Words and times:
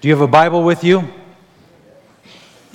Do 0.00 0.08
you 0.08 0.14
have 0.14 0.22
a 0.22 0.26
Bible 0.26 0.62
with 0.62 0.82
you? 0.82 1.06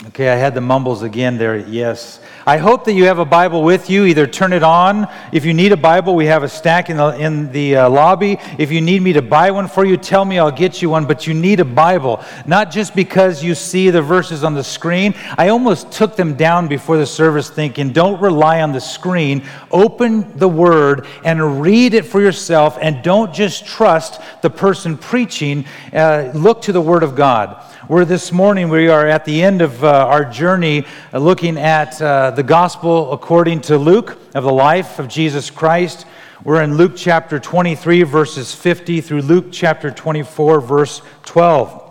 Okay, 0.07 0.29
I 0.29 0.35
had 0.35 0.53
the 0.53 0.61
mumbles 0.61 1.01
again 1.01 1.39
there. 1.39 1.57
Yes. 1.57 2.19
I 2.47 2.57
hope 2.57 2.85
that 2.85 2.93
you 2.93 3.05
have 3.05 3.17
a 3.17 3.25
Bible 3.25 3.63
with 3.63 3.89
you. 3.89 4.05
Either 4.05 4.27
turn 4.27 4.53
it 4.53 4.61
on. 4.61 5.07
If 5.31 5.45
you 5.45 5.53
need 5.55 5.71
a 5.71 5.77
Bible, 5.77 6.13
we 6.13 6.27
have 6.27 6.43
a 6.43 6.47
stack 6.47 6.91
in 6.91 6.97
the, 6.97 7.07
in 7.19 7.51
the 7.51 7.77
uh, 7.77 7.89
lobby. 7.89 8.37
If 8.59 8.71
you 8.71 8.81
need 8.81 9.01
me 9.01 9.13
to 9.13 9.23
buy 9.23 9.49
one 9.49 9.67
for 9.67 9.83
you, 9.83 9.97
tell 9.97 10.23
me, 10.23 10.37
I'll 10.37 10.51
get 10.51 10.79
you 10.79 10.91
one. 10.91 11.05
But 11.07 11.25
you 11.25 11.33
need 11.33 11.59
a 11.59 11.65
Bible, 11.65 12.23
not 12.45 12.69
just 12.69 12.95
because 12.95 13.43
you 13.43 13.55
see 13.55 13.89
the 13.89 14.03
verses 14.03 14.43
on 14.43 14.53
the 14.53 14.63
screen. 14.63 15.15
I 15.39 15.47
almost 15.47 15.91
took 15.91 16.15
them 16.15 16.35
down 16.35 16.67
before 16.67 16.97
the 16.97 17.07
service 17.07 17.49
thinking, 17.49 17.91
don't 17.91 18.21
rely 18.21 18.61
on 18.61 18.73
the 18.73 18.81
screen. 18.81 19.43
Open 19.71 20.37
the 20.37 20.47
Word 20.47 21.07
and 21.23 21.61
read 21.63 21.95
it 21.95 22.05
for 22.05 22.21
yourself, 22.21 22.77
and 22.79 23.03
don't 23.03 23.33
just 23.33 23.65
trust 23.65 24.21
the 24.43 24.51
person 24.51 24.99
preaching. 24.99 25.65
Uh, 25.91 26.31
look 26.35 26.61
to 26.61 26.71
the 26.71 26.81
Word 26.81 27.01
of 27.01 27.15
God. 27.15 27.63
Where 27.87 28.03
this 28.03 28.31
morning 28.31 28.69
we 28.69 28.87
are 28.87 29.05
at 29.05 29.25
the 29.25 29.43
end 29.43 29.61
of 29.61 29.83
uh, 29.83 30.07
our 30.07 30.25
journey 30.25 30.87
uh, 31.13 31.19
looking 31.19 31.55
at 31.55 32.01
uh, 32.01 32.31
the 32.31 32.41
gospel 32.41 33.13
according 33.13 33.61
to 33.61 33.77
Luke 33.77 34.17
of 34.33 34.43
the 34.43 34.51
life 34.51 34.97
of 34.97 35.07
Jesus 35.07 35.51
Christ. 35.51 36.07
We're 36.43 36.63
in 36.63 36.77
Luke 36.77 36.93
chapter 36.95 37.37
23, 37.37 38.01
verses 38.01 38.55
50 38.55 39.01
through 39.01 39.21
Luke 39.21 39.49
chapter 39.51 39.91
24, 39.91 40.61
verse 40.61 41.03
12. 41.25 41.84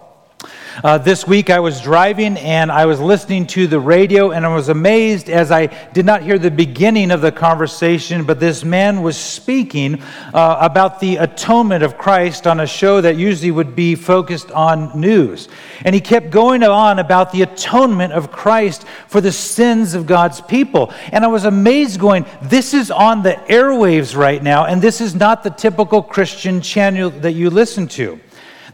Uh, 0.83 0.99
this 0.99 1.25
week 1.25 1.51
I 1.51 1.61
was 1.61 1.81
driving 1.81 2.37
and 2.37 2.73
I 2.73 2.87
was 2.87 3.01
listening 3.01 3.47
to 3.49 3.69
the 3.69 3.79
radio 3.79 4.33
and 4.33 4.45
I 4.45 4.53
was 4.53 4.69
amazed 4.69 5.31
as 5.31 5.53
I 5.53 5.67
did 5.93 6.05
not 6.05 6.23
hear 6.23 6.37
the 6.37 6.51
beginning 6.51 7.13
of 7.13 7.21
the 7.21 7.31
conversation, 7.31 8.25
but 8.25 8.41
this 8.41 8.65
man 8.65 9.03
was 9.03 9.17
speaking 9.17 10.03
uh, 10.33 10.59
about 10.61 10.99
the 10.99 11.17
atonement 11.19 11.85
of 11.85 11.97
Christ 11.97 12.49
on 12.49 12.59
a 12.59 12.67
show 12.67 13.01
that 13.01 13.17
usually 13.17 13.53
would 13.53 13.77
be 13.77 13.95
focused 13.95 14.51
on 14.51 14.99
news. 14.99 15.49
And 15.85 15.95
he 15.95 16.01
kept 16.01 16.31
going 16.31 16.65
on 16.65 16.99
about 16.99 17.31
the 17.31 17.43
atonement 17.43 18.13
of 18.13 18.33
Christ 18.33 18.85
for 19.07 19.21
the 19.21 19.33
sins 19.33 19.95
of 19.95 20.07
God's 20.07 20.41
people. 20.41 20.93
And 21.13 21.25
I 21.25 21.29
was 21.29 21.45
amazed 21.45 22.01
going, 22.01 22.27
this 22.43 22.75
is 22.75 22.91
on 22.91 23.23
the 23.23 23.35
airwaves 23.49 24.17
right 24.17 24.43
now, 24.43 24.65
and 24.65 24.83
this 24.83 25.01
is 25.01 25.15
not 25.15 25.45
the 25.45 25.51
typical 25.51 26.03
Christian 26.03 26.61
channel 26.61 27.11
that 27.11 27.33
you 27.33 27.49
listen 27.49 27.87
to. 27.89 28.19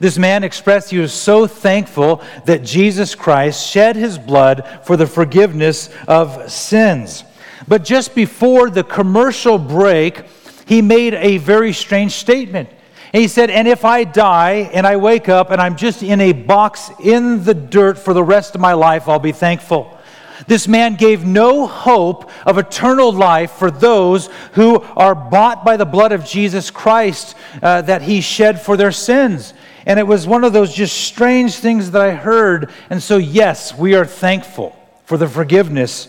This 0.01 0.17
man 0.17 0.45
expressed 0.45 0.91
he 0.91 0.99
was 0.99 1.13
so 1.13 1.47
thankful 1.47 2.23
that 2.47 2.65
Jesus 2.65 3.15
Christ 3.15 3.71
shed 3.71 3.97
his 3.97 4.19
blood 4.19 4.67
for 4.85 4.97
the 4.97 5.07
forgiveness 5.07 5.91
of 6.09 6.51
sins. 6.51 7.23
But 7.69 7.85
just 7.85 8.15
before 8.15 8.71
the 8.71 8.83
commercial 8.83 9.59
break, 9.59 10.25
he 10.67 10.81
made 10.81 11.13
a 11.15 11.37
very 11.37 11.75
strange 11.75 12.13
statement. 12.13 12.71
And 13.13 13.21
he 13.21 13.29
said, 13.29 13.51
And 13.51 13.69
if 13.69 13.85
I 13.85 14.05
die 14.05 14.71
and 14.73 14.87
I 14.87 14.97
wake 14.97 15.29
up 15.29 15.51
and 15.51 15.61
I'm 15.61 15.77
just 15.77 16.03
in 16.03 16.21
a 16.21 16.33
box 16.33 16.91
in 17.03 17.45
the 17.45 17.55
dirt 17.55 17.99
for 17.99 18.15
the 18.15 18.25
rest 18.25 18.55
of 18.55 18.61
my 18.61 18.73
life, 18.73 19.07
I'll 19.07 19.19
be 19.19 19.33
thankful. 19.33 19.99
This 20.47 20.67
man 20.67 20.95
gave 20.95 21.27
no 21.27 21.67
hope 21.67 22.31
of 22.47 22.57
eternal 22.57 23.13
life 23.13 23.53
for 23.53 23.71
those 23.71 24.31
who 24.53 24.81
are 24.81 25.15
bought 25.15 25.65
by 25.65 25.77
the 25.77 25.85
blood 25.85 26.13
of 26.13 26.25
Jesus 26.25 26.71
Christ 26.71 27.37
uh, 27.63 27.83
that 27.83 28.03
he 28.03 28.21
shed 28.21 28.61
for 28.61 28.77
their 28.77 28.93
sins. 28.93 29.53
And 29.87 29.99
it 29.99 30.07
was 30.07 30.27
one 30.27 30.45
of 30.45 30.53
those 30.53 30.75
just 30.75 30.97
strange 30.97 31.55
things 31.57 31.93
that 31.93 32.03
I 32.03 32.13
heard. 32.13 32.71
And 32.91 33.03
so, 33.03 33.17
yes, 33.17 33.77
we 33.77 33.95
are 33.95 34.05
thankful 34.05 34.77
for 35.05 35.17
the 35.17 35.29
forgiveness 35.29 36.09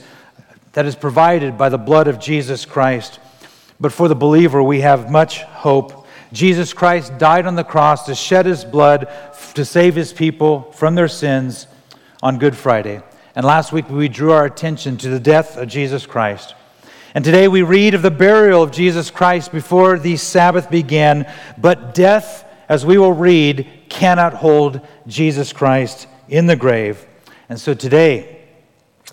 that 0.73 0.85
is 0.85 0.95
provided 0.95 1.57
by 1.57 1.69
the 1.69 1.77
blood 1.77 2.07
of 2.07 2.19
Jesus 2.19 2.65
Christ. 2.65 3.19
But 3.79 3.91
for 3.91 4.07
the 4.07 4.15
believer, 4.15 4.61
we 4.61 4.81
have 4.81 5.09
much 5.09 5.41
hope. 5.41 6.05
Jesus 6.33 6.71
Christ 6.71 7.17
died 7.17 7.45
on 7.45 7.55
the 7.55 7.63
cross 7.63 8.05
to 8.05 8.15
shed 8.15 8.45
his 8.45 8.63
blood 8.63 9.09
to 9.55 9.65
save 9.65 9.95
his 9.95 10.13
people 10.13 10.71
from 10.71 10.95
their 10.95 11.07
sins 11.07 11.67
on 12.23 12.39
Good 12.39 12.55
Friday. 12.55 13.01
And 13.35 13.45
last 13.45 13.71
week, 13.71 13.89
we 13.89 14.07
drew 14.07 14.31
our 14.31 14.45
attention 14.45 14.97
to 14.97 15.09
the 15.09 15.19
death 15.19 15.57
of 15.57 15.67
Jesus 15.67 16.05
Christ. 16.05 16.55
And 17.13 17.25
today 17.25 17.47
we 17.47 17.61
read 17.61 17.93
of 17.93 18.01
the 18.01 18.11
burial 18.11 18.63
of 18.63 18.71
Jesus 18.71 19.11
Christ 19.11 19.51
before 19.51 19.99
the 19.99 20.15
Sabbath 20.15 20.69
began. 20.69 21.29
But 21.57 21.93
death 21.93 22.45
as 22.71 22.85
we 22.85 22.97
will 22.97 23.11
read, 23.11 23.67
cannot 23.89 24.33
hold 24.33 24.79
Jesus 25.05 25.51
Christ 25.51 26.07
in 26.29 26.45
the 26.45 26.55
grave. 26.55 27.05
And 27.49 27.59
so 27.59 27.73
today, 27.73 28.43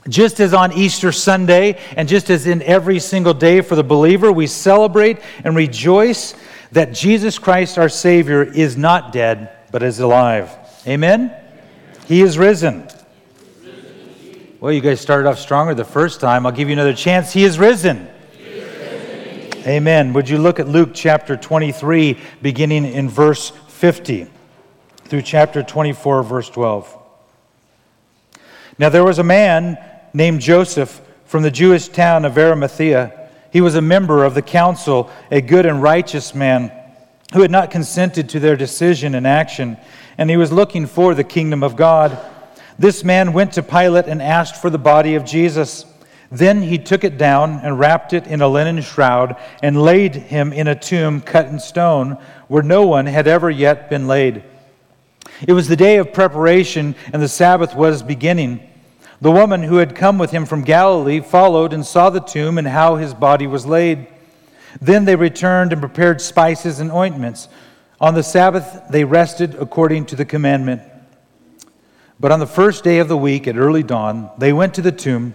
just 0.08 0.38
as 0.38 0.54
on 0.54 0.72
Easter 0.72 1.10
Sunday, 1.10 1.76
and 1.96 2.08
just 2.08 2.30
as 2.30 2.46
in 2.46 2.62
every 2.62 3.00
single 3.00 3.34
day 3.34 3.60
for 3.60 3.74
the 3.74 3.82
believer, 3.82 4.30
we 4.30 4.46
celebrate 4.46 5.19
and 5.42 5.56
rejoice 5.56 6.36
that 6.70 6.94
Jesus 6.94 7.36
Christ, 7.36 7.78
our 7.78 7.88
Savior, 7.88 8.44
is 8.44 8.76
not 8.76 9.10
dead, 9.10 9.50
but 9.72 9.82
is 9.82 9.98
alive. 9.98 10.56
Amen? 10.86 11.34
He 12.06 12.22
is 12.22 12.38
risen. 12.38 12.86
Well, 14.60 14.72
you 14.72 14.80
guys 14.80 15.00
started 15.00 15.28
off 15.28 15.40
stronger 15.40 15.75
the 15.75 15.84
first 15.84 16.20
time. 16.20 16.46
I'll 16.46 16.52
give 16.52 16.69
you 16.69 16.75
another 16.75 16.94
chance. 16.94 17.32
He 17.32 17.42
is 17.42 17.58
risen. 17.58 18.08
Amen. 19.66 20.12
Would 20.12 20.28
you 20.28 20.38
look 20.38 20.60
at 20.60 20.69
Luke 20.69 20.91
chapter 20.94 21.36
23, 21.36 22.16
beginning 22.41 22.84
in 22.84 23.08
verse 23.08 23.50
50 23.50 24.28
through 25.04 25.22
chapter 25.22 25.64
24, 25.64 26.22
verse 26.22 26.48
12? 26.48 26.96
Now 28.78 28.88
there 28.88 29.02
was 29.02 29.19
a 29.19 29.24
man 29.24 29.76
named 30.14 30.41
Joseph 30.41 31.00
from 31.24 31.42
the 31.42 31.50
Jewish 31.50 31.88
town 31.88 32.24
of 32.24 32.38
Arimathea. 32.38 33.28
He 33.52 33.60
was 33.60 33.74
a 33.74 33.82
member 33.82 34.24
of 34.24 34.34
the 34.34 34.42
council, 34.42 35.10
a 35.30 35.41
good 35.41 35.66
and 35.66 35.82
righteous 35.82 36.36
man 36.36 36.72
who 37.34 37.42
had 37.42 37.50
not 37.50 37.72
consented 37.72 38.28
to 38.28 38.40
their 38.40 38.56
decision 38.56 39.16
and 39.16 39.26
action, 39.26 39.76
and 40.19 40.30
he 40.30 40.36
was 40.36 40.52
looking 40.52 40.86
for 40.86 41.14
the 41.14 41.25
kingdom 41.25 41.64
of 41.64 41.75
God. 41.75 42.16
This 42.78 43.02
man 43.02 43.32
went 43.32 43.54
to 43.54 43.62
Pilate 43.64 44.06
and 44.06 44.22
asked 44.22 44.62
for 44.62 44.70
the 44.70 44.78
body 44.78 45.16
of 45.16 45.25
Jesus. 45.25 45.84
Then 46.31 46.62
he 46.62 46.78
took 46.78 47.05
it 47.05 47.16
down 47.16 47.61
and 47.62 47.78
wrapped 47.78 48.12
it 48.12 48.27
in 48.27 48.43
a 48.43 48.49
linen 48.49 48.83
shroud 48.83 49.37
and 49.62 49.81
laid 49.83 50.15
him 50.15 50.53
in 50.53 50.69
a 50.69 50.78
tomb 50.78 51.21
cut 51.22 51.47
in 51.47 51.59
stone 51.59 52.19
where 52.49 52.62
no 52.62 52.87
one 52.87 53.06
had 53.06 53.27
ever 53.27 53.49
yet 53.49 53.89
been 53.89 54.06
laid. 54.06 54.43
It 55.47 55.55
was 55.55 55.69
the 55.69 55.77
day 55.77 55.97
of 55.97 56.12
preparation 56.12 56.94
and 57.12 57.22
the 57.22 57.28
Sabbath 57.28 57.75
was 57.75 58.03
beginning. 58.03 58.61
The 59.21 59.31
woman 59.31 59.62
who 59.62 59.77
had 59.77 59.97
come 59.97 60.19
with 60.19 60.31
him 60.31 60.44
from 60.44 60.62
Galilee 60.62 61.21
followed 61.21 61.72
and 61.72 61.84
saw 61.84 62.11
the 62.11 62.21
tomb 62.21 62.59
and 62.59 62.69
how 62.69 62.97
his 62.97 63.15
body 63.15 63.47
was 63.47 63.67
laid. 63.67 64.06
Then 64.81 65.06
they 65.06 65.17
returned 65.17 65.72
and 65.72 65.81
prepared 65.81 66.21
spices 66.21 66.78
and 66.78 66.93
ointments. 66.93 67.49
On 68.00 68.15
the 68.15 68.22
Sabbath 68.22 68.83
they 68.91 69.05
rested 69.05 69.55
according 69.55 70.06
to 70.06 70.17
the 70.17 70.27
commandment. 70.27 70.83
But 72.21 72.33
on 72.33 72.41
the 72.41 72.47
first 72.47 72.84
day 72.84 72.99
of 72.99 73.09
the 73.09 73.17
week 73.17 73.49
at 73.49 73.56
early 73.56 73.83
dawn, 73.83 74.31
they 74.38 74.53
went 74.53 74.75
to 74.75 74.83
the 74.83 74.93
tomb 74.93 75.34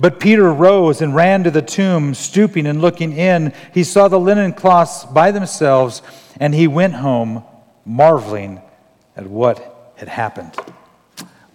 But 0.00 0.18
Peter 0.18 0.50
rose 0.50 1.02
and 1.02 1.14
ran 1.14 1.44
to 1.44 1.50
the 1.50 1.60
tomb, 1.60 2.14
stooping 2.14 2.66
and 2.66 2.80
looking 2.80 3.12
in. 3.12 3.52
He 3.74 3.84
saw 3.84 4.08
the 4.08 4.18
linen 4.18 4.54
cloths 4.54 5.04
by 5.04 5.30
themselves, 5.30 6.00
and 6.40 6.54
he 6.54 6.66
went 6.66 6.94
home, 6.94 7.44
marveling 7.84 8.62
at 9.14 9.26
what 9.26 9.92
had 9.96 10.08
happened. 10.08 10.54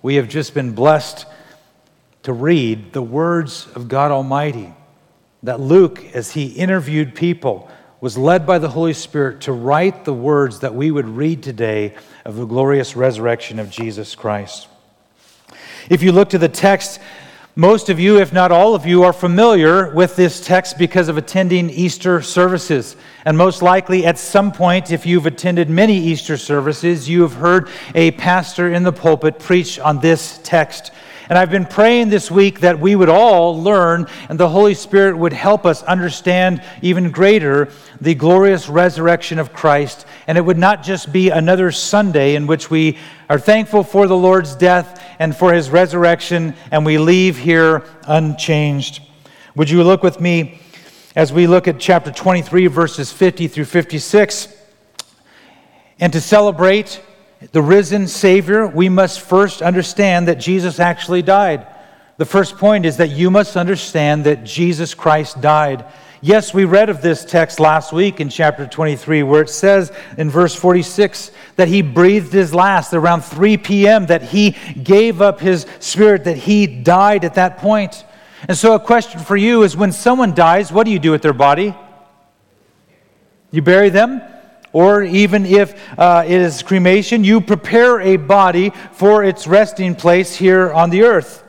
We 0.04 0.16
have 0.16 0.30
just 0.30 0.54
been 0.54 0.74
blessed 0.74 1.26
to 2.22 2.34
read 2.34 2.94
the 2.94 3.02
words 3.02 3.68
of 3.74 3.88
God 3.88 4.12
Almighty. 4.12 4.72
That 5.42 5.60
Luke, 5.60 6.04
as 6.14 6.32
he 6.32 6.50
interviewed 6.50 7.16
people, 7.16 7.68
was 8.00 8.16
led 8.16 8.46
by 8.46 8.60
the 8.60 8.70
Holy 8.70 8.94
Spirit 8.94 9.42
to 9.42 9.54
write 9.54 10.06
the 10.06 10.14
words 10.14 10.60
that 10.60 10.76
we 10.76 10.92
would 10.92 11.08
read 11.08 11.42
today 11.42 11.96
of 12.24 12.36
the 12.36 12.46
glorious 12.46 12.96
resurrection 12.96 13.58
of 13.58 13.72
Jesus 13.72 14.14
Christ. 14.14 14.68
If 15.90 16.04
you 16.04 16.12
look 16.12 16.30
to 16.30 16.38
the 16.38 16.50
text, 16.50 17.00
Most 17.58 17.88
of 17.88 18.02
you, 18.02 18.20
if 18.20 18.34
not 18.34 18.52
all 18.52 18.76
of 18.76 18.86
you, 18.86 19.04
are 19.04 19.14
familiar 19.14 19.90
with 19.94 20.18
this 20.18 20.46
text 20.46 20.78
because 20.78 21.08
of 21.08 21.16
attending 21.16 21.70
Easter 21.70 22.22
services. 22.22 22.98
And 23.24 23.38
most 23.38 23.62
likely, 23.62 24.06
at 24.06 24.18
some 24.18 24.52
point, 24.52 24.92
if 24.92 25.06
you've 25.06 25.26
attended 25.26 25.70
many 25.70 25.98
Easter 25.98 26.36
services, 26.36 27.08
you 27.08 27.22
have 27.22 27.36
heard 27.36 27.70
a 27.94 28.12
pastor 28.12 28.74
in 28.74 28.84
the 28.84 28.92
pulpit 28.92 29.40
preach 29.40 29.80
on 29.80 30.02
this 30.02 30.42
text. 30.44 30.92
And 31.30 31.40
I've 31.40 31.50
been 31.50 31.66
praying 31.66 32.10
this 32.10 32.30
week 32.30 32.60
that 32.60 32.78
we 32.78 32.94
would 32.94 33.08
all 33.08 33.64
learn 33.64 34.08
and 34.28 34.38
the 34.38 34.50
Holy 34.50 34.74
Spirit 34.74 35.18
would 35.18 35.32
help 35.32 35.66
us 35.66 35.82
understand 35.84 36.62
even 36.82 37.10
greater 37.10 37.70
the 38.02 38.16
glorious 38.16 38.70
resurrection 38.70 39.40
of 39.40 39.54
Christ. 39.54 40.06
And 40.28 40.38
it 40.38 40.42
would 40.42 40.58
not 40.58 40.84
just 40.84 41.12
be 41.12 41.30
another 41.30 41.72
Sunday 41.72 42.36
in 42.36 42.48
which 42.48 42.70
we 42.70 42.98
are 43.30 43.40
thankful 43.40 43.84
for 43.84 44.08
the 44.08 44.18
Lord's 44.18 44.56
death 44.56 45.02
and 45.20 45.36
for 45.36 45.54
his 45.54 45.70
resurrection 45.70 46.56
and 46.72 46.86
we 46.86 46.98
leave 46.98 47.38
here 47.38 47.84
unchanged. 48.08 49.02
Would 49.56 49.70
you 49.70 49.84
look 49.84 50.04
with 50.04 50.20
me 50.20 50.60
as 51.16 51.32
we 51.32 51.48
look 51.48 51.68
at 51.68 51.80
chapter 51.80 52.12
23, 52.12 52.68
verses 52.68 53.12
50 53.12 53.48
through 53.48 53.66
56? 53.66 54.54
And 56.00 56.12
to 56.12 56.20
celebrate 56.20 57.02
the 57.52 57.62
risen 57.62 58.08
Savior, 58.08 58.68
we 58.68 58.90
must 58.90 59.22
first 59.22 59.62
understand 59.62 60.28
that 60.28 60.36
Jesus 60.36 60.80
actually 60.80 61.22
died. 61.22 61.68
The 62.18 62.26
first 62.26 62.58
point 62.58 62.86
is 62.86 62.98
that 62.98 63.10
you 63.10 63.30
must 63.30 63.58
understand 63.58 64.26
that 64.26 64.44
Jesus 64.44 64.94
Christ 64.94 65.42
died. 65.42 65.86
Yes, 66.22 66.54
we 66.54 66.64
read 66.66 66.90
of 66.90 67.02
this 67.02 67.26
text 67.26 67.60
last 67.60 67.92
week 67.92 68.20
in 68.20 68.30
chapter 68.30 68.66
23, 68.66 69.24
where 69.24 69.42
it 69.42 69.50
says 69.50 69.92
in 70.18 70.30
verse 70.30 70.56
46 70.56 71.32
that 71.58 71.68
he 71.68 71.82
breathed 71.82 72.32
his 72.32 72.54
last 72.54 72.94
around 72.94 73.22
3 73.22 73.58
p.m., 73.58 74.06
that 74.06 74.24
he 74.24 74.52
gave 74.82 75.22
up 75.22 75.40
his 75.40 75.66
spirit, 75.80 76.24
that 76.24 76.38
he 76.38 76.68
died 76.68 77.26
at 77.26 77.34
that 77.34 77.58
point. 77.58 78.06
And 78.48 78.58
so, 78.58 78.76
a 78.76 78.80
question 78.80 79.20
for 79.20 79.36
you 79.36 79.64
is 79.64 79.76
when 79.76 79.92
someone 79.92 80.34
dies, 80.34 80.72
what 80.72 80.86
do 80.86 80.92
you 80.92 81.00
do 81.00 81.12
with 81.12 81.22
their 81.22 81.34
body? 81.34 81.76
You 83.52 83.62
bury 83.62 83.90
them? 83.90 84.22
or 84.76 85.04
even 85.04 85.46
if 85.46 85.74
uh, 85.98 86.26
it 86.28 86.34
is 86.34 86.62
cremation, 86.62 87.24
you 87.24 87.40
prepare 87.40 88.02
a 88.02 88.18
body 88.18 88.74
for 88.92 89.24
its 89.24 89.48
resting 89.48 89.96
place 89.96 90.36
here 90.36 90.70
on 90.74 90.90
the 90.90 91.02
earth. 91.02 91.45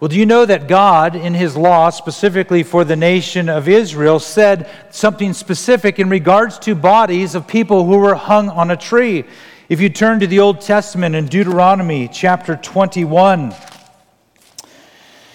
Well, 0.00 0.08
do 0.08 0.16
you 0.16 0.26
know 0.26 0.46
that 0.46 0.68
God, 0.68 1.16
in 1.16 1.34
His 1.34 1.56
law, 1.56 1.90
specifically 1.90 2.62
for 2.62 2.84
the 2.84 2.94
nation 2.94 3.48
of 3.48 3.68
Israel, 3.68 4.20
said 4.20 4.70
something 4.90 5.32
specific 5.32 5.98
in 5.98 6.08
regards 6.08 6.56
to 6.60 6.76
bodies 6.76 7.34
of 7.34 7.48
people 7.48 7.84
who 7.84 7.98
were 7.98 8.14
hung 8.14 8.48
on 8.48 8.70
a 8.70 8.76
tree? 8.76 9.24
If 9.68 9.80
you 9.80 9.88
turn 9.88 10.20
to 10.20 10.28
the 10.28 10.38
Old 10.38 10.60
Testament 10.60 11.16
in 11.16 11.26
Deuteronomy 11.26 12.06
chapter 12.06 12.54
21, 12.54 13.52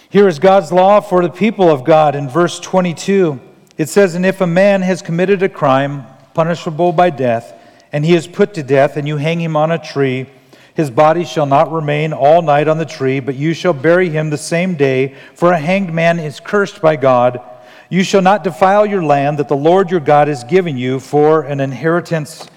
here 0.10 0.30
is 0.30 0.40
God's 0.40 0.72
law 0.72 1.02
for 1.02 1.22
the 1.22 1.30
people 1.30 1.70
of 1.70 1.84
God 1.84 2.16
in 2.16 2.30
verse 2.30 2.58
22. 2.62 3.42
It 3.78 3.90
says, 3.90 4.16
And 4.16 4.26
if 4.26 4.40
a 4.40 4.48
man 4.48 4.82
has 4.82 5.02
committed 5.02 5.44
a 5.44 5.50
crime, 5.50 6.06
punishable 6.34 6.94
by 6.94 7.10
death, 7.10 7.54
and 7.92 8.06
he 8.06 8.16
is 8.16 8.28
put 8.28 8.54
to 8.54 8.64
death, 8.64 8.96
and 8.96 9.10
you 9.10 9.18
hang 9.18 9.42
him 9.42 9.58
on 9.58 9.72
a 9.72 9.78
tree. 9.78 10.28
His 10.76 10.90
body 10.90 11.24
shall 11.24 11.46
not 11.46 11.72
remain 11.72 12.14
all 12.14 12.42
night 12.42 12.68
on 12.68 12.80
the 12.80 12.86
tree, 12.86 13.20
but 13.20 13.36
you 13.36 13.54
shall 13.54 13.74
bury 13.74 14.10
him 14.10 14.30
the 14.30 14.38
same 14.38 14.76
day, 14.76 15.16
for 15.36 15.52
a 15.52 15.60
hanged 15.60 15.94
man 15.94 16.20
is 16.20 16.40
cursed 16.40 16.82
by 16.82 16.96
God. 16.96 17.42
You 17.90 18.04
shall 18.04 18.24
not 18.24 18.44
defile 18.44 18.86
your 18.86 19.04
land 19.04 19.38
that 19.38 19.48
the 19.48 19.56
Lord 19.56 19.92
your 19.92 20.00
God 20.00 20.28
has 20.28 20.44
given 20.44 20.78
you 20.78 21.00
for 21.00 21.44
an 21.44 21.60
inheritance. 21.60 22.48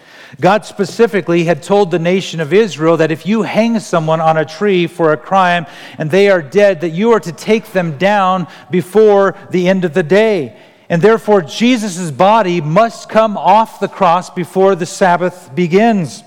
God 0.41 0.65
specifically 0.65 1.45
had 1.45 1.63
told 1.63 1.91
the 1.91 1.99
nation 1.99 2.41
of 2.41 2.55
Israel 2.55 2.97
that 2.97 3.11
if 3.11 3.27
you 3.27 3.43
hang 3.43 3.79
someone 3.81 4.21
on 4.21 4.39
a 4.39 4.47
tree 4.47 4.87
for 4.87 5.13
a 5.13 5.17
crime 5.17 5.67
and 5.99 6.11
they 6.11 6.31
are 6.31 6.43
dead, 6.43 6.81
that 6.81 6.91
you 6.91 7.13
are 7.13 7.21
to 7.21 7.33
take 7.33 7.67
them 7.73 7.99
down 7.99 8.47
before 8.71 9.37
the 9.51 9.69
end 9.69 9.85
of 9.85 9.93
the 9.93 10.03
day. 10.03 10.57
And 10.89 11.03
therefore, 11.03 11.43
Jesus' 11.43 12.11
body 12.11 12.61
must 12.61 13.09
come 13.09 13.37
off 13.37 13.81
the 13.81 13.89
cross 13.89 14.31
before 14.31 14.75
the 14.75 14.87
Sabbath 14.87 15.55
begins. 15.55 16.23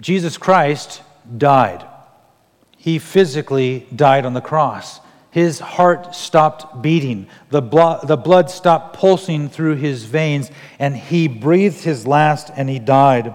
Jesus 0.00 0.36
Christ 0.36 1.02
died. 1.36 1.86
He 2.76 2.98
physically 2.98 3.86
died 3.94 4.26
on 4.26 4.34
the 4.34 4.40
cross. 4.40 5.00
His 5.30 5.58
heart 5.58 6.14
stopped 6.14 6.80
beating, 6.80 7.26
the 7.50 7.60
blood, 7.60 8.08
the 8.08 8.16
blood 8.16 8.48
stopped 8.48 8.96
pulsing 8.96 9.50
through 9.50 9.76
his 9.76 10.04
veins, 10.04 10.50
and 10.78 10.96
he 10.96 11.28
breathed 11.28 11.82
his 11.82 12.06
last 12.06 12.50
and 12.56 12.70
he 12.70 12.78
died. 12.78 13.34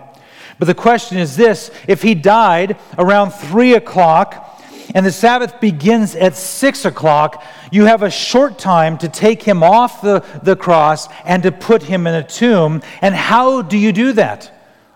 But 0.58 0.66
the 0.66 0.74
question 0.74 1.18
is 1.18 1.36
this 1.36 1.70
if 1.88 2.02
he 2.02 2.16
died 2.16 2.78
around 2.98 3.32
3 3.32 3.76
o'clock, 3.76 4.48
and 4.96 5.06
the 5.06 5.12
Sabbath 5.12 5.60
begins 5.60 6.16
at 6.16 6.36
6 6.36 6.86
o'clock, 6.86 7.44
you 7.72 7.86
have 7.86 8.04
a 8.04 8.10
short 8.10 8.58
time 8.58 8.98
to 8.98 9.08
take 9.08 9.44
him 9.44 9.64
off 9.64 10.02
the, 10.02 10.26
the 10.44 10.56
cross 10.56 11.08
and 11.24 11.44
to 11.44 11.52
put 11.52 11.84
him 11.84 12.08
in 12.08 12.16
a 12.16 12.24
tomb. 12.24 12.82
And 13.02 13.16
how 13.16 13.62
do 13.62 13.78
you 13.78 13.92
do 13.92 14.14
that? 14.14 14.52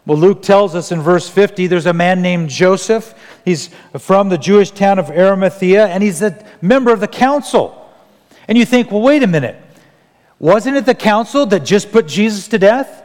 Well, 0.06 0.18
Luke 0.18 0.44
tells 0.44 0.76
us 0.76 0.92
in 0.92 1.02
verse 1.02 1.28
50 1.28 1.68
there's 1.68 1.88
a 1.88 1.94
man 1.94 2.22
named 2.22 2.50
Joseph. 2.50 3.16
He's 3.44 3.70
from 3.98 4.30
the 4.30 4.38
Jewish 4.38 4.72
town 4.72 5.00
of 5.00 5.10
Arimathea, 5.10 5.88
and 5.88 6.04
he's 6.04 6.22
a 6.22 6.46
member 6.62 6.92
of 6.92 7.00
the 7.00 7.08
council. 7.08 7.90
And 8.48 8.58
you 8.58 8.66
think, 8.66 8.92
well, 8.92 9.02
wait 9.02 9.24
a 9.24 9.28
minute. 9.28 9.60
Wasn't 10.38 10.76
it 10.76 10.86
the 10.86 10.96
council 10.96 11.46
that 11.48 11.62
just 11.62 11.92
put 11.92 12.08
Jesus 12.08 12.48
to 12.50 12.60
death? 12.60 13.04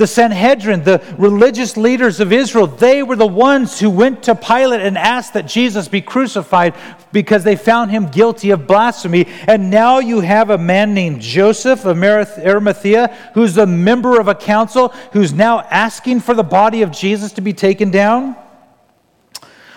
The 0.00 0.06
Sanhedrin, 0.06 0.82
the 0.82 1.04
religious 1.18 1.76
leaders 1.76 2.20
of 2.20 2.32
Israel, 2.32 2.66
they 2.66 3.02
were 3.02 3.16
the 3.16 3.26
ones 3.26 3.78
who 3.78 3.90
went 3.90 4.22
to 4.22 4.34
Pilate 4.34 4.80
and 4.80 4.96
asked 4.96 5.34
that 5.34 5.46
Jesus 5.46 5.88
be 5.88 6.00
crucified 6.00 6.74
because 7.12 7.44
they 7.44 7.54
found 7.54 7.90
him 7.90 8.08
guilty 8.08 8.48
of 8.48 8.66
blasphemy. 8.66 9.26
And 9.46 9.70
now 9.70 9.98
you 9.98 10.20
have 10.20 10.48
a 10.48 10.56
man 10.56 10.94
named 10.94 11.20
Joseph 11.20 11.84
of 11.84 12.02
Arimathea, 12.02 13.14
who's 13.34 13.58
a 13.58 13.66
member 13.66 14.18
of 14.18 14.26
a 14.26 14.34
council, 14.34 14.88
who's 15.12 15.34
now 15.34 15.60
asking 15.60 16.20
for 16.20 16.32
the 16.32 16.42
body 16.42 16.80
of 16.80 16.92
Jesus 16.92 17.32
to 17.32 17.42
be 17.42 17.52
taken 17.52 17.90
down. 17.90 18.36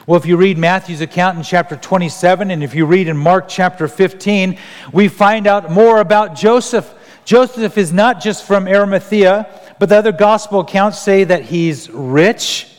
Well, 0.08 0.18
if 0.18 0.26
you 0.26 0.38
read 0.38 0.58
Matthew's 0.58 1.02
account 1.02 1.38
in 1.38 1.44
chapter 1.44 1.76
27, 1.76 2.50
and 2.50 2.64
if 2.64 2.74
you 2.74 2.86
read 2.86 3.10
in 3.10 3.18
Mark 3.18 3.50
chapter 3.50 3.90
15, 3.90 4.58
we 4.94 5.10
find 5.10 5.48
out 5.48 5.69
more 5.69 6.00
about 6.00 6.34
Joseph. 6.34 6.94
Joseph 7.26 7.78
is 7.78 7.92
not 7.92 8.22
just 8.22 8.46
from 8.46 8.69
Arimathea, 8.69 9.50
but 9.83 9.89
the 9.89 9.97
other 9.97 10.13
gospel 10.13 10.62
accounts 10.62 10.97
say 11.00 11.25
that 11.25 11.41
he's 11.41 11.89
rich. 11.89 12.69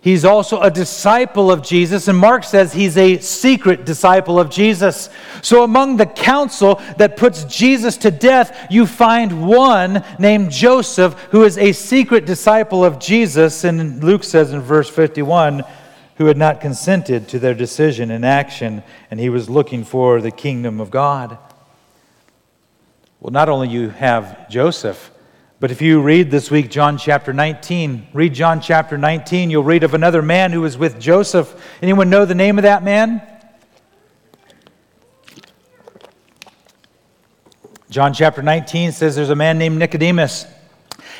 He's 0.00 0.24
also 0.24 0.60
a 0.60 0.70
disciple 0.70 1.50
of 1.50 1.64
Jesus, 1.64 2.06
and 2.06 2.16
Mark 2.16 2.44
says 2.44 2.72
he's 2.72 2.96
a 2.96 3.18
secret 3.18 3.84
disciple 3.84 4.38
of 4.38 4.48
Jesus. 4.48 5.10
So, 5.42 5.64
among 5.64 5.96
the 5.96 6.06
council 6.06 6.80
that 6.96 7.16
puts 7.16 7.42
Jesus 7.42 7.96
to 7.96 8.12
death, 8.12 8.68
you 8.70 8.86
find 8.86 9.48
one 9.48 10.04
named 10.20 10.52
Joseph 10.52 11.14
who 11.32 11.42
is 11.42 11.58
a 11.58 11.72
secret 11.72 12.24
disciple 12.24 12.84
of 12.84 13.00
Jesus. 13.00 13.64
And 13.64 14.04
Luke 14.04 14.22
says 14.22 14.52
in 14.52 14.60
verse 14.60 14.88
51 14.88 15.64
who 16.18 16.26
had 16.26 16.36
not 16.36 16.60
consented 16.60 17.26
to 17.30 17.40
their 17.40 17.54
decision 17.54 18.12
and 18.12 18.24
action, 18.24 18.84
and 19.10 19.18
he 19.18 19.28
was 19.28 19.50
looking 19.50 19.82
for 19.82 20.20
the 20.20 20.30
kingdom 20.30 20.80
of 20.80 20.92
God. 20.92 21.36
Well, 23.18 23.32
not 23.32 23.48
only 23.48 23.70
you 23.70 23.88
have 23.88 24.48
Joseph, 24.48 25.10
but 25.60 25.70
if 25.70 25.82
you 25.82 26.00
read 26.00 26.30
this 26.30 26.50
week 26.50 26.70
John 26.70 26.98
chapter 26.98 27.32
19, 27.32 28.08
read 28.12 28.32
John 28.32 28.60
chapter 28.60 28.96
19, 28.96 29.50
you'll 29.50 29.64
read 29.64 29.82
of 29.82 29.94
another 29.94 30.22
man 30.22 30.52
who 30.52 30.60
was 30.60 30.78
with 30.78 31.00
Joseph. 31.00 31.52
Anyone 31.82 32.10
know 32.10 32.24
the 32.24 32.34
name 32.34 32.58
of 32.58 32.62
that 32.62 32.84
man? 32.84 33.22
John 37.90 38.12
chapter 38.12 38.42
19 38.42 38.92
says 38.92 39.16
there's 39.16 39.30
a 39.30 39.34
man 39.34 39.58
named 39.58 39.78
Nicodemus 39.78 40.46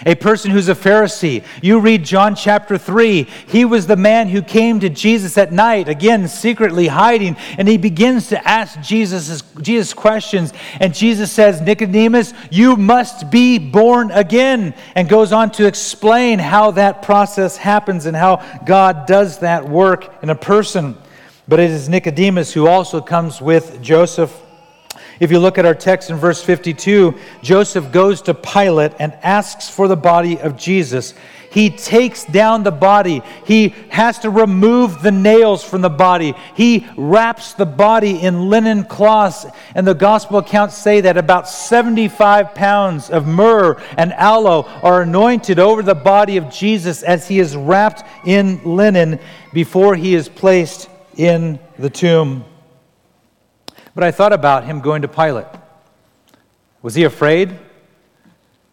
a 0.06 0.14
person 0.14 0.50
who's 0.50 0.68
a 0.68 0.74
Pharisee. 0.74 1.44
You 1.62 1.80
read 1.80 2.04
John 2.04 2.34
chapter 2.34 2.78
3. 2.78 3.24
He 3.48 3.64
was 3.64 3.86
the 3.86 3.96
man 3.96 4.28
who 4.28 4.42
came 4.42 4.80
to 4.80 4.88
Jesus 4.88 5.38
at 5.38 5.52
night, 5.52 5.88
again, 5.88 6.28
secretly 6.28 6.88
hiding, 6.88 7.36
and 7.56 7.68
he 7.68 7.76
begins 7.76 8.28
to 8.28 8.48
ask 8.48 8.80
Jesus, 8.80 9.42
Jesus 9.60 9.94
questions. 9.94 10.52
And 10.80 10.94
Jesus 10.94 11.32
says, 11.32 11.60
Nicodemus, 11.60 12.32
you 12.50 12.76
must 12.76 13.30
be 13.30 13.58
born 13.58 14.10
again, 14.10 14.74
and 14.94 15.08
goes 15.08 15.32
on 15.32 15.50
to 15.52 15.66
explain 15.66 16.38
how 16.38 16.72
that 16.72 17.02
process 17.02 17.56
happens 17.56 18.06
and 18.06 18.16
how 18.16 18.36
God 18.64 19.06
does 19.06 19.38
that 19.40 19.68
work 19.68 20.22
in 20.22 20.30
a 20.30 20.34
person. 20.34 20.96
But 21.46 21.60
it 21.60 21.70
is 21.70 21.88
Nicodemus 21.88 22.52
who 22.52 22.66
also 22.66 23.00
comes 23.00 23.40
with 23.40 23.80
Joseph 23.80 24.38
if 25.20 25.30
you 25.30 25.38
look 25.38 25.58
at 25.58 25.66
our 25.66 25.74
text 25.74 26.10
in 26.10 26.16
verse 26.16 26.42
52, 26.42 27.14
Joseph 27.42 27.90
goes 27.90 28.22
to 28.22 28.34
Pilate 28.34 28.92
and 28.98 29.12
asks 29.22 29.68
for 29.68 29.88
the 29.88 29.96
body 29.96 30.38
of 30.40 30.56
Jesus. 30.56 31.14
He 31.50 31.70
takes 31.70 32.24
down 32.24 32.62
the 32.62 32.70
body. 32.70 33.22
He 33.46 33.70
has 33.88 34.18
to 34.20 34.30
remove 34.30 35.02
the 35.02 35.10
nails 35.10 35.64
from 35.64 35.80
the 35.80 35.88
body. 35.88 36.34
He 36.54 36.86
wraps 36.96 37.54
the 37.54 37.66
body 37.66 38.20
in 38.20 38.50
linen 38.50 38.84
cloths. 38.84 39.46
And 39.74 39.86
the 39.86 39.94
gospel 39.94 40.38
accounts 40.38 40.76
say 40.76 41.00
that 41.00 41.16
about 41.16 41.48
75 41.48 42.54
pounds 42.54 43.10
of 43.10 43.26
myrrh 43.26 43.80
and 43.96 44.12
aloe 44.12 44.62
are 44.82 45.02
anointed 45.02 45.58
over 45.58 45.82
the 45.82 45.94
body 45.94 46.36
of 46.36 46.50
Jesus 46.50 47.02
as 47.02 47.26
he 47.26 47.38
is 47.40 47.56
wrapped 47.56 48.04
in 48.26 48.62
linen 48.64 49.18
before 49.52 49.96
he 49.96 50.14
is 50.14 50.28
placed 50.28 50.90
in 51.16 51.58
the 51.78 51.90
tomb. 51.90 52.44
But 53.98 54.06
I 54.06 54.12
thought 54.12 54.32
about 54.32 54.62
him 54.62 54.78
going 54.78 55.02
to 55.02 55.08
Pilate. 55.08 55.48
Was 56.82 56.94
he 56.94 57.02
afraid? 57.02 57.58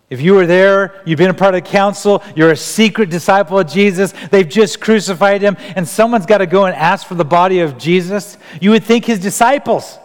If 0.08 0.22
you 0.22 0.36
were 0.36 0.46
there, 0.46 1.02
you've 1.04 1.18
been 1.18 1.32
a 1.32 1.34
part 1.34 1.56
of 1.56 1.64
the 1.64 1.68
council, 1.68 2.22
you're 2.36 2.52
a 2.52 2.56
secret 2.56 3.10
disciple 3.10 3.58
of 3.58 3.66
Jesus, 3.66 4.14
they've 4.30 4.48
just 4.48 4.80
crucified 4.80 5.42
him, 5.42 5.58
and 5.76 5.88
someone's 5.88 6.28
got 6.28 6.38
to 6.38 6.46
go 6.46 6.66
and 6.66 6.76
ask 6.76 7.08
for 7.08 7.16
the 7.16 7.26
body 7.26 7.62
of 7.62 7.80
Jesus, 7.80 8.38
you 8.62 8.70
would 8.70 8.84
think 8.84 9.06
his 9.06 9.18
disciples. 9.18 9.98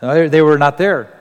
They 0.00 0.42
were 0.42 0.58
not 0.58 0.78
there. 0.78 1.16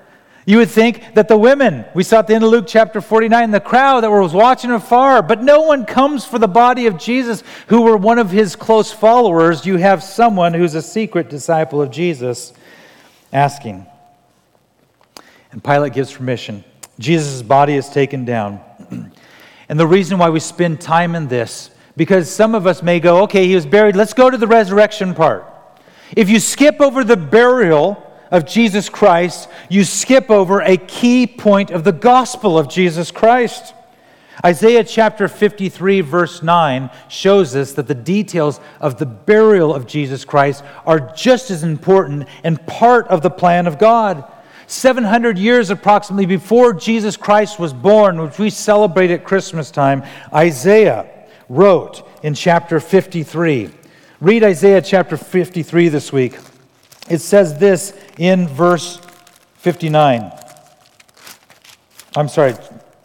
You 0.47 0.57
would 0.57 0.71
think 0.71 1.13
that 1.13 1.27
the 1.27 1.37
women, 1.37 1.85
we 1.93 2.01
saw 2.01 2.17
at 2.17 2.25
the 2.25 2.33
end 2.33 2.43
of 2.43 2.49
Luke 2.49 2.65
chapter 2.67 2.99
49, 2.99 3.51
the 3.51 3.59
crowd 3.59 4.01
that 4.01 4.09
was 4.09 4.33
watching 4.33 4.71
afar, 4.71 5.21
but 5.21 5.43
no 5.43 5.61
one 5.61 5.85
comes 5.85 6.25
for 6.25 6.39
the 6.39 6.47
body 6.47 6.87
of 6.87 6.97
Jesus 6.97 7.43
who 7.67 7.83
were 7.83 7.95
one 7.95 8.17
of 8.17 8.31
his 8.31 8.55
close 8.55 8.91
followers. 8.91 9.67
You 9.67 9.77
have 9.77 10.01
someone 10.01 10.55
who's 10.55 10.73
a 10.73 10.81
secret 10.81 11.29
disciple 11.29 11.79
of 11.79 11.91
Jesus 11.91 12.53
asking. 13.33 13.85
And 15.51 15.61
Pilate 15.61 15.93
gives 15.93 16.13
permission. 16.13 16.63
Jesus' 16.99 17.41
body 17.41 17.73
is 17.73 17.89
taken 17.89 18.23
down. 18.23 18.61
and 19.69 19.79
the 19.79 19.87
reason 19.87 20.17
why 20.17 20.29
we 20.29 20.39
spend 20.39 20.79
time 20.79 21.15
in 21.15 21.27
this, 21.27 21.71
because 21.97 22.33
some 22.33 22.55
of 22.55 22.65
us 22.65 22.81
may 22.81 22.99
go, 22.99 23.23
okay, 23.23 23.47
he 23.47 23.55
was 23.55 23.65
buried, 23.65 23.95
let's 23.95 24.13
go 24.13 24.29
to 24.29 24.37
the 24.37 24.47
resurrection 24.47 25.13
part. 25.13 25.45
If 26.15 26.29
you 26.29 26.39
skip 26.39 26.79
over 26.79 27.03
the 27.03 27.17
burial, 27.17 28.09
of 28.33 28.47
Jesus 28.47 28.89
Christ, 28.89 29.47
you 29.69 29.83
skip 29.83 30.31
over 30.31 30.59
a 30.61 30.75
key 30.75 31.27
point 31.27 31.69
of 31.69 31.83
the 31.83 31.91
gospel 31.91 32.57
of 32.57 32.67
Jesus 32.67 33.11
Christ. 33.11 33.75
Isaiah 34.45 34.83
chapter 34.83 35.29
53, 35.29 36.01
verse 36.01 36.43
9, 36.43 36.89
shows 37.07 37.55
us 37.55 37.71
that 37.73 37.87
the 37.87 37.95
details 37.95 38.59
of 38.81 38.97
the 38.97 39.05
burial 39.05 39.73
of 39.73 39.87
Jesus 39.87 40.25
Christ 40.25 40.63
are 40.85 40.99
just 41.15 41.49
as 41.49 41.63
important 41.63 42.27
and 42.43 42.65
part 42.67 43.07
of 43.07 43.21
the 43.21 43.29
plan 43.29 43.67
of 43.67 43.79
God. 43.79 44.29
700 44.67 45.37
years 45.37 45.69
approximately 45.69 46.25
before 46.25 46.73
Jesus 46.73 47.15
Christ 47.15 47.57
was 47.57 47.71
born, 47.71 48.21
which 48.21 48.37
we 48.37 48.49
celebrate 48.49 49.11
at 49.11 49.23
Christmas 49.23 49.71
time, 49.71 50.03
Isaiah 50.33 51.09
wrote 51.47 52.07
in 52.21 52.33
chapter 52.33 52.79
53. 52.79 53.69
Read 54.19 54.43
Isaiah 54.43 54.81
chapter 54.81 55.15
53 55.15 55.89
this 55.89 56.11
week. 56.11 56.37
It 57.09 57.19
says 57.19 57.57
this 57.59 57.93
in 58.17 58.47
verse 58.47 58.99
59. 59.55 60.31
I'm 62.15 62.27
sorry, 62.29 62.55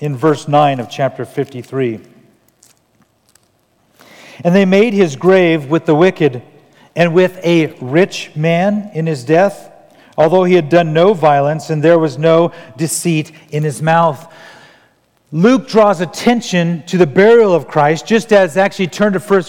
in 0.01 0.17
verse 0.17 0.49
9 0.49 0.81
of 0.81 0.91
chapter 0.91 1.25
53. 1.25 2.01
And 4.45 4.55
they 4.55 4.65
made 4.65 4.95
his 4.95 5.17
grave 5.17 5.67
with 5.67 5.87
the 5.87 5.95
wicked 5.95 6.43
and 6.95 7.15
with 7.15 7.39
a 7.45 7.67
rich 7.81 8.35
man 8.37 8.91
in 8.95 9.07
his 9.07 9.25
death, 9.25 9.71
although 10.17 10.45
he 10.45 10.55
had 10.55 10.69
done 10.69 10.93
no 10.93 11.15
violence 11.15 11.71
and 11.71 11.83
there 11.83 11.99
was 11.99 12.19
no 12.19 12.53
deceit 12.77 13.33
in 13.51 13.63
his 13.63 13.83
mouth. 13.83 14.33
Luke 15.31 15.69
draws 15.69 16.01
attention 16.01 16.83
to 16.87 16.97
the 16.97 17.07
burial 17.07 17.55
of 17.55 17.69
Christ, 17.69 18.07
just 18.07 18.33
as 18.33 18.57
actually 18.57 18.87
turn 18.87 19.13
to 19.13 19.19
1 19.19 19.43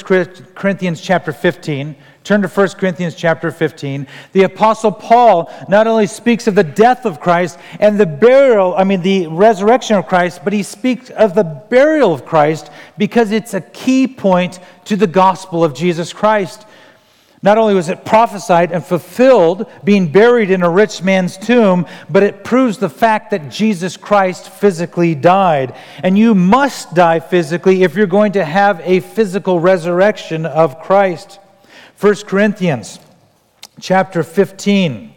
Corinthians 0.54 1.00
chapter 1.00 1.32
15. 1.32 1.96
Turn 2.24 2.42
to 2.42 2.48
1 2.48 2.70
Corinthians 2.70 3.16
chapter 3.16 3.50
15. 3.50 4.06
The 4.34 4.44
apostle 4.44 4.92
Paul 4.92 5.52
not 5.68 5.88
only 5.88 6.06
speaks 6.06 6.48
of 6.48 6.56
the 6.56 6.64
death 6.64 7.06
of 7.06 7.20
Christ 7.20 7.58
and 7.80 8.00
the 8.00 8.06
burial, 8.06 8.76
I 8.76 8.84
mean 8.84 9.02
the 9.02 9.28
resurrection 9.28 9.96
of 9.96 10.08
Christ, 10.08 10.42
but 10.44 10.54
he 10.54 10.62
speaks 10.62 11.10
of 11.10 11.34
the 11.34 11.44
burial 11.44 12.14
of 12.14 12.26
Christ 12.26 12.70
because 12.98 13.32
it's 13.32 13.54
a 13.54 13.62
key 13.62 14.08
point 14.08 14.60
to 14.86 14.96
the 14.96 15.08
gospel 15.08 15.64
of 15.64 15.74
Jesus 15.74 16.14
Christ. 16.14 16.66
Not 17.42 17.58
only 17.58 17.74
was 17.74 17.88
it 17.88 18.04
prophesied 18.04 18.74
and 18.74 18.84
fulfilled, 18.84 19.72
being 19.86 20.12
buried 20.12 20.52
in 20.52 20.62
a 20.62 20.70
rich 20.70 21.02
man's 21.02 21.38
tomb, 21.38 21.88
but 22.10 22.22
it 22.22 22.44
proves 22.44 22.78
the 22.78 22.90
fact 22.90 23.32
that 23.32 23.50
Jesus 23.50 23.96
Christ 23.96 24.50
physically 24.50 25.16
died. 25.16 25.74
And 26.04 26.18
you 26.18 26.36
must 26.36 26.94
die 26.94 27.22
physically 27.22 27.84
if 27.84 27.96
you're 27.96 28.08
going 28.08 28.34
to 28.34 28.44
have 28.44 28.82
a 28.84 29.00
physical 29.00 29.60
resurrection 29.62 30.46
of 30.46 30.82
Christ. 30.82 31.40
1 32.00 32.16
Corinthians 32.28 32.98
chapter 33.82 34.24
15. 34.24 35.14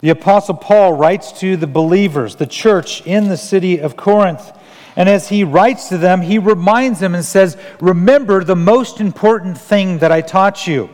The 0.00 0.10
Apostle 0.10 0.56
Paul 0.56 0.94
writes 0.94 1.30
to 1.38 1.56
the 1.56 1.68
believers, 1.68 2.34
the 2.34 2.48
church 2.48 3.06
in 3.06 3.28
the 3.28 3.36
city 3.36 3.78
of 3.78 3.96
Corinth. 3.96 4.50
And 4.96 5.08
as 5.08 5.28
he 5.28 5.44
writes 5.44 5.88
to 5.90 5.98
them, 5.98 6.22
he 6.22 6.38
reminds 6.38 6.98
them 6.98 7.14
and 7.14 7.24
says, 7.24 7.56
Remember 7.80 8.42
the 8.42 8.56
most 8.56 9.00
important 9.00 9.56
thing 9.56 9.98
that 9.98 10.10
I 10.10 10.20
taught 10.20 10.66
you. 10.66 10.90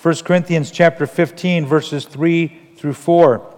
1 0.00 0.14
Corinthians 0.18 0.70
chapter 0.70 1.04
15, 1.04 1.66
verses 1.66 2.04
3 2.04 2.60
through 2.76 2.92
4. 2.92 3.54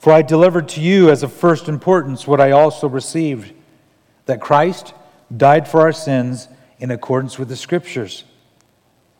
For 0.00 0.12
I 0.12 0.20
delivered 0.20 0.68
to 0.70 0.82
you 0.82 1.08
as 1.08 1.22
of 1.22 1.32
first 1.32 1.66
importance 1.66 2.26
what 2.26 2.42
I 2.42 2.50
also 2.50 2.90
received 2.90 3.54
that 4.26 4.42
Christ 4.42 4.92
died 5.34 5.66
for 5.66 5.80
our 5.80 5.92
sins 5.92 6.48
in 6.78 6.90
accordance 6.90 7.38
with 7.38 7.48
the 7.48 7.56
Scriptures 7.56 8.24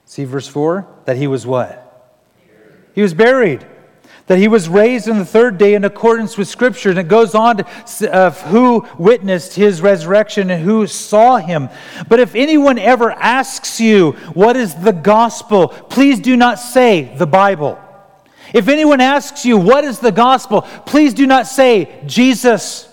See 0.07 0.25
verse 0.25 0.47
4? 0.47 0.87
That 1.07 1.17
he 1.17 1.27
was 1.27 1.47
what? 1.47 1.81
He 2.95 3.03
was 3.03 3.15
buried. 3.15 3.67
That 4.27 4.39
he 4.39 4.49
was 4.49 4.69
raised 4.69 5.09
on 5.09 5.19
the 5.19 5.25
third 5.25 5.59
day 5.59 5.75
in 5.75 5.85
accordance 5.85 6.39
with 6.39 6.49
Scripture. 6.49 6.91
And 6.91 6.99
it 6.99 7.09
goes 7.09 7.35
on 7.35 7.59
to 7.59 8.13
uh, 8.13 8.31
who 8.31 8.87
witnessed 8.99 9.55
his 9.55 9.83
resurrection 9.83 10.51
and 10.51 10.65
who 10.65 10.87
saw 10.87 11.37
him. 11.37 11.69
But 12.09 12.21
if 12.21 12.35
anyone 12.35 12.79
ever 12.79 13.11
asks 13.11 13.81
you, 13.81 14.13
what 14.33 14.57
is 14.57 14.75
the 14.75 14.93
gospel? 14.93 15.69
Please 15.69 16.21
do 16.21 16.37
not 16.37 16.59
say 16.59 17.15
the 17.17 17.27
Bible. 17.27 17.79
If 18.55 18.69
anyone 18.69 19.01
asks 19.01 19.45
you, 19.45 19.59
what 19.59 19.85
is 19.85 19.99
the 19.99 20.13
gospel? 20.13 20.63
Please 20.63 21.13
do 21.13 21.27
not 21.27 21.47
say 21.47 22.03
Jesus. 22.07 22.89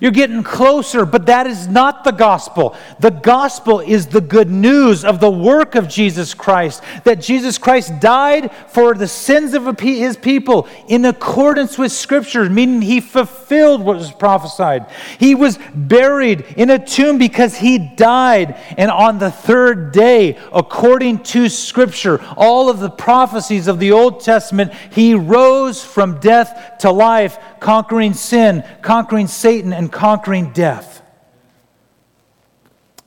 You're 0.00 0.10
getting 0.10 0.42
closer, 0.42 1.04
but 1.04 1.26
that 1.26 1.46
is 1.46 1.68
not 1.68 2.04
the 2.04 2.12
gospel. 2.12 2.74
The 2.98 3.10
gospel 3.10 3.80
is 3.80 4.06
the 4.06 4.20
good 4.20 4.50
news 4.50 5.04
of 5.04 5.20
the 5.20 5.30
work 5.30 5.74
of 5.74 5.88
Jesus 5.88 6.32
Christ, 6.34 6.82
that 7.04 7.20
Jesus 7.20 7.58
Christ 7.58 8.00
died 8.00 8.50
for 8.68 8.94
the 8.94 9.08
sins 9.08 9.54
of 9.54 9.78
his 9.78 10.16
people 10.16 10.66
in 10.88 11.04
accordance 11.04 11.76
with 11.76 11.92
Scripture, 11.92 12.48
meaning 12.48 12.80
he 12.80 13.00
fulfilled 13.00 13.82
what 13.82 13.98
was 13.98 14.12
prophesied. 14.12 14.86
He 15.18 15.34
was 15.34 15.58
buried 15.74 16.46
in 16.56 16.70
a 16.70 16.84
tomb 16.84 17.18
because 17.18 17.56
he 17.56 17.78
died, 17.78 18.56
and 18.78 18.90
on 18.90 19.18
the 19.18 19.30
third 19.30 19.92
day, 19.92 20.38
according 20.52 21.22
to 21.24 21.48
Scripture, 21.48 22.22
all 22.36 22.70
of 22.70 22.80
the 22.80 22.90
prophecies 22.90 23.68
of 23.68 23.78
the 23.78 23.92
Old 23.92 24.20
Testament, 24.20 24.72
he 24.90 25.14
rose 25.14 25.84
from 25.84 26.18
death 26.20 26.78
to 26.78 26.90
life, 26.90 27.38
conquering 27.60 28.14
sin, 28.14 28.64
conquering 28.80 29.26
Satan, 29.26 29.72
and 29.82 29.90
conquering 29.90 30.52
death. 30.52 31.02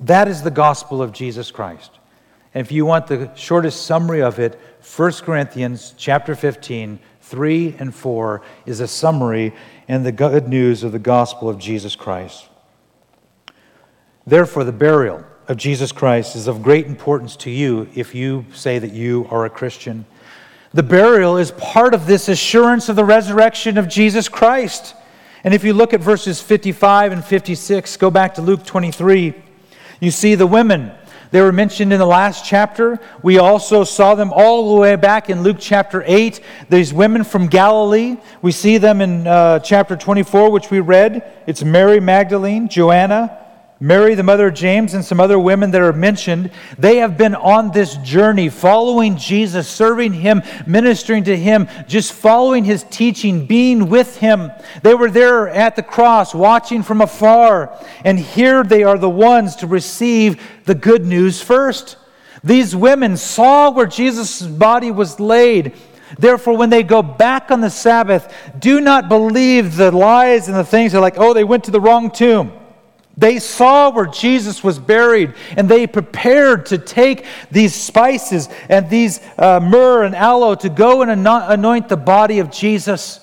That 0.01 0.27
is 0.27 0.41
the 0.41 0.51
gospel 0.51 1.01
of 1.01 1.13
Jesus 1.13 1.49
Christ. 1.49 1.89
And 2.53 2.65
if 2.65 2.69
you 2.69 2.85
want 2.85 3.07
the 3.07 3.33
shortest 3.33 3.85
summary 3.85 4.21
of 4.21 4.39
it, 4.39 4.59
1 4.97 5.11
Corinthians 5.23 5.93
chapter 5.97 6.35
15, 6.35 6.99
3 7.21 7.75
and 7.79 7.95
4 7.95 8.41
is 8.65 8.81
a 8.81 8.89
summary 8.89 9.53
and 9.87 10.05
the 10.05 10.11
good 10.11 10.49
news 10.49 10.83
of 10.83 10.91
the 10.91 10.99
gospel 10.99 11.47
of 11.47 11.59
Jesus 11.59 11.95
Christ. 11.95 12.49
Therefore, 14.27 14.65
the 14.65 14.73
burial 14.73 15.23
of 15.47 15.55
Jesus 15.55 15.93
Christ 15.93 16.35
is 16.35 16.47
of 16.47 16.61
great 16.61 16.87
importance 16.87 17.37
to 17.37 17.49
you 17.49 17.87
if 17.95 18.13
you 18.13 18.45
say 18.53 18.79
that 18.79 18.91
you 18.91 19.29
are 19.31 19.45
a 19.45 19.49
Christian. 19.49 20.05
The 20.73 20.83
burial 20.83 21.37
is 21.37 21.51
part 21.51 21.93
of 21.93 22.05
this 22.05 22.27
assurance 22.27 22.89
of 22.89 22.97
the 22.97 23.05
resurrection 23.05 23.77
of 23.77 23.87
Jesus 23.87 24.27
Christ. 24.27 24.93
And 25.45 25.53
if 25.53 25.63
you 25.63 25.73
look 25.73 25.93
at 25.93 26.01
verses 26.01 26.41
55 26.41 27.11
and 27.11 27.23
56, 27.23 27.97
go 27.97 28.09
back 28.09 28.33
to 28.33 28.41
Luke 28.41 28.65
23, 28.65 29.35
you 29.99 30.09
see 30.09 30.33
the 30.33 30.47
women. 30.47 30.91
They 31.29 31.39
were 31.39 31.51
mentioned 31.51 31.93
in 31.93 31.99
the 31.99 32.05
last 32.05 32.43
chapter. 32.43 32.99
We 33.21 33.37
also 33.37 33.83
saw 33.83 34.15
them 34.15 34.33
all 34.33 34.73
the 34.73 34.81
way 34.81 34.95
back 34.95 35.29
in 35.29 35.43
Luke 35.43 35.57
chapter 35.59 36.03
8. 36.03 36.41
These 36.69 36.93
women 36.93 37.23
from 37.23 37.45
Galilee. 37.45 38.17
We 38.41 38.51
see 38.51 38.79
them 38.79 39.01
in 39.01 39.27
uh, 39.27 39.59
chapter 39.59 39.95
24, 39.95 40.49
which 40.49 40.71
we 40.71 40.79
read. 40.79 41.31
It's 41.45 41.63
Mary 41.63 41.99
Magdalene, 41.99 42.67
Joanna, 42.67 43.44
Mary, 43.81 44.15
the 44.15 44.23
mother 44.23 44.47
of 44.47 44.53
James, 44.53 44.93
and 44.93 45.03
some 45.03 45.19
other 45.19 45.37
women 45.37 45.71
that 45.71 45.81
are 45.81 45.91
mentioned, 45.91 46.49
they 46.79 46.97
have 46.97 47.17
been 47.17 47.35
on 47.35 47.71
this 47.71 47.97
journey, 47.97 48.47
following 48.47 49.17
Jesus, 49.17 49.67
serving 49.67 50.13
him, 50.13 50.41
ministering 50.65 51.25
to 51.25 51.35
him, 51.35 51.67
just 51.85 52.13
following 52.13 52.63
his 52.63 52.83
teaching, 52.89 53.45
being 53.45 53.89
with 53.89 54.17
him. 54.17 54.49
They 54.81 54.95
were 54.95 55.11
there 55.11 55.49
at 55.49 55.75
the 55.75 55.83
cross, 55.83 56.33
watching 56.33 56.83
from 56.83 57.01
afar. 57.01 57.77
And 58.05 58.17
here 58.17 58.63
they 58.63 58.83
are 58.83 58.97
the 58.97 59.09
ones 59.09 59.57
to 59.57 59.67
receive 59.67 60.41
the 60.63 60.75
good 60.75 61.05
news 61.05 61.41
first. 61.41 61.97
These 62.45 62.77
women 62.77 63.17
saw 63.17 63.71
where 63.71 63.87
Jesus' 63.87 64.41
body 64.41 64.91
was 64.91 65.19
laid. 65.19 65.73
Therefore, 66.17 66.55
when 66.55 66.69
they 66.69 66.83
go 66.83 67.01
back 67.01 67.51
on 67.51 67.59
the 67.59 67.69
Sabbath, 67.69 68.33
do 68.57 68.79
not 68.79 69.09
believe 69.09 69.75
the 69.75 69.91
lies 69.91 70.47
and 70.47 70.55
the 70.55 70.63
things. 70.63 70.93
They're 70.93 71.01
like, 71.01 71.17
oh, 71.17 71.33
they 71.33 71.43
went 71.43 71.65
to 71.65 71.71
the 71.71 71.81
wrong 71.81 72.09
tomb. 72.09 72.53
They 73.17 73.39
saw 73.39 73.91
where 73.91 74.07
Jesus 74.07 74.63
was 74.63 74.77
buried, 74.77 75.33
and 75.55 75.69
they 75.69 75.87
prepared 75.87 76.65
to 76.67 76.77
take 76.77 77.25
these 77.49 77.73
spices 77.73 78.49
and 78.67 78.89
these 78.89 79.21
uh, 79.37 79.61
myrrh 79.61 80.03
and 80.03 80.13
aloe 80.13 80.55
to 80.55 80.69
go 80.69 81.01
and 81.01 81.25
anoint 81.27 81.87
the 81.87 81.97
body 81.97 82.39
of 82.39 82.51
Jesus. 82.51 83.21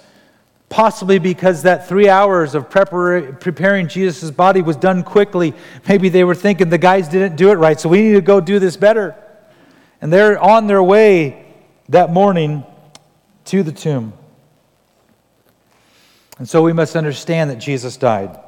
Possibly 0.71 1.19
because 1.19 1.65
that 1.65 1.87
three 1.87 2.09
hours 2.09 2.55
of 2.55 2.71
prepar- 2.71 3.39
preparing 3.39 3.89
Jesus' 3.89 4.31
body 4.31 4.63
was 4.63 4.77
done 4.77 5.03
quickly. 5.03 5.53
Maybe 5.87 6.09
they 6.09 6.25
were 6.25 6.35
thinking 6.35 6.71
the 6.71 6.79
guys 6.79 7.09
didn't 7.09 7.37
do 7.37 7.51
it 7.51 7.57
right, 7.57 7.79
so 7.79 7.91
we 7.91 8.01
need 8.01 8.15
to 8.15 8.23
go 8.23 8.41
do 8.41 8.59
this 8.59 8.79
better. 8.79 9.15
And 10.01 10.11
they're 10.11 10.41
on 10.41 10.67
their 10.67 10.83
way 10.83 11.45
that 11.91 12.11
morning 12.11 12.65
to 13.47 13.63
the 13.63 13.73
tomb. 13.73 14.15
And 16.39 16.49
so 16.49 16.63
we 16.63 16.73
must 16.73 16.97
understand 16.97 17.51
that 17.51 17.57
Jesus 17.57 17.99
died 17.99 18.39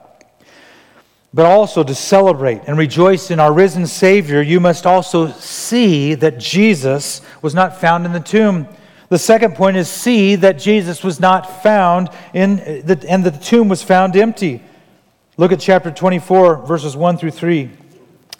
but 1.35 1.47
also 1.47 1.83
to 1.83 1.95
celebrate 1.97 2.63
and 2.69 2.79
rejoice 2.79 3.33
in 3.33 3.41
our 3.41 3.53
risen 3.53 3.89
Savior, 3.89 4.41
you 4.41 4.61
must 4.61 4.87
also 4.87 5.33
see 5.33 6.15
that 6.15 6.39
Jesus 6.39 7.23
was 7.43 7.57
not 7.57 7.81
found 7.81 8.07
in 8.07 8.13
the 8.13 8.21
tomb. 8.21 8.69
The 9.09 9.19
second 9.19 9.57
point 9.57 9.77
is 9.77 9.89
see 9.89 10.37
that 10.37 10.61
Jesus 10.61 11.03
was 11.03 11.19
not 11.19 11.61
found 11.65 12.09
in 12.33 12.57
the, 12.57 13.05
and 13.09 13.25
the 13.25 13.33
tomb 13.33 13.69
was 13.69 13.83
found 13.83 14.15
empty. 14.15 14.63
Look 15.37 15.51
at 15.51 15.59
chapter 15.59 15.91
24, 15.91 16.67
verses 16.67 16.97
1 16.97 17.19
through 17.19 17.33
3. 17.33 17.69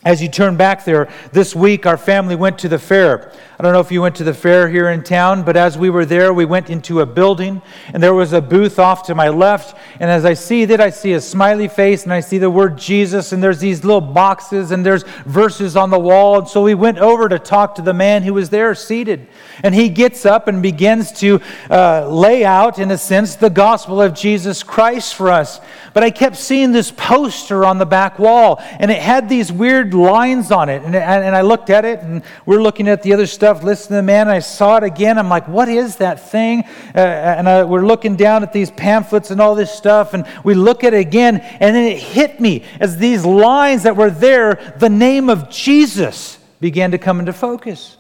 As 0.05 0.21
you 0.21 0.29
turn 0.29 0.57
back 0.57 0.85
there, 0.85 1.09
this 1.33 1.55
week 1.55 1.87
our 1.87 1.97
family 1.97 2.37
went 2.37 2.59
to 2.59 2.69
the 2.69 2.79
fair. 2.79 3.33
I 3.59 3.63
don't 3.63 3.73
know 3.73 3.81
if 3.81 3.93
you 3.93 4.03
went 4.03 4.17
to 4.17 4.25
the 4.25 4.35
fair 4.35 4.69
here 4.69 4.91
in 4.91 5.05
town, 5.05 5.45
but 5.45 5.57
as 5.57 5.79
we 5.79 5.89
were 5.89 6.05
there, 6.05 6.35
we 6.35 6.45
went 6.45 6.71
into 6.71 7.01
a 7.01 7.07
building, 7.07 7.63
and 7.93 8.03
there 8.03 8.13
was 8.13 8.33
a 8.33 8.43
booth 8.43 8.81
off 8.81 9.05
to 9.05 9.15
my 9.15 9.29
left. 9.29 9.79
And 10.01 10.11
as 10.11 10.25
I 10.25 10.35
see 10.35 10.65
that, 10.65 10.81
I 10.81 10.91
see 10.91 11.13
a 11.13 11.21
smiley 11.21 11.69
face, 11.69 12.03
and 12.03 12.13
I 12.13 12.19
see 12.19 12.39
the 12.39 12.51
word 12.51 12.77
Jesus, 12.77 13.31
and 13.33 13.41
there's 13.41 13.61
these 13.61 13.85
little 13.85 14.01
boxes, 14.01 14.73
and 14.73 14.85
there's 14.85 15.05
verses 15.25 15.77
on 15.77 15.91
the 15.91 15.99
wall. 15.99 16.41
And 16.41 16.49
so 16.49 16.63
we 16.63 16.75
went 16.75 16.99
over 16.99 17.29
to 17.29 17.39
talk 17.39 17.77
to 17.77 17.83
the 17.83 17.95
man 17.95 18.25
who 18.25 18.35
was 18.35 18.51
there 18.51 18.75
seated. 18.75 19.29
And 19.63 19.73
he 19.73 19.89
gets 19.89 20.27
up 20.27 20.49
and 20.49 20.61
begins 20.61 21.13
to 21.21 21.41
uh, 21.71 22.09
lay 22.09 22.45
out, 22.45 22.81
in 22.81 22.91
a 22.91 22.99
sense, 22.99 23.37
the 23.37 23.51
gospel 23.51 24.03
of 24.03 24.15
Jesus 24.15 24.65
Christ 24.65 25.15
for 25.15 25.31
us. 25.31 25.61
But 25.95 26.03
I 26.03 26.11
kept 26.11 26.37
seeing 26.37 26.73
this 26.73 26.91
poster 26.91 27.65
on 27.65 27.79
the 27.79 27.87
back 27.87 28.19
wall, 28.19 28.61
and 28.81 28.91
it 28.91 29.01
had 29.01 29.29
these 29.29 29.53
weird 29.53 29.94
lines 29.95 30.51
on 30.51 30.69
it. 30.69 30.83
And, 30.83 30.95
and 30.95 31.35
I 31.35 31.41
looked 31.41 31.71
at 31.71 31.85
it, 31.85 32.01
and 32.01 32.23
we're 32.45 32.61
looking 32.61 32.89
at 32.89 33.03
the 33.03 33.15
other 33.15 33.27
stuff 33.27 33.63
listening 33.63 33.89
to 33.89 33.95
the 33.97 34.03
man. 34.03 34.29
I 34.29 34.41
saw 34.41 34.77
it 34.77 34.85
again. 34.85 35.19
I'm 35.19 35.29
like, 35.29 35.49
what 35.49 35.69
is 35.69 35.97
that 35.97 36.29
thing? 36.31 36.65
Uh, 36.95 36.99
and 36.99 37.49
I, 37.49 37.65
we're 37.65 37.87
looking 37.87 38.17
down 38.17 38.43
at 38.43 38.53
these 38.53 38.71
pamphlets 38.71 39.31
and 39.31 39.41
all 39.41 39.55
this 39.55 39.71
stuff, 39.71 40.13
and 40.13 40.27
we 40.45 40.55
look 40.55 40.85
at 40.85 40.93
it 40.93 41.01
again, 41.01 41.39
and 41.39 41.75
then 41.75 41.85
it 41.85 41.99
hit 41.99 42.41
me 42.41 42.65
as 42.81 42.99
these 42.99 43.25
lines 43.25 43.85
that 43.85 43.97
were 43.97 44.11
there, 44.11 44.75
the 44.79 44.91
name 44.91 45.31
of 45.31 45.49
Jesus 45.49 46.39
began 46.61 46.91
to 46.91 46.99
come 46.99 47.21
into 47.21 47.33
focus. 47.33 47.97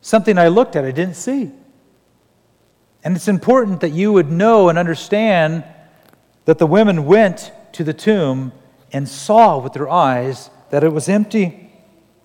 Something 0.00 0.38
I 0.38 0.48
looked 0.48 0.76
at, 0.76 0.84
I 0.84 0.92
didn't 0.92 1.16
see. 1.16 1.50
And 3.02 3.16
it's 3.16 3.28
important 3.28 3.80
that 3.80 3.90
you 3.90 4.12
would 4.12 4.30
know 4.30 4.68
and 4.68 4.78
understand 4.78 5.64
that 6.44 6.58
the 6.58 6.66
women 6.66 7.06
went 7.06 7.52
to 7.72 7.84
the 7.84 7.94
tomb 7.94 8.52
and 8.92 9.08
saw 9.08 9.58
with 9.58 9.72
their 9.72 9.88
eyes 9.88 10.50
that 10.70 10.84
it 10.84 10.92
was 10.92 11.08
empty. 11.08 11.70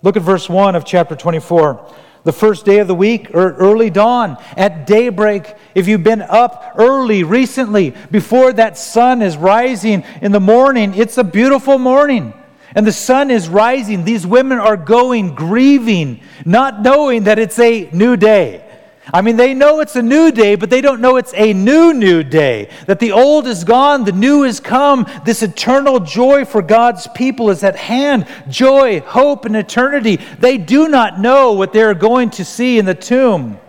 Look 0.02 0.16
at 0.16 0.22
verse 0.22 0.48
1 0.48 0.76
of 0.76 0.84
chapter 0.84 1.16
24 1.16 1.94
the 2.26 2.32
first 2.32 2.64
day 2.64 2.80
of 2.80 2.88
the 2.88 2.94
week 2.94 3.30
or 3.34 3.52
early 3.52 3.88
dawn, 3.88 4.36
at 4.56 4.84
daybreak. 4.84 5.54
If 5.76 5.86
you've 5.86 6.02
been 6.02 6.22
up 6.22 6.74
early 6.76 7.22
recently, 7.22 7.94
before 8.10 8.52
that 8.54 8.76
sun 8.76 9.22
is 9.22 9.36
rising 9.36 10.04
in 10.20 10.32
the 10.32 10.40
morning, 10.40 10.92
it's 10.94 11.18
a 11.18 11.24
beautiful 11.24 11.78
morning. 11.78 12.34
And 12.74 12.84
the 12.84 12.92
sun 12.92 13.30
is 13.30 13.48
rising. 13.48 14.04
These 14.04 14.26
women 14.26 14.58
are 14.58 14.76
going 14.76 15.36
grieving, 15.36 16.20
not 16.44 16.82
knowing 16.82 17.24
that 17.24 17.38
it's 17.38 17.60
a 17.60 17.88
new 17.92 18.16
day. 18.16 18.65
I 19.12 19.22
mean, 19.22 19.36
they 19.36 19.54
know 19.54 19.80
it's 19.80 19.94
a 19.94 20.02
new 20.02 20.32
day, 20.32 20.56
but 20.56 20.68
they 20.68 20.80
don't 20.80 21.00
know 21.00 21.16
it's 21.16 21.32
a 21.34 21.52
new, 21.52 21.94
new 21.94 22.24
day. 22.24 22.70
That 22.86 22.98
the 22.98 23.12
old 23.12 23.46
is 23.46 23.62
gone, 23.62 24.04
the 24.04 24.12
new 24.12 24.42
is 24.42 24.58
come. 24.58 25.06
This 25.24 25.42
eternal 25.42 26.00
joy 26.00 26.44
for 26.44 26.60
God's 26.60 27.06
people 27.08 27.50
is 27.50 27.62
at 27.62 27.76
hand. 27.76 28.26
Joy, 28.48 29.00
hope, 29.00 29.44
and 29.44 29.56
eternity. 29.56 30.16
They 30.38 30.58
do 30.58 30.88
not 30.88 31.20
know 31.20 31.52
what 31.52 31.72
they're 31.72 31.94
going 31.94 32.30
to 32.30 32.44
see 32.44 32.78
in 32.78 32.84
the 32.84 32.94
tomb. 32.94 33.60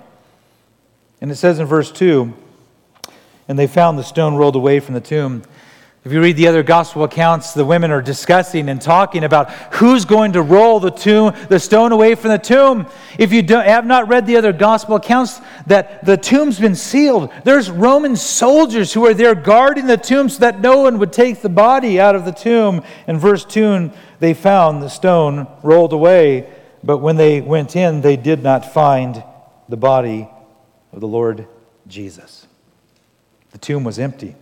And 1.21 1.31
it 1.31 1.35
says 1.35 1.59
in 1.59 1.65
verse 1.67 1.91
2 1.91 2.33
and 3.47 3.57
they 3.57 3.67
found 3.67 3.97
the 3.97 4.03
stone 4.03 4.35
rolled 4.35 4.55
away 4.55 4.79
from 4.79 4.93
the 4.93 5.01
tomb. 5.01 5.43
If 6.07 6.13
you 6.13 6.21
read 6.21 6.37
the 6.37 6.47
other 6.47 6.63
gospel 6.63 7.03
accounts, 7.03 7.53
the 7.53 7.65
women 7.65 7.91
are 7.91 8.01
discussing 8.01 8.69
and 8.69 8.81
talking 8.81 9.25
about 9.25 9.51
who's 9.73 10.05
going 10.05 10.31
to 10.31 10.41
roll 10.41 10.79
the 10.79 10.89
tomb, 10.89 11.35
the 11.49 11.59
stone 11.59 11.91
away 11.91 12.15
from 12.15 12.31
the 12.31 12.37
tomb. 12.37 12.87
If 13.19 13.33
you 13.33 13.43
have 13.45 13.85
not 13.85 14.07
read 14.07 14.25
the 14.25 14.37
other 14.37 14.53
gospel 14.53 14.95
accounts, 14.95 15.41
that 15.65 16.05
the 16.05 16.15
tomb's 16.15 16.61
been 16.61 16.75
sealed. 16.75 17.29
There's 17.43 17.69
Roman 17.69 18.15
soldiers 18.15 18.93
who 18.93 19.05
are 19.05 19.13
there 19.13 19.35
guarding 19.35 19.85
the 19.85 19.97
tomb 19.97 20.29
so 20.29 20.39
that 20.39 20.61
no 20.61 20.79
one 20.79 20.97
would 20.99 21.11
take 21.11 21.41
the 21.41 21.49
body 21.49 21.99
out 21.99 22.15
of 22.15 22.23
the 22.23 22.31
tomb. 22.31 22.83
In 23.05 23.17
verse 23.17 23.43
2, 23.43 23.91
they 24.21 24.33
found 24.33 24.81
the 24.81 24.89
stone 24.89 25.45
rolled 25.61 25.91
away, 25.91 26.49
but 26.85 26.99
when 26.99 27.17
they 27.17 27.41
went 27.41 27.75
in, 27.75 27.99
they 27.99 28.15
did 28.15 28.41
not 28.41 28.73
find 28.73 29.21
the 29.67 29.75
body 29.75 30.29
of 30.93 31.01
the 31.01 31.07
Lord 31.09 31.49
Jesus. 31.85 32.47
The 33.51 33.57
tomb 33.57 33.83
was 33.83 33.99
empty. 33.99 34.37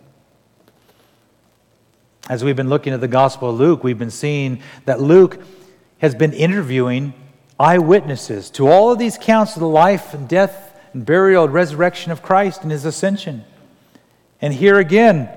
As 2.27 2.43
we've 2.43 2.55
been 2.55 2.69
looking 2.69 2.91
at 2.91 3.01
the 3.01 3.07
Gospel 3.07 3.51
of 3.51 3.59
Luke, 3.59 3.83
we've 3.83 3.99
been 3.99 4.09
seeing 4.09 4.61
that 4.85 4.99
Luke 4.99 5.39
has 5.99 6.15
been 6.15 6.33
interviewing 6.33 7.13
eyewitnesses 7.59 8.49
to 8.51 8.67
all 8.67 8.91
of 8.91 8.97
these 8.97 9.15
accounts 9.15 9.55
of 9.55 9.59
the 9.59 9.67
life 9.67 10.13
and 10.13 10.27
death 10.27 10.79
and 10.93 11.05
burial 11.05 11.43
and 11.43 11.53
resurrection 11.53 12.11
of 12.11 12.23
Christ 12.23 12.63
and 12.63 12.71
his 12.71 12.83
ascension. 12.83 13.45
And 14.41 14.53
here 14.53 14.79
again, 14.79 15.29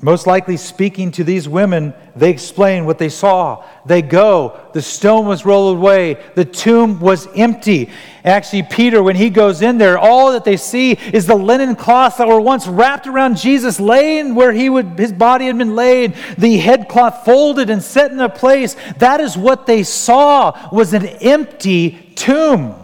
most 0.00 0.28
likely 0.28 0.56
speaking 0.56 1.10
to 1.12 1.24
these 1.24 1.48
women, 1.48 1.92
they 2.14 2.30
explain 2.30 2.86
what 2.86 2.98
they 2.98 3.08
saw. 3.08 3.64
They 3.84 4.00
go, 4.00 4.58
the 4.72 4.80
stone 4.80 5.26
was 5.26 5.44
rolled 5.44 5.76
away, 5.76 6.18
the 6.36 6.44
tomb 6.44 7.00
was 7.00 7.26
empty. 7.34 7.90
Actually, 8.24 8.62
Peter, 8.62 9.02
when 9.02 9.16
he 9.16 9.28
goes 9.28 9.60
in 9.60 9.76
there, 9.76 9.98
all 9.98 10.32
that 10.32 10.44
they 10.44 10.56
see 10.56 10.92
is 10.92 11.26
the 11.26 11.34
linen 11.34 11.74
cloths 11.74 12.18
that 12.18 12.28
were 12.28 12.40
once 12.40 12.68
wrapped 12.68 13.08
around 13.08 13.38
Jesus, 13.38 13.80
laying 13.80 14.36
where 14.36 14.52
he 14.52 14.70
would, 14.70 14.96
his 14.96 15.12
body 15.12 15.46
had 15.46 15.58
been 15.58 15.74
laid, 15.74 16.14
the 16.36 16.58
headcloth 16.58 17.24
folded 17.24 17.68
and 17.68 17.82
set 17.82 18.12
in 18.12 18.20
a 18.20 18.28
place. 18.28 18.76
That 18.98 19.20
is 19.20 19.36
what 19.36 19.66
they 19.66 19.82
saw 19.82 20.70
was 20.70 20.92
an 20.92 21.06
empty 21.06 22.12
tomb. 22.14 22.77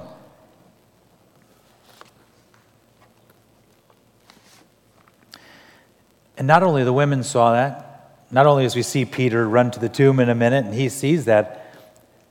And 6.37 6.47
not 6.47 6.62
only 6.62 6.85
the 6.85 6.92
women 6.92 7.23
saw 7.23 7.53
that, 7.53 8.25
not 8.31 8.47
only 8.47 8.64
as 8.64 8.75
we 8.75 8.83
see 8.83 9.05
Peter 9.05 9.49
run 9.49 9.70
to 9.70 9.79
the 9.79 9.88
tomb 9.88 10.18
in 10.18 10.29
a 10.29 10.35
minute 10.35 10.64
and 10.64 10.75
he 10.75 10.88
sees 10.88 11.27
that, 11.27 11.73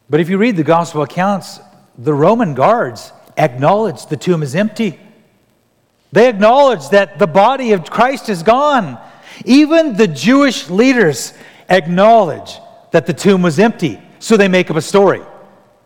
but 0.10 0.20
if 0.20 0.30
you 0.30 0.38
read 0.38 0.58
the 0.58 0.64
gospel 0.64 1.02
accounts, 1.02 1.60
the 1.98 2.14
Roman 2.14 2.54
guards 2.54 3.12
acknowledge 3.38 4.06
the 4.08 4.18
tomb 4.18 4.44
is 4.44 4.56
empty. 4.56 5.00
They 6.12 6.30
acknowledge 6.30 6.90
that 6.90 7.20
the 7.20 7.28
body 7.28 7.72
of 7.72 7.90
Christ 7.90 8.30
is 8.30 8.44
gone. 8.44 9.00
Even 9.46 9.96
the 9.96 10.08
Jewish 10.08 10.70
leaders 10.70 11.34
acknowledge 11.70 12.60
that 12.92 13.08
the 13.08 13.14
tomb 13.14 13.42
was 13.42 13.58
empty, 13.58 14.00
so 14.20 14.38
they 14.38 14.48
make 14.48 14.70
up 14.70 14.78
a 14.78 14.82
story. 14.82 15.22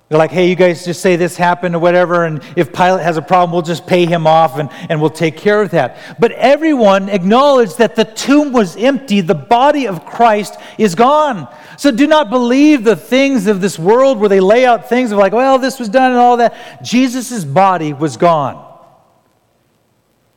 They're 0.09 0.17
like, 0.17 0.31
hey, 0.31 0.47
you 0.47 0.55
guys 0.55 0.85
just 0.85 1.01
say 1.01 1.17
this 1.17 1.35
happened 1.35 1.75
or 1.75 1.79
whatever, 1.79 2.23
and 2.23 2.41
if 2.55 2.71
Pilate 2.71 3.03
has 3.03 3.17
a 3.17 3.21
problem, 3.21 3.51
we'll 3.51 3.61
just 3.61 3.85
pay 3.85 4.05
him 4.05 4.25
off 4.25 4.57
and, 4.57 4.69
and 4.89 5.01
we'll 5.01 5.09
take 5.09 5.35
care 5.35 5.61
of 5.61 5.71
that. 5.71 5.97
But 6.17 6.31
everyone 6.31 7.09
acknowledged 7.09 7.77
that 7.79 7.95
the 7.97 8.05
tomb 8.05 8.53
was 8.53 8.77
empty, 8.77 9.19
the 9.19 9.35
body 9.35 9.85
of 9.85 10.05
Christ 10.05 10.55
is 10.77 10.95
gone. 10.95 11.53
So 11.77 11.91
do 11.91 12.07
not 12.07 12.29
believe 12.29 12.85
the 12.85 12.95
things 12.95 13.47
of 13.47 13.59
this 13.59 13.77
world 13.77 14.17
where 14.17 14.29
they 14.29 14.39
lay 14.39 14.65
out 14.65 14.87
things 14.87 15.11
of 15.11 15.17
like, 15.17 15.33
well, 15.33 15.59
this 15.59 15.77
was 15.77 15.89
done 15.89 16.11
and 16.11 16.19
all 16.19 16.37
that. 16.37 16.81
Jesus' 16.81 17.43
body 17.43 17.91
was 17.91 18.15
gone. 18.15 18.63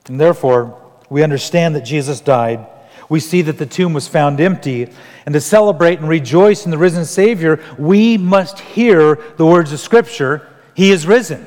And 0.08 0.20
therefore, 0.20 0.82
we 1.08 1.22
understand 1.22 1.76
that 1.76 1.82
Jesus 1.82 2.20
died 2.20 2.66
we 3.10 3.20
see 3.20 3.42
that 3.42 3.58
the 3.58 3.66
tomb 3.66 3.92
was 3.92 4.08
found 4.08 4.40
empty. 4.40 4.88
And 5.26 5.34
to 5.34 5.40
celebrate 5.40 5.98
and 5.98 6.08
rejoice 6.08 6.64
in 6.64 6.70
the 6.70 6.78
risen 6.78 7.04
Savior, 7.04 7.62
we 7.76 8.16
must 8.16 8.60
hear 8.60 9.16
the 9.36 9.44
words 9.44 9.72
of 9.72 9.80
Scripture 9.80 10.48
He 10.74 10.90
is 10.90 11.06
risen. 11.06 11.44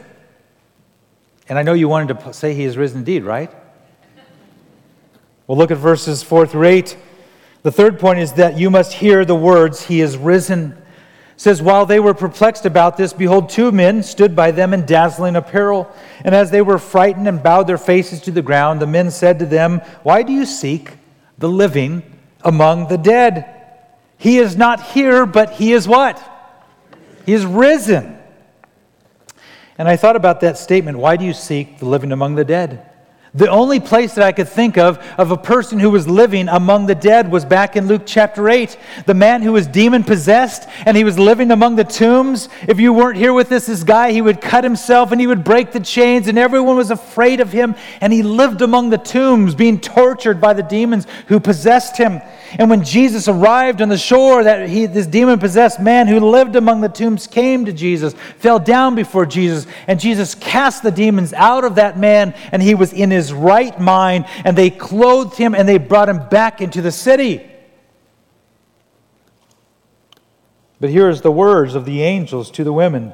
And 1.49 1.57
I 1.57 1.63
know 1.63 1.73
you 1.73 1.87
wanted 1.87 2.19
to 2.19 2.33
say 2.33 2.53
He 2.53 2.65
is 2.65 2.77
risen 2.77 2.99
indeed, 2.99 3.23
right? 3.23 3.51
Well, 5.47 5.57
look 5.57 5.71
at 5.71 5.77
verses 5.77 6.21
4 6.21 6.45
through 6.47 6.67
8. 6.67 6.97
The 7.63 7.71
third 7.71 7.97
point 7.97 8.19
is 8.19 8.33
that 8.33 8.57
you 8.57 8.69
must 8.69 8.93
hear 8.93 9.23
the 9.23 9.35
words, 9.35 9.83
He 9.83 10.01
is 10.01 10.17
risen. 10.17 10.73
It 10.73 11.41
says, 11.41 11.61
While 11.61 11.85
they 11.85 11.99
were 12.01 12.13
perplexed 12.13 12.65
about 12.65 12.97
this, 12.97 13.13
behold, 13.13 13.49
two 13.49 13.71
men 13.71 14.03
stood 14.03 14.35
by 14.35 14.51
them 14.51 14.73
in 14.73 14.85
dazzling 14.85 15.37
apparel. 15.37 15.89
And 16.25 16.35
as 16.35 16.51
they 16.51 16.61
were 16.61 16.77
frightened 16.77 17.27
and 17.27 17.41
bowed 17.41 17.67
their 17.67 17.77
faces 17.77 18.19
to 18.21 18.31
the 18.31 18.41
ground, 18.41 18.81
the 18.81 18.87
men 18.87 19.11
said 19.11 19.39
to 19.39 19.45
them, 19.45 19.79
Why 20.03 20.23
do 20.23 20.33
you 20.33 20.45
seek? 20.45 20.91
The 21.43 21.49
living 21.49 22.01
among 22.41 22.87
the 22.87 22.97
dead. 22.97 23.53
He 24.17 24.37
is 24.37 24.55
not 24.55 24.81
here, 24.81 25.25
but 25.25 25.51
he 25.51 25.73
is 25.73 25.85
what? 25.89 26.17
He 27.25 27.33
is 27.33 27.45
risen. 27.45 28.17
And 29.77 29.89
I 29.89 29.97
thought 29.97 30.15
about 30.15 30.39
that 30.39 30.57
statement 30.57 30.97
why 30.97 31.17
do 31.17 31.25
you 31.25 31.33
seek 31.33 31.79
the 31.79 31.85
living 31.85 32.13
among 32.13 32.35
the 32.35 32.45
dead? 32.45 32.89
The 33.35 33.49
only 33.49 33.79
place 33.79 34.13
that 34.13 34.23
I 34.23 34.31
could 34.31 34.47
think 34.47 34.77
of 34.77 34.99
of 35.17 35.31
a 35.31 35.37
person 35.37 35.79
who 35.79 35.89
was 35.89 36.07
living 36.07 36.47
among 36.47 36.85
the 36.85 36.93
dead 36.93 37.31
was 37.31 37.43
back 37.43 37.75
in 37.75 37.87
Luke 37.87 38.03
chapter 38.05 38.47
8. 38.47 38.77
The 39.07 39.15
man 39.15 39.41
who 39.41 39.53
was 39.53 39.65
demon 39.65 40.03
possessed 40.03 40.69
and 40.85 40.95
he 40.95 41.03
was 41.03 41.17
living 41.17 41.49
among 41.49 41.75
the 41.75 41.83
tombs. 41.83 42.47
If 42.67 42.79
you 42.79 42.93
weren't 42.93 43.17
here 43.17 43.33
with 43.33 43.49
this 43.49 43.83
guy, 43.83 44.11
he 44.11 44.21
would 44.21 44.39
cut 44.39 44.63
himself 44.63 45.11
and 45.11 45.19
he 45.19 45.25
would 45.25 45.43
break 45.43 45.71
the 45.71 45.79
chains, 45.79 46.27
and 46.27 46.37
everyone 46.37 46.75
was 46.75 46.91
afraid 46.91 47.39
of 47.39 47.51
him. 47.51 47.75
And 48.01 48.13
he 48.13 48.21
lived 48.21 48.61
among 48.61 48.91
the 48.91 48.99
tombs, 48.99 49.55
being 49.55 49.79
tortured 49.79 50.39
by 50.39 50.53
the 50.53 50.61
demons 50.61 51.07
who 51.27 51.39
possessed 51.39 51.97
him. 51.97 52.21
And 52.59 52.69
when 52.69 52.83
Jesus 52.83 53.27
arrived 53.27 53.81
on 53.81 53.89
the 53.89 53.97
shore, 53.97 54.43
that 54.43 54.69
he, 54.69 54.85
this 54.85 55.07
demon 55.07 55.39
possessed 55.39 55.79
man 55.79 56.07
who 56.07 56.19
lived 56.19 56.55
among 56.55 56.81
the 56.81 56.89
tombs 56.89 57.25
came 57.25 57.65
to 57.65 57.73
Jesus, 57.73 58.13
fell 58.37 58.59
down 58.59 58.95
before 58.95 59.25
Jesus, 59.25 59.65
and 59.87 59.99
Jesus 59.99 60.35
cast 60.35 60.83
the 60.83 60.91
demons 60.91 61.33
out 61.33 61.63
of 61.63 61.75
that 61.75 61.97
man, 61.97 62.35
and 62.51 62.61
he 62.61 62.75
was 62.75 62.93
in 62.93 63.09
his 63.09 63.33
right 63.33 63.79
mind, 63.79 64.25
and 64.45 64.57
they 64.57 64.69
clothed 64.69 65.37
him 65.37 65.55
and 65.55 65.67
they 65.67 65.77
brought 65.77 66.09
him 66.09 66.29
back 66.29 66.61
into 66.61 66.81
the 66.81 66.91
city. 66.91 67.49
But 70.79 70.89
here 70.89 71.09
is 71.09 71.21
the 71.21 71.31
words 71.31 71.75
of 71.75 71.85
the 71.85 72.03
angels 72.03 72.51
to 72.51 72.63
the 72.63 72.73
women 72.73 73.13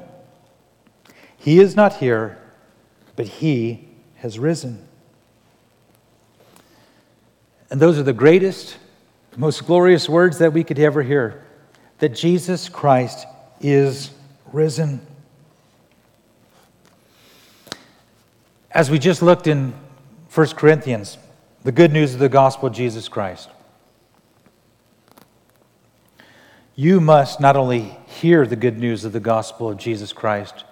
He 1.37 1.59
is 1.59 1.75
not 1.75 1.97
here, 1.97 2.37
but 3.15 3.27
he 3.27 3.87
has 4.15 4.39
risen. 4.39 4.87
And 7.69 7.79
those 7.79 7.99
are 7.99 8.03
the 8.03 8.11
greatest 8.13 8.77
most 9.37 9.65
glorious 9.65 10.09
words 10.09 10.39
that 10.39 10.53
we 10.53 10.63
could 10.63 10.79
ever 10.79 11.03
hear 11.03 11.43
that 11.99 12.15
Jesus 12.15 12.69
Christ 12.69 13.25
is 13.61 14.11
risen. 14.51 15.05
As 18.71 18.89
we 18.89 18.99
just 18.99 19.21
looked 19.21 19.47
in 19.47 19.73
1 20.33 20.47
Corinthians, 20.49 21.17
the 21.63 21.71
good 21.71 21.91
news 21.91 22.13
of 22.13 22.19
the 22.19 22.29
gospel 22.29 22.67
of 22.67 22.73
Jesus 22.73 23.07
Christ, 23.07 23.49
you 26.75 27.01
must 27.01 27.41
not 27.41 27.57
only 27.57 27.97
hear 28.07 28.45
the 28.45 28.55
good 28.55 28.77
news 28.77 29.03
of 29.03 29.11
the 29.11 29.19
gospel 29.19 29.69
of 29.69 29.77
Jesus 29.77 30.13
Christ, 30.13 30.63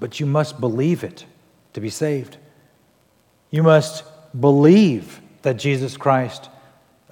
but 0.00 0.18
you 0.18 0.26
must 0.26 0.58
believe 0.58 1.04
it 1.04 1.24
to 1.74 1.80
be 1.80 1.90
saved. 1.90 2.36
You 3.50 3.62
must 3.62 4.02
believe 4.38 5.20
that 5.42 5.58
Jesus 5.58 5.96
Christ 5.96 6.48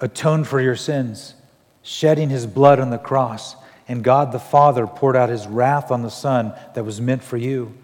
atoned 0.01 0.47
for 0.47 0.59
your 0.59 0.75
sins, 0.75 1.35
shedding 1.83 2.29
his 2.29 2.45
blood 2.47 2.79
on 2.79 2.89
the 2.89 2.97
cross, 2.97 3.55
and 3.87 4.03
God 4.03 4.31
the 4.31 4.39
Father 4.39 4.87
poured 4.87 5.15
out 5.15 5.29
his 5.29 5.47
wrath 5.47 5.91
on 5.91 6.01
the 6.01 6.09
Son 6.09 6.53
that 6.73 6.83
was 6.83 6.99
meant 6.99 7.23
for 7.23 7.37
you, 7.37 7.77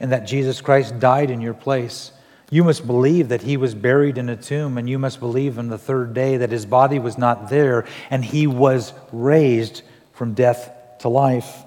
and 0.00 0.12
that 0.12 0.26
Jesus 0.26 0.60
Christ 0.60 0.98
died 0.98 1.30
in 1.30 1.40
your 1.40 1.54
place. 1.54 2.12
You 2.50 2.64
must 2.64 2.86
believe 2.86 3.28
that 3.28 3.42
he 3.42 3.56
was 3.56 3.74
buried 3.74 4.16
in 4.16 4.28
a 4.28 4.36
tomb, 4.36 4.78
and 4.78 4.88
you 4.88 4.98
must 4.98 5.20
believe 5.20 5.58
on 5.58 5.68
the 5.68 5.76
third 5.76 6.14
day 6.14 6.38
that 6.38 6.50
his 6.50 6.64
body 6.64 6.98
was 6.98 7.18
not 7.18 7.50
there, 7.50 7.84
and 8.08 8.24
he 8.24 8.46
was 8.46 8.92
raised 9.12 9.82
from 10.12 10.34
death 10.34 10.70
to 11.00 11.08
life. 11.08 11.64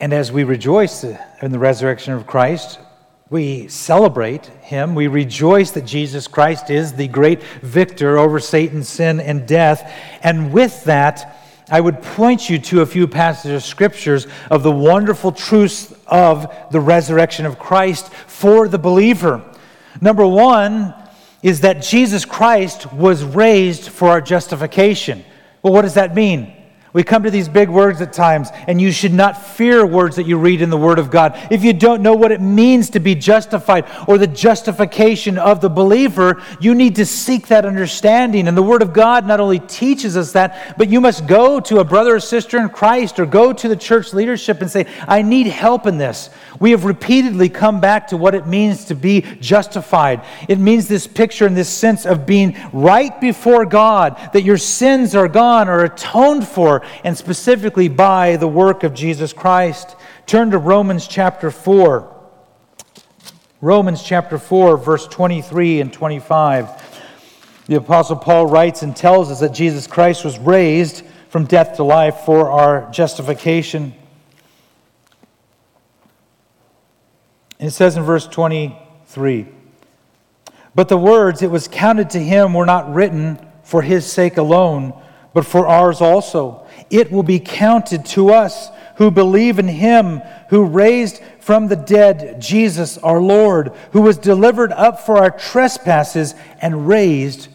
And 0.00 0.12
as 0.12 0.30
we 0.30 0.44
rejoice 0.44 1.02
in 1.02 1.50
the 1.50 1.58
resurrection 1.58 2.12
of 2.12 2.26
Christ, 2.26 2.78
we 3.30 3.68
celebrate 3.68 4.46
him. 4.62 4.94
We 4.94 5.06
rejoice 5.06 5.72
that 5.72 5.84
Jesus 5.84 6.26
Christ 6.26 6.70
is 6.70 6.94
the 6.94 7.08
great 7.08 7.42
victor 7.62 8.16
over 8.18 8.40
Satan, 8.40 8.82
sin, 8.82 9.20
and 9.20 9.46
death. 9.46 9.92
And 10.22 10.52
with 10.52 10.84
that, 10.84 11.36
I 11.70 11.80
would 11.80 12.00
point 12.00 12.48
you 12.48 12.58
to 12.58 12.80
a 12.80 12.86
few 12.86 13.06
passages 13.06 13.62
of 13.62 13.68
scriptures 13.68 14.26
of 14.50 14.62
the 14.62 14.72
wonderful 14.72 15.32
truths 15.32 15.92
of 16.06 16.50
the 16.70 16.80
resurrection 16.80 17.44
of 17.44 17.58
Christ 17.58 18.10
for 18.10 18.68
the 18.68 18.78
believer. 18.78 19.44
Number 20.00 20.26
one 20.26 20.94
is 21.42 21.60
that 21.60 21.82
Jesus 21.82 22.24
Christ 22.24 22.90
was 22.92 23.22
raised 23.22 23.90
for 23.90 24.08
our 24.08 24.22
justification. 24.22 25.22
Well, 25.62 25.74
what 25.74 25.82
does 25.82 25.94
that 25.94 26.14
mean? 26.14 26.54
We 26.92 27.02
come 27.02 27.22
to 27.24 27.30
these 27.30 27.48
big 27.48 27.68
words 27.68 28.00
at 28.00 28.12
times, 28.12 28.48
and 28.66 28.80
you 28.80 28.92
should 28.92 29.12
not 29.12 29.40
fear 29.40 29.84
words 29.84 30.16
that 30.16 30.26
you 30.26 30.38
read 30.38 30.62
in 30.62 30.70
the 30.70 30.78
Word 30.78 30.98
of 30.98 31.10
God. 31.10 31.38
If 31.50 31.62
you 31.62 31.72
don't 31.72 32.02
know 32.02 32.14
what 32.14 32.32
it 32.32 32.40
means 32.40 32.90
to 32.90 33.00
be 33.00 33.14
justified 33.14 33.86
or 34.06 34.16
the 34.16 34.26
justification 34.26 35.36
of 35.36 35.60
the 35.60 35.68
believer, 35.68 36.42
you 36.60 36.74
need 36.74 36.96
to 36.96 37.04
seek 37.04 37.48
that 37.48 37.66
understanding. 37.66 38.48
And 38.48 38.56
the 38.56 38.62
Word 38.62 38.82
of 38.82 38.92
God 38.92 39.26
not 39.26 39.38
only 39.38 39.58
teaches 39.58 40.16
us 40.16 40.32
that, 40.32 40.76
but 40.78 40.88
you 40.88 41.00
must 41.00 41.26
go 41.26 41.60
to 41.60 41.80
a 41.80 41.84
brother 41.84 42.14
or 42.14 42.20
sister 42.20 42.58
in 42.58 42.70
Christ 42.70 43.18
or 43.18 43.26
go 43.26 43.52
to 43.52 43.68
the 43.68 43.76
church 43.76 44.14
leadership 44.14 44.62
and 44.62 44.70
say, 44.70 44.86
I 45.06 45.22
need 45.22 45.46
help 45.46 45.86
in 45.86 45.98
this. 45.98 46.30
We 46.58 46.70
have 46.70 46.84
repeatedly 46.84 47.50
come 47.50 47.80
back 47.80 48.08
to 48.08 48.16
what 48.16 48.34
it 48.34 48.46
means 48.46 48.86
to 48.86 48.94
be 48.94 49.22
justified. 49.40 50.24
It 50.48 50.58
means 50.58 50.88
this 50.88 51.06
picture 51.06 51.46
and 51.46 51.56
this 51.56 51.68
sense 51.68 52.06
of 52.06 52.26
being 52.26 52.56
right 52.72 53.20
before 53.20 53.66
God, 53.66 54.18
that 54.32 54.42
your 54.42 54.56
sins 54.56 55.14
are 55.14 55.28
gone 55.28 55.68
or 55.68 55.84
atoned 55.84 56.46
for 56.48 56.77
and 57.04 57.16
specifically 57.16 57.88
by 57.88 58.36
the 58.36 58.48
work 58.48 58.82
of 58.82 58.94
Jesus 58.94 59.32
Christ. 59.32 59.96
Turn 60.26 60.50
to 60.50 60.58
Romans 60.58 61.06
chapter 61.06 61.50
4. 61.50 62.16
Romans 63.60 64.02
chapter 64.02 64.38
4, 64.38 64.76
verse 64.76 65.06
23 65.08 65.80
and 65.80 65.92
25. 65.92 67.02
The 67.66 67.74
Apostle 67.74 68.16
Paul 68.16 68.46
writes 68.46 68.82
and 68.82 68.94
tells 68.94 69.30
us 69.30 69.40
that 69.40 69.52
Jesus 69.52 69.86
Christ 69.86 70.24
was 70.24 70.38
raised 70.38 71.04
from 71.28 71.44
death 71.44 71.76
to 71.76 71.84
life 71.84 72.20
for 72.24 72.50
our 72.50 72.90
justification. 72.90 73.94
It 77.58 77.70
says 77.70 77.96
in 77.96 78.04
verse 78.04 78.26
23 78.26 79.48
But 80.74 80.88
the 80.88 80.96
words, 80.96 81.42
it 81.42 81.50
was 81.50 81.68
counted 81.68 82.10
to 82.10 82.20
him, 82.20 82.54
were 82.54 82.66
not 82.66 82.92
written 82.94 83.44
for 83.64 83.82
his 83.82 84.10
sake 84.10 84.36
alone, 84.36 84.98
but 85.34 85.44
for 85.44 85.66
ours 85.66 86.00
also 86.00 86.66
it 86.90 87.10
will 87.10 87.22
be 87.22 87.40
counted 87.40 88.04
to 88.06 88.32
us 88.32 88.70
who 88.96 89.10
believe 89.10 89.58
in 89.58 89.68
him 89.68 90.20
who 90.48 90.64
raised 90.64 91.22
from 91.40 91.68
the 91.68 91.76
dead 91.76 92.40
Jesus 92.40 92.98
our 92.98 93.20
Lord, 93.20 93.72
who 93.92 94.02
was 94.02 94.18
delivered 94.18 94.72
up 94.72 95.00
for 95.00 95.18
our 95.18 95.30
trespasses 95.30 96.34
and 96.60 96.88
raised 96.88 97.48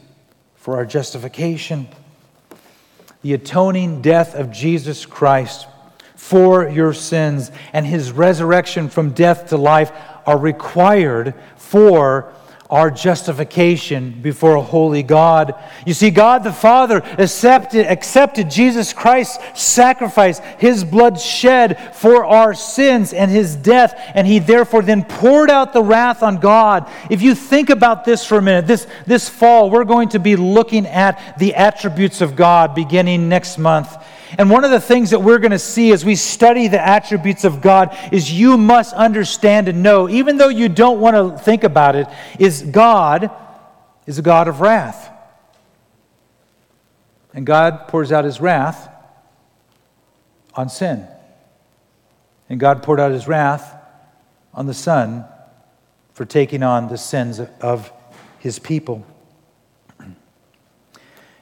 for 0.56 0.76
our 0.76 0.86
justification. 0.86 1.88
The 3.22 3.34
atoning 3.34 4.02
death 4.02 4.36
of 4.36 4.52
Jesus 4.52 5.06
Christ 5.06 5.67
for 6.15 6.69
your 6.69 6.93
sins 6.93 7.52
and 7.74 7.86
his 7.86 8.12
resurrection 8.12 8.89
from 8.89 9.12
death 9.12 9.50
to 9.50 9.58
life 9.58 9.91
are 10.26 10.38
required 10.38 11.34
for 11.58 12.34
our 12.74 12.90
justification 12.90 14.20
before 14.24 14.56
a 14.56 14.62
holy 14.62 15.04
God. 15.04 15.54
You 15.86 15.94
see, 15.94 16.10
God 16.10 16.44
the 16.44 16.52
Father 16.52 17.04
accepted, 17.20 17.86
accepted 17.86 18.50
Jesus 18.50 18.94
Christ's 18.94 19.62
sacrifice, 19.62 20.40
his 20.58 20.84
blood 20.84 21.20
shed 21.20 21.96
for 21.96 22.26
our 22.26 22.56
sins 22.56 23.14
and 23.14 23.30
his 23.30 23.56
death, 23.56 23.94
and 24.16 24.26
he 24.26 24.40
therefore 24.40 24.82
then 24.82 25.04
poured 25.04 25.52
out 25.52 25.72
the 25.72 25.84
wrath 25.84 26.24
on 26.24 26.38
God. 26.38 26.90
If 27.12 27.22
you 27.22 27.36
think 27.36 27.70
about 27.70 28.06
this 28.06 28.26
for 28.26 28.40
a 28.40 28.42
minute, 28.42 28.66
this, 28.66 28.88
this 29.06 29.30
fall, 29.30 29.70
we're 29.70 29.84
going 29.84 30.10
to 30.10 30.20
be 30.20 30.36
looking 30.36 30.88
at 30.88 31.38
the 31.38 31.54
attributes 31.54 32.22
of 32.22 32.36
God 32.36 32.74
beginning 32.74 33.30
next 33.30 33.60
month. 33.60 33.96
And 34.38 34.50
one 34.50 34.63
of 34.63 34.72
the 34.72 34.80
things 34.80 35.12
that 35.12 35.19
we're 35.19 35.38
going 35.38 35.52
to 35.52 35.60
see 35.60 35.91
as 35.91 36.04
we 36.04 36.15
study 36.15 36.67
the 36.67 36.82
attributes 36.82 37.43
of 37.43 37.62
God 37.62 37.96
is 38.12 38.32
you 38.32 38.58
must 38.58 38.93
understand 38.93 39.67
and 39.67 39.84
know, 39.84 40.10
even 40.10 40.38
though 40.38 40.50
you 40.50 40.69
don't 40.69 41.00
want 41.00 41.15
to 41.15 41.43
think 41.43 41.63
about 41.63 41.96
it, 41.96 42.08
is 42.39 42.62
God 42.63 43.30
is 44.06 44.17
a 44.17 44.22
God 44.22 44.48
of 44.48 44.62
wrath. 44.62 45.12
And 47.34 47.46
God 47.46 47.88
pours 47.88 48.12
out 48.12 48.26
his 48.26 48.39
wrath 48.39 48.89
on 50.56 50.69
sin. 50.69 51.08
And 52.50 52.60
God 52.60 52.84
poured 52.84 53.00
out 53.00 53.12
his 53.12 53.28
wrath 53.28 53.76
on 54.54 54.67
the 54.67 54.74
Son 54.74 55.26
for 56.13 56.26
taking 56.26 56.62
on 56.62 56.89
the 56.89 56.98
sins 56.98 57.39
of 57.62 57.91
his 58.39 58.60
people. 58.60 59.06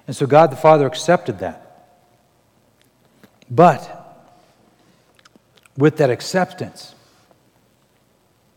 And 0.08 0.16
so 0.16 0.26
God 0.26 0.52
the 0.52 0.58
Father 0.58 0.86
accepted 0.88 1.40
that. 1.40 1.71
But 3.52 3.98
with 5.78 5.98
that 5.98 6.10
acceptance, 6.10 6.96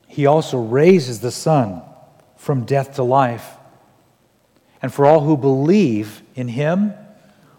he 0.07 0.25
also 0.25 0.61
raises 0.61 1.19
the 1.19 1.33
Son 1.33 1.83
from 2.37 2.65
death 2.65 2.95
to 2.95 3.03
life. 3.03 3.57
And 4.81 4.95
for 4.95 5.05
all 5.05 5.21
who 5.21 5.37
believe 5.37 6.23
in 6.37 6.47
him 6.47 6.95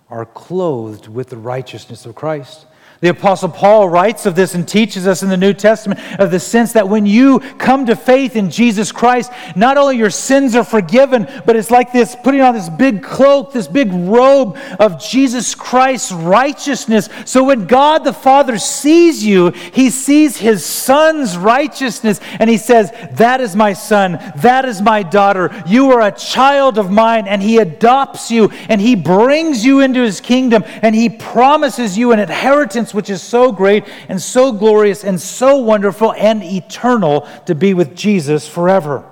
are 0.09 0.25
clothed 0.25 1.09
with 1.09 1.29
the 1.29 1.37
righteousness 1.37 2.05
of 2.05 2.15
Christ. 2.15 2.65
The 3.01 3.09
Apostle 3.09 3.49
Paul 3.49 3.89
writes 3.89 4.25
of 4.25 4.35
this 4.35 4.55
and 4.55 4.65
teaches 4.65 5.05
us 5.05 5.21
in 5.21 5.29
the 5.29 5.35
New 5.35 5.53
Testament 5.53 5.99
of 6.17 6.31
the 6.31 6.39
sense 6.39 6.73
that 6.73 6.87
when 6.87 7.05
you 7.05 7.39
come 7.57 7.85
to 7.87 7.95
faith 7.95 8.37
in 8.37 8.49
Jesus 8.49 8.91
Christ, 8.91 9.31
not 9.55 9.77
only 9.77 9.97
your 9.97 10.09
sins 10.09 10.55
are 10.55 10.63
forgiven, 10.63 11.27
but 11.45 11.57
it's 11.57 11.69
like 11.69 11.91
this 11.91 12.15
putting 12.15 12.39
on 12.41 12.53
this 12.53 12.69
big 12.69 13.03
cloak, 13.03 13.51
this 13.51 13.67
big 13.67 13.91
robe 13.91 14.57
of 14.79 15.01
Jesus 15.01 15.55
Christ's 15.55 16.13
righteousness. 16.13 17.09
So 17.25 17.43
when 17.43 17.67
God 17.67 18.05
the 18.05 18.13
Father 18.13 18.57
sees 18.57 19.25
you, 19.25 19.49
he 19.49 19.89
sees 19.89 20.37
his 20.37 20.65
Son's 20.65 21.37
righteousness 21.37 22.21
and 22.39 22.49
he 22.49 22.57
says, 22.57 22.91
That 23.13 23.41
is 23.41 23.57
my 23.57 23.73
son, 23.73 24.19
that 24.37 24.63
is 24.63 24.81
my 24.81 25.03
daughter. 25.03 25.51
You 25.67 25.91
are 25.91 26.01
a 26.01 26.11
child 26.11 26.77
of 26.77 26.89
mine, 26.89 27.27
and 27.27 27.41
he 27.41 27.57
adopts 27.57 28.31
you 28.31 28.49
and 28.69 28.79
he 28.79 28.95
brings 28.95 29.65
you 29.65 29.81
into 29.81 30.01
his 30.01 30.21
kingdom 30.21 30.63
and 30.81 30.95
he 30.95 31.09
promises 31.09 31.97
you 31.97 32.11
an 32.13 32.19
inheritance 32.19 32.84
which 32.93 33.09
is 33.09 33.21
so 33.21 33.51
great 33.51 33.85
and 34.09 34.21
so 34.21 34.51
glorious 34.51 35.03
and 35.03 35.19
so 35.19 35.57
wonderful 35.57 36.13
and 36.13 36.43
eternal 36.43 37.21
to 37.45 37.55
be 37.55 37.73
with 37.73 37.95
Jesus 37.95 38.47
forever. 38.47 39.09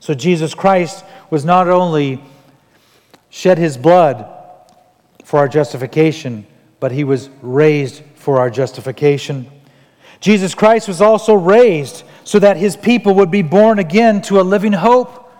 So 0.00 0.14
Jesus 0.14 0.54
Christ 0.54 1.04
was 1.30 1.44
not 1.44 1.68
only 1.68 2.22
shed 3.28 3.58
his 3.58 3.76
blood 3.76 4.26
for 5.24 5.38
our 5.38 5.48
justification, 5.48 6.46
but 6.80 6.92
he 6.92 7.04
was 7.04 7.28
raised 7.42 8.02
for 8.14 8.38
our 8.38 8.50
justification. 8.50 9.50
Jesus 10.20 10.54
Christ 10.54 10.88
was 10.88 11.00
also 11.00 11.34
raised 11.34 12.04
so 12.24 12.38
that 12.38 12.56
his 12.56 12.76
people 12.76 13.14
would 13.14 13.30
be 13.30 13.42
born 13.42 13.78
again 13.78 14.22
to 14.22 14.40
a 14.40 14.42
living 14.42 14.72
hope. 14.72 15.32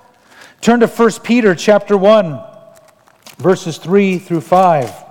Turn 0.60 0.80
to 0.80 0.86
1 0.86 1.10
Peter 1.22 1.54
chapter 1.54 1.96
1 1.96 2.40
verses 3.38 3.78
3 3.78 4.18
through 4.18 4.42
5 4.42 5.09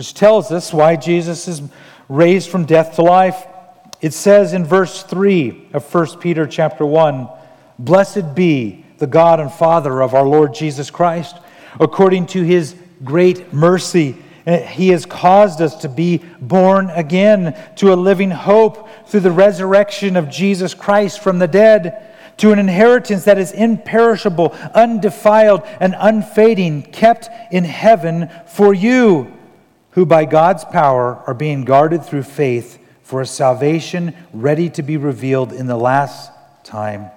which 0.00 0.14
tells 0.14 0.50
us 0.50 0.72
why 0.72 0.96
Jesus 0.96 1.46
is 1.46 1.60
raised 2.08 2.48
from 2.48 2.64
death 2.64 2.94
to 2.94 3.02
life. 3.02 3.46
It 4.00 4.14
says 4.14 4.54
in 4.54 4.64
verse 4.64 5.02
3 5.02 5.68
of 5.74 5.94
1 5.94 6.20
Peter 6.20 6.46
chapter 6.46 6.86
1, 6.86 7.28
Blessed 7.78 8.34
be 8.34 8.86
the 8.96 9.06
God 9.06 9.40
and 9.40 9.52
Father 9.52 10.00
of 10.00 10.14
our 10.14 10.26
Lord 10.26 10.54
Jesus 10.54 10.90
Christ, 10.90 11.36
according 11.78 12.28
to 12.28 12.42
his 12.42 12.74
great 13.04 13.52
mercy. 13.52 14.16
Eh, 14.46 14.64
he 14.68 14.88
has 14.88 15.04
caused 15.04 15.60
us 15.60 15.74
to 15.82 15.88
be 15.90 16.22
born 16.40 16.88
again 16.88 17.54
to 17.76 17.92
a 17.92 17.94
living 17.94 18.30
hope 18.30 18.88
through 19.06 19.20
the 19.20 19.30
resurrection 19.30 20.16
of 20.16 20.30
Jesus 20.30 20.72
Christ 20.72 21.20
from 21.20 21.38
the 21.38 21.46
dead, 21.46 22.10
to 22.38 22.52
an 22.52 22.58
inheritance 22.58 23.24
that 23.24 23.36
is 23.36 23.52
imperishable, 23.52 24.56
undefiled, 24.72 25.60
and 25.78 25.94
unfading, 25.98 26.84
kept 26.84 27.28
in 27.52 27.64
heaven 27.64 28.30
for 28.46 28.72
you 28.72 29.36
who 30.00 30.06
by 30.06 30.24
God's 30.24 30.64
power 30.64 31.22
are 31.26 31.34
being 31.34 31.62
guarded 31.62 32.02
through 32.02 32.22
faith 32.22 32.78
for 33.02 33.20
a 33.20 33.26
salvation 33.26 34.16
ready 34.32 34.70
to 34.70 34.82
be 34.82 34.96
revealed 34.96 35.52
in 35.52 35.66
the 35.66 35.76
last 35.76 36.32
time. 36.64 37.10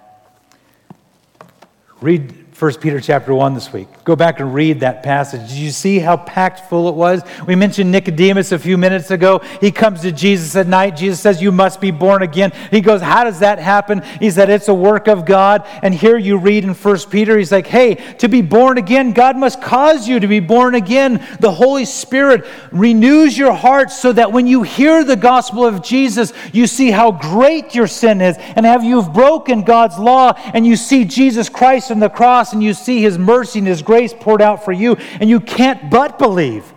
Read 2.02 2.43
1 2.60 2.76
Peter 2.76 3.02
chapter 3.02 3.34
1 3.34 3.56
this 3.56 3.74
week. 3.74 3.88
Go 4.04 4.16
back 4.16 4.40
and 4.40 4.54
read 4.54 4.82
that 4.82 5.02
passage. 5.02 5.50
Did 5.50 5.58
you 5.58 5.72
see 5.72 5.98
how 5.98 6.18
packed 6.18 6.70
full 6.70 6.88
it 6.88 6.94
was? 6.94 7.24
We 7.48 7.56
mentioned 7.56 7.92
Nicodemus 7.92 8.52
a 8.52 8.60
few 8.60 8.78
minutes 8.78 9.10
ago. 9.10 9.40
He 9.60 9.72
comes 9.72 10.02
to 10.02 10.12
Jesus 10.12 10.56
at 10.56 10.68
night. 10.68 10.96
Jesus 10.96 11.20
says, 11.20 11.42
You 11.42 11.52
must 11.52 11.82
be 11.82 11.90
born 11.90 12.22
again. 12.22 12.52
He 12.70 12.82
goes, 12.82 13.02
How 13.02 13.24
does 13.24 13.40
that 13.40 13.58
happen? 13.58 14.04
He 14.20 14.30
said, 14.30 14.52
It's 14.52 14.68
a 14.68 14.74
work 14.74 15.08
of 15.08 15.26
God. 15.26 15.66
And 15.82 15.96
here 15.96 16.16
you 16.16 16.38
read 16.38 16.64
in 16.64 16.76
1 16.76 17.00
Peter, 17.10 17.40
he's 17.40 17.52
like, 17.52 17.66
Hey, 17.66 17.96
to 18.20 18.28
be 18.28 18.44
born 18.44 18.78
again, 18.78 19.14
God 19.14 19.36
must 19.36 19.60
cause 19.60 20.08
you 20.08 20.20
to 20.20 20.28
be 20.28 20.40
born 20.40 20.76
again. 20.76 21.26
The 21.40 21.52
Holy 21.52 21.86
Spirit 21.86 22.46
renews 22.72 23.36
your 23.36 23.54
heart 23.54 23.90
so 23.90 24.14
that 24.14 24.32
when 24.32 24.46
you 24.46 24.62
hear 24.62 25.04
the 25.04 25.16
gospel 25.16 25.66
of 25.66 25.82
Jesus, 25.82 26.34
you 26.52 26.68
see 26.68 26.92
how 26.92 27.14
great 27.14 27.74
your 27.74 27.88
sin 27.88 28.22
is 28.22 28.38
and 28.38 28.66
have 28.66 28.84
you've 28.84 29.12
broken 29.12 29.64
God's 29.64 29.98
law 29.98 30.34
and 30.54 30.68
you 30.68 30.76
see 30.76 31.04
Jesus 31.04 31.50
Christ 31.50 31.90
on 31.90 31.98
the 31.98 32.10
cross 32.10 32.43
and 32.52 32.62
you 32.62 32.74
see 32.74 33.02
his 33.02 33.18
mercy 33.18 33.60
and 33.60 33.68
his 33.68 33.82
grace 33.82 34.14
poured 34.14 34.42
out 34.42 34.66
for 34.66 34.74
you, 34.74 34.96
and 35.22 35.30
you 35.30 35.40
can't 35.40 35.90
but 35.90 36.20
believe 36.20 36.74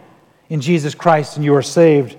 in 0.49 0.61
Jesus 0.61 0.95
Christ 0.95 1.37
and 1.37 1.45
you 1.45 1.55
are 1.55 1.63
saved. 1.63 2.17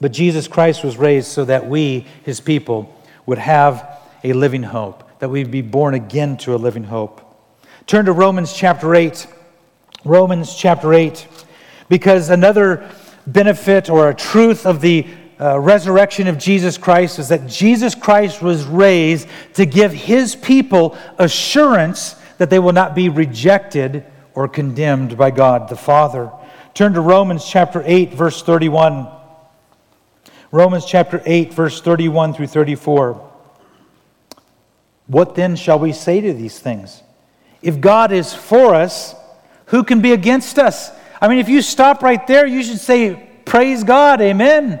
But 0.00 0.12
Jesus 0.12 0.46
Christ 0.46 0.84
was 0.84 0.96
raised 0.96 1.28
so 1.28 1.44
that 1.46 1.66
we, 1.68 2.06
his 2.24 2.40
people, 2.40 2.96
would 3.26 3.38
have 3.38 3.98
a 4.22 4.32
living 4.32 4.62
hope, 4.62 5.18
that 5.18 5.28
we'd 5.28 5.50
be 5.50 5.62
born 5.62 5.94
again 5.94 6.36
to 6.38 6.54
a 6.54 6.56
living 6.56 6.84
hope. 6.84 7.20
Turn 7.86 8.04
to 8.04 8.12
Romans 8.12 8.52
chapter 8.52 8.94
8. 8.94 9.26
Romans 10.04 10.54
chapter 10.54 10.94
8. 10.94 11.26
Because 11.88 12.30
another 12.30 12.88
benefit 13.26 13.90
or 13.90 14.08
a 14.08 14.14
truth 14.14 14.64
of 14.64 14.80
the 14.80 15.06
uh, 15.40 15.58
resurrection 15.58 16.28
of 16.28 16.36
Jesus 16.36 16.76
Christ 16.76 17.18
is 17.18 17.28
that 17.28 17.46
Jesus 17.46 17.94
Christ 17.94 18.42
was 18.42 18.66
raised 18.66 19.26
to 19.54 19.64
give 19.64 19.90
his 19.90 20.36
people 20.36 20.98
assurance 21.18 22.14
that 22.36 22.50
they 22.50 22.58
will 22.58 22.74
not 22.74 22.94
be 22.94 23.08
rejected 23.08 24.04
or 24.34 24.48
condemned 24.48 25.16
by 25.16 25.30
God 25.30 25.68
the 25.70 25.76
Father. 25.76 26.30
Turn 26.74 26.92
to 26.92 27.00
Romans 27.00 27.48
chapter 27.48 27.82
8, 27.86 28.12
verse 28.12 28.42
31. 28.42 29.08
Romans 30.52 30.84
chapter 30.84 31.22
8, 31.24 31.54
verse 31.54 31.80
31 31.80 32.34
through 32.34 32.46
34. 32.46 33.30
What 35.06 35.34
then 35.34 35.56
shall 35.56 35.78
we 35.78 35.92
say 35.92 36.20
to 36.20 36.34
these 36.34 36.58
things? 36.58 37.02
If 37.62 37.80
God 37.80 38.12
is 38.12 38.34
for 38.34 38.74
us, 38.74 39.14
who 39.66 39.84
can 39.84 40.02
be 40.02 40.12
against 40.12 40.58
us? 40.58 40.90
I 41.20 41.28
mean, 41.28 41.38
if 41.38 41.48
you 41.48 41.62
stop 41.62 42.02
right 42.02 42.26
there, 42.26 42.46
you 42.46 42.62
should 42.62 42.78
say, 42.78 43.26
Praise 43.46 43.84
God, 43.84 44.20
amen 44.20 44.80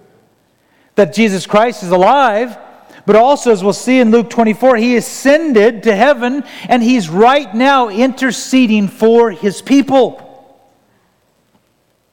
that 0.95 1.13
Jesus 1.13 1.45
Christ 1.45 1.83
is 1.83 1.91
alive, 1.91 2.57
but 3.05 3.15
also, 3.15 3.51
as 3.51 3.63
we'll 3.63 3.73
see 3.73 3.99
in 3.99 4.11
Luke 4.11 4.29
24, 4.29 4.77
he 4.77 4.95
ascended 4.95 5.83
to 5.83 5.95
heaven 5.95 6.43
and 6.69 6.83
he's 6.83 7.09
right 7.09 7.53
now 7.53 7.89
interceding 7.89 8.87
for 8.87 9.31
his 9.31 9.61
people. 9.61 10.27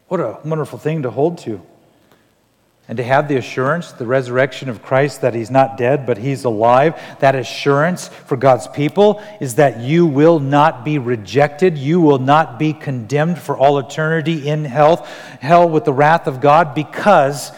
What 0.08 0.20
a 0.20 0.38
wonderful 0.44 0.78
thing 0.78 1.02
to 1.02 1.10
hold 1.10 1.38
to. 1.38 1.60
And 2.88 2.96
to 2.96 3.04
have 3.04 3.28
the 3.28 3.36
assurance, 3.36 3.92
the 3.92 4.06
resurrection 4.06 4.70
of 4.70 4.82
Christ, 4.82 5.20
that 5.20 5.34
he's 5.34 5.50
not 5.50 5.76
dead, 5.76 6.06
but 6.06 6.16
he's 6.16 6.44
alive, 6.44 6.98
that 7.18 7.34
assurance 7.34 8.08
for 8.08 8.38
God's 8.38 8.66
people 8.66 9.22
is 9.42 9.56
that 9.56 9.80
you 9.80 10.06
will 10.06 10.40
not 10.40 10.86
be 10.86 10.96
rejected. 10.96 11.76
You 11.76 12.00
will 12.00 12.18
not 12.18 12.58
be 12.58 12.72
condemned 12.72 13.38
for 13.38 13.58
all 13.58 13.78
eternity 13.78 14.48
in 14.48 14.64
hell, 14.64 15.06
hell 15.40 15.68
with 15.68 15.84
the 15.84 15.92
wrath 15.92 16.26
of 16.26 16.40
God 16.40 16.74
because 16.74 17.52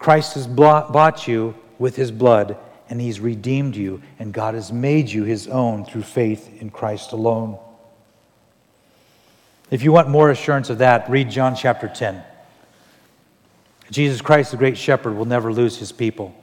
Christ 0.00 0.32
has 0.32 0.46
bought 0.46 1.28
you 1.28 1.54
with 1.78 1.94
his 1.94 2.10
blood, 2.10 2.56
and 2.88 3.00
he's 3.00 3.20
redeemed 3.20 3.76
you, 3.76 4.02
and 4.18 4.32
God 4.32 4.54
has 4.54 4.72
made 4.72 5.10
you 5.10 5.24
his 5.24 5.46
own 5.46 5.84
through 5.84 6.02
faith 6.02 6.60
in 6.60 6.70
Christ 6.70 7.12
alone. 7.12 7.58
If 9.70 9.82
you 9.82 9.92
want 9.92 10.08
more 10.08 10.30
assurance 10.30 10.70
of 10.70 10.78
that, 10.78 11.08
read 11.10 11.30
John 11.30 11.54
chapter 11.54 11.86
10. 11.86 12.24
Jesus 13.90 14.22
Christ, 14.22 14.52
the 14.52 14.56
great 14.56 14.78
shepherd, 14.78 15.16
will 15.16 15.26
never 15.26 15.52
lose 15.52 15.76
his 15.76 15.92
people, 15.92 16.34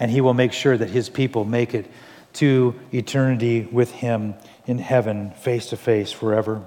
and 0.00 0.10
he 0.10 0.22
will 0.22 0.34
make 0.34 0.54
sure 0.54 0.76
that 0.76 0.88
his 0.88 1.10
people 1.10 1.44
make 1.44 1.74
it 1.74 1.90
to 2.34 2.74
eternity 2.90 3.68
with 3.70 3.90
him 3.90 4.34
in 4.66 4.78
heaven, 4.78 5.30
face 5.32 5.66
to 5.66 5.76
face, 5.76 6.10
forever. 6.10 6.64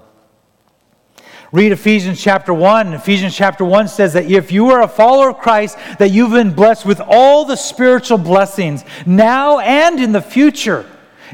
Read 1.50 1.72
Ephesians 1.72 2.20
chapter 2.20 2.52
1. 2.52 2.92
Ephesians 2.92 3.34
chapter 3.34 3.64
1 3.64 3.88
says 3.88 4.12
that 4.12 4.30
if 4.30 4.52
you 4.52 4.68
are 4.68 4.82
a 4.82 4.88
follower 4.88 5.30
of 5.30 5.38
Christ, 5.38 5.78
that 5.98 6.10
you've 6.10 6.32
been 6.32 6.54
blessed 6.54 6.84
with 6.84 7.00
all 7.00 7.44
the 7.44 7.56
spiritual 7.56 8.18
blessings 8.18 8.84
now 9.06 9.58
and 9.58 9.98
in 9.98 10.12
the 10.12 10.20
future. 10.20 10.84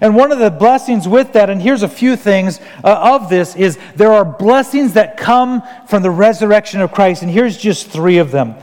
And 0.00 0.16
one 0.16 0.32
of 0.32 0.38
the 0.38 0.50
blessings 0.50 1.06
with 1.06 1.32
that, 1.32 1.50
and 1.50 1.60
here's 1.60 1.82
a 1.82 1.88
few 1.88 2.16
things 2.16 2.60
uh, 2.82 3.14
of 3.14 3.28
this, 3.28 3.56
is 3.56 3.78
there 3.96 4.12
are 4.12 4.24
blessings 4.24 4.94
that 4.94 5.16
come 5.16 5.62
from 5.88 6.02
the 6.02 6.10
resurrection 6.10 6.80
of 6.80 6.92
Christ. 6.92 7.22
And 7.22 7.30
here's 7.30 7.56
just 7.56 7.88
three 7.88 8.18
of 8.18 8.30
them. 8.30 8.54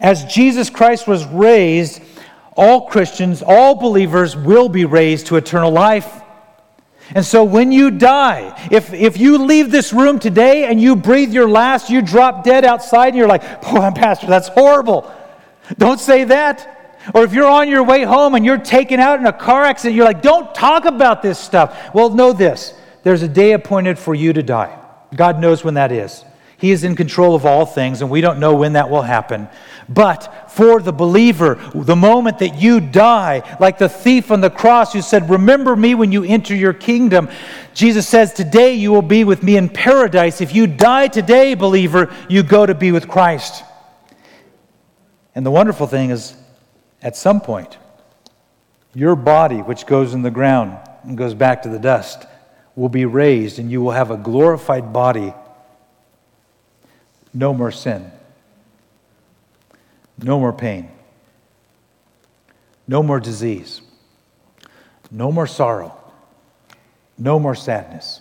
As 0.00 0.24
Jesus 0.24 0.70
Christ 0.70 1.06
was 1.06 1.26
raised, 1.26 2.02
all 2.56 2.86
Christians, 2.86 3.42
all 3.42 3.74
believers 3.74 4.36
will 4.36 4.68
be 4.68 4.84
raised 4.84 5.26
to 5.26 5.36
eternal 5.36 5.70
life. 5.70 6.19
And 7.14 7.24
so 7.24 7.42
when 7.42 7.72
you 7.72 7.90
die, 7.90 8.68
if, 8.70 8.92
if 8.92 9.16
you 9.18 9.38
leave 9.38 9.70
this 9.70 9.92
room 9.92 10.18
today 10.18 10.64
and 10.64 10.80
you 10.80 10.94
breathe 10.94 11.32
your 11.32 11.48
last, 11.48 11.90
you 11.90 12.02
drop 12.02 12.44
dead 12.44 12.64
outside 12.64 13.08
and 13.08 13.16
you're 13.16 13.26
like, 13.26 13.42
oh, 13.64 13.80
I'm 13.80 13.94
Pastor, 13.94 14.26
that's 14.26 14.48
horrible. 14.48 15.12
Don't 15.76 15.98
say 15.98 16.24
that. 16.24 16.76
Or 17.14 17.24
if 17.24 17.32
you're 17.32 17.48
on 17.48 17.68
your 17.68 17.82
way 17.82 18.04
home 18.04 18.34
and 18.34 18.44
you're 18.44 18.58
taken 18.58 19.00
out 19.00 19.18
in 19.18 19.26
a 19.26 19.32
car 19.32 19.64
accident, 19.64 19.96
you're 19.96 20.04
like, 20.04 20.22
don't 20.22 20.54
talk 20.54 20.84
about 20.84 21.22
this 21.22 21.38
stuff. 21.38 21.94
Well, 21.94 22.10
know 22.10 22.32
this 22.32 22.74
there's 23.02 23.22
a 23.22 23.28
day 23.28 23.52
appointed 23.52 23.98
for 23.98 24.14
you 24.14 24.32
to 24.32 24.42
die. 24.42 24.78
God 25.14 25.40
knows 25.40 25.64
when 25.64 25.74
that 25.74 25.90
is. 25.90 26.24
He 26.60 26.72
is 26.72 26.84
in 26.84 26.94
control 26.94 27.34
of 27.34 27.46
all 27.46 27.64
things, 27.64 28.02
and 28.02 28.10
we 28.10 28.20
don't 28.20 28.38
know 28.38 28.54
when 28.54 28.74
that 28.74 28.90
will 28.90 29.00
happen. 29.00 29.48
But 29.88 30.50
for 30.50 30.80
the 30.80 30.92
believer, 30.92 31.58
the 31.74 31.96
moment 31.96 32.40
that 32.40 32.60
you 32.60 32.80
die, 32.80 33.56
like 33.58 33.78
the 33.78 33.88
thief 33.88 34.30
on 34.30 34.42
the 34.42 34.50
cross 34.50 34.92
who 34.92 35.00
said, 35.00 35.30
Remember 35.30 35.74
me 35.74 35.94
when 35.94 36.12
you 36.12 36.22
enter 36.22 36.54
your 36.54 36.74
kingdom, 36.74 37.30
Jesus 37.72 38.06
says, 38.06 38.34
Today 38.34 38.74
you 38.74 38.92
will 38.92 39.00
be 39.00 39.24
with 39.24 39.42
me 39.42 39.56
in 39.56 39.70
paradise. 39.70 40.42
If 40.42 40.54
you 40.54 40.66
die 40.66 41.08
today, 41.08 41.54
believer, 41.54 42.14
you 42.28 42.42
go 42.42 42.66
to 42.66 42.74
be 42.74 42.92
with 42.92 43.08
Christ. 43.08 43.64
And 45.34 45.46
the 45.46 45.50
wonderful 45.50 45.86
thing 45.86 46.10
is, 46.10 46.34
at 47.00 47.16
some 47.16 47.40
point, 47.40 47.78
your 48.94 49.16
body, 49.16 49.62
which 49.62 49.86
goes 49.86 50.12
in 50.12 50.20
the 50.20 50.30
ground 50.30 50.76
and 51.04 51.16
goes 51.16 51.32
back 51.32 51.62
to 51.62 51.70
the 51.70 51.78
dust, 51.78 52.26
will 52.76 52.90
be 52.90 53.06
raised, 53.06 53.58
and 53.58 53.70
you 53.70 53.80
will 53.80 53.92
have 53.92 54.10
a 54.10 54.18
glorified 54.18 54.92
body 54.92 55.32
no 57.32 57.54
more 57.54 57.70
sin. 57.70 58.10
No 60.18 60.38
more 60.38 60.52
pain. 60.52 60.90
No 62.86 63.02
more 63.02 63.20
disease. 63.20 63.80
No 65.10 65.32
more 65.32 65.46
sorrow. 65.46 65.96
No 67.16 67.38
more 67.38 67.54
sadness. 67.54 68.20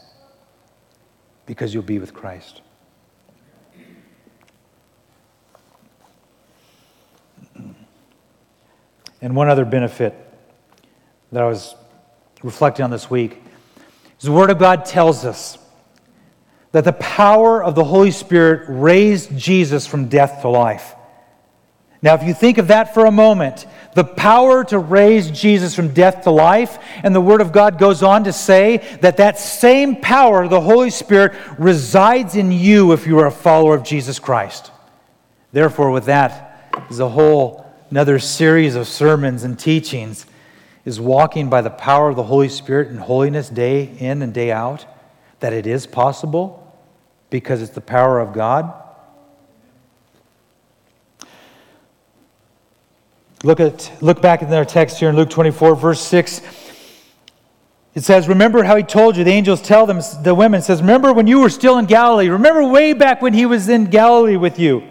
Because 1.45 1.73
you'll 1.73 1.83
be 1.83 1.99
with 1.99 2.13
Christ. 2.13 2.61
And 9.21 9.35
one 9.35 9.49
other 9.49 9.65
benefit 9.65 10.15
that 11.31 11.43
I 11.43 11.47
was 11.47 11.75
reflecting 12.41 12.85
on 12.85 12.91
this 12.91 13.09
week 13.09 13.41
is 14.19 14.25
the 14.25 14.31
Word 14.31 14.49
of 14.49 14.59
God 14.59 14.85
tells 14.85 15.25
us 15.25 15.57
that 16.71 16.83
the 16.83 16.93
power 16.93 17.63
of 17.63 17.75
the 17.75 17.83
Holy 17.83 18.11
Spirit 18.11 18.65
raised 18.67 19.35
Jesus 19.37 19.87
from 19.87 20.07
death 20.07 20.41
to 20.41 20.49
life. 20.49 20.95
Now, 22.01 22.13
if 22.13 22.23
you 22.23 22.33
think 22.33 22.57
of 22.57 22.67
that 22.67 22.93
for 22.93 23.05
a 23.05 23.11
moment, 23.11 23.65
the 23.93 24.05
power 24.05 24.63
to 24.65 24.79
raise 24.79 25.29
Jesus 25.31 25.75
from 25.75 25.93
death 25.93 26.23
to 26.23 26.31
life, 26.31 26.77
and 27.03 27.13
the 27.13 27.19
Word 27.19 27.41
of 27.41 27.51
God 27.51 27.77
goes 27.77 28.03
on 28.03 28.23
to 28.23 28.31
say 28.31 28.77
that 29.01 29.17
that 29.17 29.37
same 29.37 29.97
power, 29.97 30.47
the 30.47 30.61
Holy 30.61 30.91
Spirit, 30.91 31.33
resides 31.57 32.35
in 32.35 32.51
you 32.51 32.93
if 32.93 33.05
you 33.05 33.19
are 33.19 33.27
a 33.27 33.31
follower 33.31 33.75
of 33.75 33.83
Jesus 33.83 34.17
Christ. 34.17 34.71
Therefore, 35.51 35.91
with 35.91 36.05
that 36.05 36.85
is 36.89 36.99
a 36.99 37.09
whole 37.09 37.65
another 37.89 38.19
series 38.19 38.75
of 38.75 38.87
sermons 38.87 39.43
and 39.43 39.57
teachings 39.57 40.25
is 40.85 41.01
walking 41.01 41.49
by 41.49 41.61
the 41.61 41.69
power 41.69 42.09
of 42.09 42.15
the 42.15 42.23
Holy 42.23 42.47
Spirit 42.47 42.89
in 42.89 42.97
holiness 42.97 43.49
day 43.49 43.83
in 43.99 44.21
and 44.21 44.33
day 44.33 44.51
out 44.51 44.85
that 45.39 45.53
it 45.53 45.65
is 45.67 45.87
possible 45.87 46.65
because 47.29 47.61
it's 47.61 47.71
the 47.71 47.81
power 47.81 48.19
of 48.19 48.33
God? 48.33 48.73
Look, 53.43 53.59
at, 53.59 53.91
look 54.01 54.21
back 54.21 54.41
in 54.41 54.53
our 54.53 54.65
text 54.65 54.99
here 54.99 55.09
in 55.09 55.15
Luke 55.15 55.29
24, 55.29 55.75
verse 55.75 56.01
6. 56.01 56.41
It 57.95 58.03
says, 58.03 58.27
Remember 58.27 58.63
how 58.63 58.75
he 58.75 58.83
told 58.83 59.15
you, 59.15 59.23
the 59.23 59.31
angels 59.31 59.61
tell 59.61 59.85
them, 59.85 60.01
the 60.23 60.35
women, 60.35 60.61
says, 60.61 60.81
Remember 60.81 61.13
when 61.13 61.25
you 61.25 61.39
were 61.39 61.49
still 61.49 61.77
in 61.77 61.85
Galilee. 61.85 62.27
Remember 62.27 62.63
way 62.65 62.93
back 62.93 63.21
when 63.21 63.33
he 63.33 63.45
was 63.45 63.69
in 63.69 63.85
Galilee 63.85 64.35
with 64.35 64.59
you. 64.59 64.83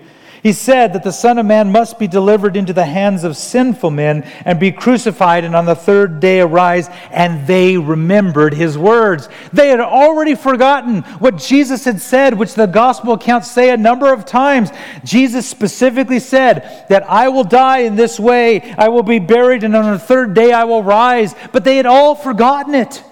He 0.48 0.54
said 0.54 0.94
that 0.94 1.02
the 1.02 1.12
Son 1.12 1.36
of 1.36 1.44
Man 1.44 1.70
must 1.72 1.98
be 1.98 2.08
delivered 2.08 2.56
into 2.56 2.72
the 2.72 2.86
hands 2.86 3.22
of 3.22 3.36
sinful 3.36 3.90
men 3.90 4.22
and 4.46 4.58
be 4.58 4.72
crucified, 4.72 5.44
and 5.44 5.54
on 5.54 5.66
the 5.66 5.74
third 5.74 6.20
day 6.20 6.40
arise. 6.40 6.88
And 7.10 7.46
they 7.46 7.76
remembered 7.76 8.54
his 8.54 8.78
words. 8.78 9.28
They 9.52 9.68
had 9.68 9.78
already 9.78 10.34
forgotten 10.34 11.02
what 11.18 11.36
Jesus 11.36 11.84
had 11.84 12.00
said, 12.00 12.32
which 12.32 12.54
the 12.54 12.64
gospel 12.64 13.12
accounts 13.12 13.50
say 13.50 13.68
a 13.68 13.76
number 13.76 14.10
of 14.10 14.24
times. 14.24 14.70
Jesus 15.04 15.46
specifically 15.46 16.18
said 16.18 16.86
that 16.88 17.02
I 17.10 17.28
will 17.28 17.44
die 17.44 17.80
in 17.80 17.96
this 17.96 18.18
way, 18.18 18.72
I 18.78 18.88
will 18.88 19.02
be 19.02 19.18
buried, 19.18 19.64
and 19.64 19.76
on 19.76 19.92
the 19.92 19.98
third 19.98 20.32
day 20.32 20.50
I 20.50 20.64
will 20.64 20.82
rise. 20.82 21.34
But 21.52 21.64
they 21.64 21.76
had 21.76 21.84
all 21.84 22.14
forgotten 22.14 22.74
it. 22.74 23.04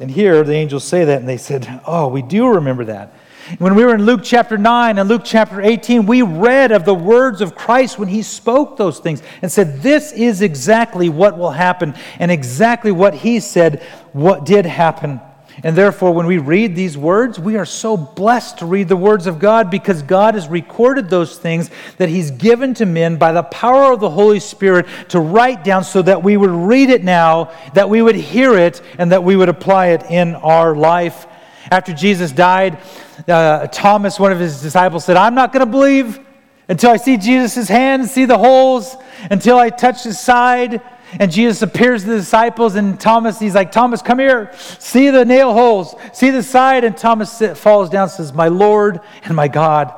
And 0.00 0.10
here 0.10 0.42
the 0.42 0.54
angels 0.54 0.82
say 0.82 1.04
that, 1.04 1.20
and 1.20 1.28
they 1.28 1.36
said, 1.36 1.80
Oh, 1.86 2.08
we 2.08 2.22
do 2.22 2.48
remember 2.48 2.86
that. 2.86 3.14
When 3.56 3.74
we 3.74 3.84
were 3.84 3.94
in 3.94 4.04
Luke 4.04 4.20
chapter 4.22 4.58
9 4.58 4.98
and 4.98 5.08
Luke 5.08 5.22
chapter 5.24 5.62
18, 5.62 6.04
we 6.04 6.20
read 6.20 6.70
of 6.70 6.84
the 6.84 6.94
words 6.94 7.40
of 7.40 7.54
Christ 7.54 7.98
when 7.98 8.08
he 8.08 8.20
spoke 8.20 8.76
those 8.76 8.98
things 8.98 9.22
and 9.40 9.50
said, 9.50 9.80
This 9.80 10.12
is 10.12 10.42
exactly 10.42 11.08
what 11.08 11.38
will 11.38 11.52
happen, 11.52 11.94
and 12.18 12.30
exactly 12.30 12.92
what 12.92 13.14
he 13.14 13.40
said 13.40 13.82
what 14.12 14.44
did 14.44 14.66
happen. 14.66 15.20
And 15.64 15.74
therefore, 15.74 16.12
when 16.12 16.26
we 16.26 16.38
read 16.38 16.76
these 16.76 16.96
words, 16.96 17.38
we 17.38 17.56
are 17.56 17.64
so 17.64 17.96
blessed 17.96 18.58
to 18.58 18.66
read 18.66 18.86
the 18.86 18.96
words 18.96 19.26
of 19.26 19.38
God 19.38 19.70
because 19.70 20.02
God 20.02 20.34
has 20.34 20.46
recorded 20.46 21.10
those 21.10 21.36
things 21.36 21.70
that 21.96 22.08
He's 22.08 22.30
given 22.30 22.74
to 22.74 22.86
men 22.86 23.16
by 23.16 23.32
the 23.32 23.42
power 23.42 23.92
of 23.92 23.98
the 23.98 24.10
Holy 24.10 24.38
Spirit 24.40 24.86
to 25.08 25.18
write 25.18 25.64
down 25.64 25.82
so 25.82 26.02
that 26.02 26.22
we 26.22 26.36
would 26.36 26.50
read 26.50 26.90
it 26.90 27.02
now, 27.02 27.50
that 27.74 27.88
we 27.88 28.02
would 28.02 28.14
hear 28.14 28.56
it, 28.56 28.82
and 28.98 29.10
that 29.10 29.24
we 29.24 29.34
would 29.34 29.48
apply 29.48 29.88
it 29.88 30.04
in 30.10 30.36
our 30.36 30.76
life. 30.76 31.26
After 31.70 31.92
Jesus 31.92 32.32
died, 32.32 32.78
uh, 33.26 33.66
Thomas, 33.68 34.18
one 34.18 34.32
of 34.32 34.38
his 34.38 34.60
disciples, 34.60 35.04
said, 35.04 35.16
I'm 35.16 35.34
not 35.34 35.52
going 35.52 35.64
to 35.64 35.70
believe 35.70 36.20
until 36.68 36.90
I 36.90 36.96
see 36.96 37.16
Jesus' 37.16 37.68
hands, 37.68 38.10
see 38.10 38.26
the 38.26 38.38
holes, 38.38 38.96
until 39.30 39.58
I 39.58 39.70
touch 39.70 40.04
his 40.04 40.18
side. 40.18 40.82
And 41.12 41.32
Jesus 41.32 41.62
appears 41.62 42.02
to 42.02 42.10
the 42.10 42.16
disciples, 42.16 42.74
and 42.74 43.00
Thomas, 43.00 43.38
he's 43.38 43.54
like, 43.54 43.72
Thomas, 43.72 44.02
come 44.02 44.18
here. 44.18 44.52
See 44.78 45.08
the 45.08 45.24
nail 45.24 45.52
holes, 45.54 45.94
see 46.12 46.30
the 46.30 46.42
side. 46.42 46.84
And 46.84 46.96
Thomas 46.96 47.42
falls 47.58 47.88
down 47.88 48.04
and 48.04 48.12
says, 48.12 48.32
My 48.32 48.48
Lord 48.48 49.00
and 49.24 49.34
my 49.34 49.48
God. 49.48 49.94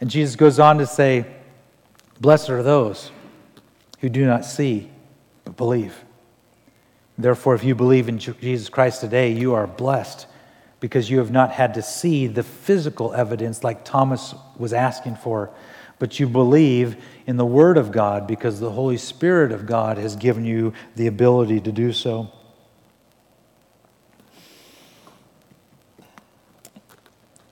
And 0.00 0.10
Jesus 0.10 0.34
goes 0.34 0.58
on 0.58 0.78
to 0.78 0.86
say, 0.86 1.24
Blessed 2.20 2.50
are 2.50 2.62
those 2.62 3.12
who 4.00 4.08
do 4.08 4.26
not 4.26 4.44
see, 4.44 4.90
but 5.44 5.56
believe. 5.56 6.04
Therefore, 7.16 7.54
if 7.54 7.62
you 7.62 7.76
believe 7.76 8.08
in 8.08 8.18
Jesus 8.18 8.68
Christ 8.68 9.00
today, 9.00 9.32
you 9.32 9.54
are 9.54 9.68
blessed 9.68 10.26
because 10.84 11.08
you 11.08 11.16
have 11.16 11.30
not 11.30 11.50
had 11.50 11.72
to 11.72 11.80
see 11.80 12.26
the 12.26 12.42
physical 12.42 13.14
evidence 13.14 13.64
like 13.64 13.86
Thomas 13.86 14.34
was 14.58 14.74
asking 14.74 15.16
for, 15.16 15.48
but 15.98 16.20
you 16.20 16.28
believe 16.28 17.02
in 17.26 17.38
the 17.38 17.46
Word 17.46 17.78
of 17.78 17.90
God 17.90 18.26
because 18.26 18.60
the 18.60 18.70
Holy 18.70 18.98
Spirit 18.98 19.50
of 19.50 19.64
God 19.64 19.96
has 19.96 20.14
given 20.14 20.44
you 20.44 20.74
the 20.96 21.06
ability 21.06 21.58
to 21.62 21.72
do 21.72 21.90
so. 21.90 22.30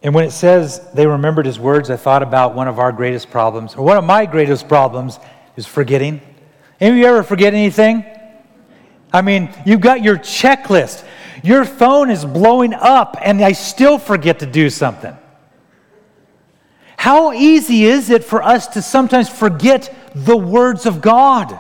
And 0.03 0.15
when 0.15 0.27
it 0.27 0.33
says 0.33 0.87
they 0.93 1.07
remembered 1.07 1.47
his 1.47 1.59
words, 1.59 1.89
I 1.89 1.97
thought 1.97 2.23
about 2.23 2.55
one 2.55 2.69
of 2.69 2.79
our 2.79 2.93
greatest 2.93 3.31
problems, 3.31 3.77
or 3.77 3.83
one 3.83 3.97
of 3.97 4.05
my 4.05 4.27
greatest 4.27 4.69
problems 4.69 5.19
is 5.57 5.65
forgetting. 5.65 6.21
Any 6.79 6.91
of 6.91 6.97
you 6.99 7.07
ever 7.07 7.23
forget 7.23 7.55
anything? 7.55 8.05
I 9.11 9.23
mean, 9.23 9.49
you've 9.65 9.81
got 9.81 10.03
your 10.03 10.19
checklist. 10.19 11.07
Your 11.43 11.65
phone 11.65 12.11
is 12.11 12.25
blowing 12.25 12.73
up 12.73 13.17
and 13.21 13.43
I 13.43 13.53
still 13.53 13.99
forget 13.99 14.39
to 14.41 14.47
do 14.47 14.71
something. 14.71 15.17
How 16.97 17.33
easy 17.33 17.85
is 17.85 18.11
it 18.11 18.23
for 18.23 18.43
us 18.43 18.69
to 18.69 18.83
sometimes 18.83 19.29
forget 19.29 19.93
the 20.15 20.37
words 20.37 20.87
of 20.87 21.01
God? 21.01 21.59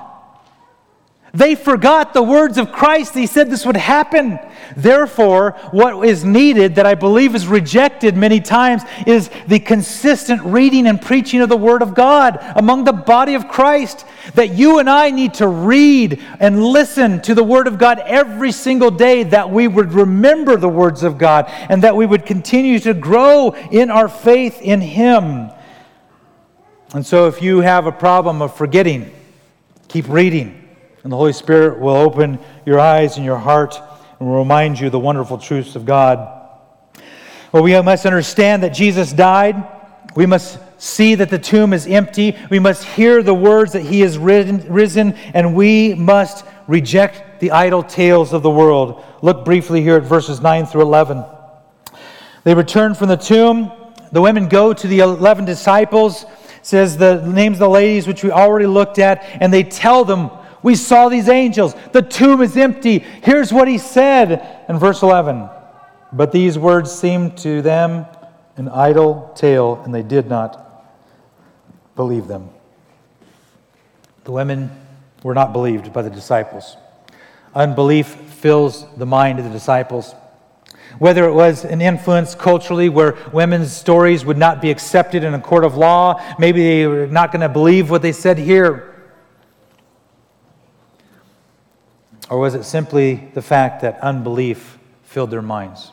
They 1.34 1.54
forgot 1.54 2.12
the 2.12 2.22
words 2.22 2.58
of 2.58 2.72
Christ. 2.72 3.14
He 3.14 3.26
said 3.26 3.48
this 3.48 3.64
would 3.64 3.76
happen. 3.76 4.38
Therefore, 4.76 5.52
what 5.70 6.06
is 6.06 6.24
needed, 6.24 6.74
that 6.74 6.84
I 6.84 6.94
believe 6.94 7.34
is 7.34 7.46
rejected 7.46 8.18
many 8.18 8.38
times, 8.38 8.82
is 9.06 9.30
the 9.46 9.58
consistent 9.58 10.42
reading 10.42 10.86
and 10.86 11.00
preaching 11.00 11.40
of 11.40 11.48
the 11.48 11.56
Word 11.56 11.80
of 11.80 11.94
God 11.94 12.38
among 12.54 12.84
the 12.84 12.92
body 12.92 13.34
of 13.34 13.48
Christ. 13.48 14.04
That 14.34 14.50
you 14.50 14.78
and 14.78 14.90
I 14.90 15.10
need 15.10 15.32
to 15.34 15.48
read 15.48 16.22
and 16.38 16.62
listen 16.62 17.22
to 17.22 17.34
the 17.34 17.44
Word 17.44 17.66
of 17.66 17.78
God 17.78 17.98
every 18.00 18.52
single 18.52 18.90
day, 18.90 19.22
that 19.22 19.50
we 19.50 19.68
would 19.68 19.94
remember 19.94 20.58
the 20.58 20.68
words 20.68 21.02
of 21.02 21.16
God 21.16 21.46
and 21.48 21.82
that 21.82 21.96
we 21.96 22.04
would 22.04 22.26
continue 22.26 22.78
to 22.80 22.92
grow 22.92 23.52
in 23.70 23.90
our 23.90 24.08
faith 24.08 24.60
in 24.60 24.82
Him. 24.82 25.50
And 26.92 27.06
so, 27.06 27.26
if 27.26 27.40
you 27.40 27.60
have 27.60 27.86
a 27.86 27.92
problem 27.92 28.42
of 28.42 28.54
forgetting, 28.54 29.10
keep 29.88 30.06
reading 30.10 30.61
and 31.02 31.12
the 31.12 31.16
Holy 31.16 31.32
Spirit 31.32 31.80
will 31.80 31.96
open 31.96 32.38
your 32.64 32.78
eyes 32.78 33.16
and 33.16 33.24
your 33.24 33.38
heart 33.38 33.80
and 34.18 34.28
will 34.28 34.38
remind 34.38 34.78
you 34.78 34.90
the 34.90 34.98
wonderful 34.98 35.38
truths 35.38 35.74
of 35.74 35.84
God. 35.84 36.40
Well, 37.50 37.62
we 37.62 37.80
must 37.82 38.06
understand 38.06 38.62
that 38.62 38.70
Jesus 38.70 39.12
died. 39.12 39.62
We 40.14 40.26
must 40.26 40.58
see 40.78 41.14
that 41.16 41.28
the 41.28 41.38
tomb 41.38 41.72
is 41.72 41.86
empty. 41.86 42.36
We 42.50 42.58
must 42.58 42.84
hear 42.84 43.22
the 43.22 43.34
words 43.34 43.72
that 43.72 43.82
he 43.82 44.02
is 44.02 44.18
risen, 44.18 45.14
and 45.34 45.54
we 45.54 45.94
must 45.94 46.44
reject 46.66 47.40
the 47.40 47.50
idle 47.50 47.82
tales 47.82 48.32
of 48.32 48.42
the 48.42 48.50
world. 48.50 49.04
Look 49.22 49.44
briefly 49.44 49.82
here 49.82 49.96
at 49.96 50.04
verses 50.04 50.40
9 50.40 50.66
through 50.66 50.82
11. 50.82 51.24
They 52.44 52.54
return 52.54 52.94
from 52.94 53.08
the 53.08 53.16
tomb. 53.16 53.72
The 54.12 54.20
women 54.20 54.48
go 54.48 54.72
to 54.72 54.86
the 54.86 55.00
11 55.00 55.44
disciples, 55.44 56.26
says 56.62 56.96
the 56.96 57.26
names 57.26 57.56
of 57.56 57.60
the 57.60 57.68
ladies, 57.68 58.06
which 58.06 58.22
we 58.22 58.30
already 58.30 58.66
looked 58.66 58.98
at, 58.98 59.24
and 59.40 59.52
they 59.52 59.62
tell 59.62 60.04
them, 60.04 60.30
We 60.62 60.74
saw 60.74 61.08
these 61.08 61.28
angels. 61.28 61.74
The 61.92 62.02
tomb 62.02 62.40
is 62.40 62.56
empty. 62.56 62.98
Here's 62.98 63.52
what 63.52 63.68
he 63.68 63.78
said 63.78 64.64
in 64.68 64.78
verse 64.78 65.02
11. 65.02 65.48
But 66.12 66.30
these 66.30 66.58
words 66.58 66.92
seemed 66.92 67.38
to 67.38 67.62
them 67.62 68.06
an 68.56 68.68
idle 68.68 69.32
tale, 69.34 69.82
and 69.84 69.94
they 69.94 70.02
did 70.02 70.28
not 70.28 70.86
believe 71.96 72.28
them. 72.28 72.50
The 74.24 74.32
women 74.32 74.70
were 75.22 75.34
not 75.34 75.52
believed 75.52 75.92
by 75.92 76.02
the 76.02 76.10
disciples. 76.10 76.76
Unbelief 77.54 78.06
fills 78.06 78.86
the 78.96 79.06
mind 79.06 79.38
of 79.38 79.44
the 79.44 79.50
disciples. 79.50 80.14
Whether 80.98 81.24
it 81.24 81.32
was 81.32 81.64
an 81.64 81.80
influence 81.80 82.34
culturally 82.34 82.88
where 82.88 83.16
women's 83.32 83.72
stories 83.72 84.24
would 84.24 84.36
not 84.36 84.60
be 84.60 84.70
accepted 84.70 85.24
in 85.24 85.32
a 85.34 85.40
court 85.40 85.64
of 85.64 85.76
law, 85.76 86.20
maybe 86.38 86.62
they 86.62 86.86
were 86.86 87.06
not 87.06 87.32
going 87.32 87.40
to 87.40 87.48
believe 87.48 87.90
what 87.90 88.02
they 88.02 88.12
said 88.12 88.38
here. 88.38 88.91
Or 92.32 92.38
was 92.38 92.54
it 92.54 92.64
simply 92.64 93.28
the 93.34 93.42
fact 93.42 93.82
that 93.82 94.00
unbelief 94.00 94.78
filled 95.02 95.30
their 95.30 95.42
minds? 95.42 95.92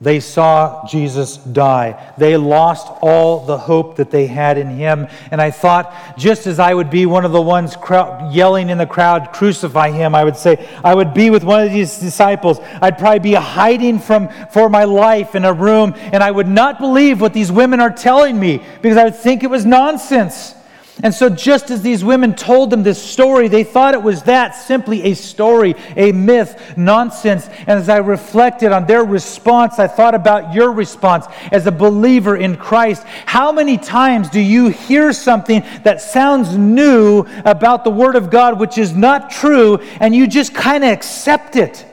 They 0.00 0.20
saw 0.20 0.86
Jesus 0.86 1.38
die. 1.38 2.14
They 2.16 2.36
lost 2.36 2.86
all 3.02 3.44
the 3.44 3.58
hope 3.58 3.96
that 3.96 4.08
they 4.08 4.28
had 4.28 4.58
in 4.58 4.68
him. 4.68 5.08
And 5.32 5.42
I 5.42 5.50
thought, 5.50 5.92
just 6.16 6.46
as 6.46 6.60
I 6.60 6.72
would 6.72 6.88
be 6.88 7.04
one 7.04 7.24
of 7.24 7.32
the 7.32 7.42
ones 7.42 7.74
crowd, 7.74 8.32
yelling 8.32 8.70
in 8.70 8.78
the 8.78 8.86
crowd, 8.86 9.32
crucify 9.32 9.90
him, 9.90 10.14
I 10.14 10.22
would 10.22 10.36
say, 10.36 10.64
I 10.84 10.94
would 10.94 11.14
be 11.14 11.30
with 11.30 11.42
one 11.42 11.66
of 11.66 11.72
these 11.72 11.98
disciples. 11.98 12.60
I'd 12.80 12.96
probably 12.96 13.18
be 13.18 13.34
hiding 13.34 13.98
from, 13.98 14.28
for 14.52 14.68
my 14.68 14.84
life 14.84 15.34
in 15.34 15.44
a 15.44 15.52
room, 15.52 15.94
and 15.96 16.22
I 16.22 16.30
would 16.30 16.48
not 16.48 16.78
believe 16.78 17.20
what 17.20 17.32
these 17.32 17.50
women 17.50 17.80
are 17.80 17.92
telling 17.92 18.38
me 18.38 18.64
because 18.82 18.96
I 18.96 19.02
would 19.02 19.16
think 19.16 19.42
it 19.42 19.50
was 19.50 19.66
nonsense. 19.66 20.54
And 21.02 21.14
so, 21.14 21.30
just 21.30 21.70
as 21.70 21.80
these 21.80 22.04
women 22.04 22.34
told 22.34 22.68
them 22.68 22.82
this 22.82 23.02
story, 23.02 23.48
they 23.48 23.64
thought 23.64 23.94
it 23.94 24.02
was 24.02 24.24
that 24.24 24.50
simply 24.50 25.02
a 25.04 25.14
story, 25.14 25.74
a 25.96 26.12
myth, 26.12 26.76
nonsense. 26.76 27.48
And 27.60 27.70
as 27.70 27.88
I 27.88 27.96
reflected 27.96 28.72
on 28.72 28.86
their 28.86 29.02
response, 29.02 29.78
I 29.78 29.86
thought 29.86 30.14
about 30.14 30.52
your 30.52 30.70
response 30.70 31.26
as 31.50 31.66
a 31.66 31.72
believer 31.72 32.36
in 32.36 32.56
Christ. 32.56 33.04
How 33.24 33.52
many 33.52 33.78
times 33.78 34.28
do 34.28 34.38
you 34.38 34.68
hear 34.68 35.14
something 35.14 35.64
that 35.82 36.02
sounds 36.02 36.58
new 36.58 37.20
about 37.46 37.84
the 37.84 37.90
Word 37.90 38.14
of 38.14 38.28
God, 38.28 38.60
which 38.60 38.76
is 38.76 38.94
not 38.94 39.30
true, 39.30 39.78
and 39.98 40.14
you 40.14 40.26
just 40.26 40.54
kind 40.54 40.84
of 40.84 40.90
accept 40.90 41.56
it? 41.56 41.86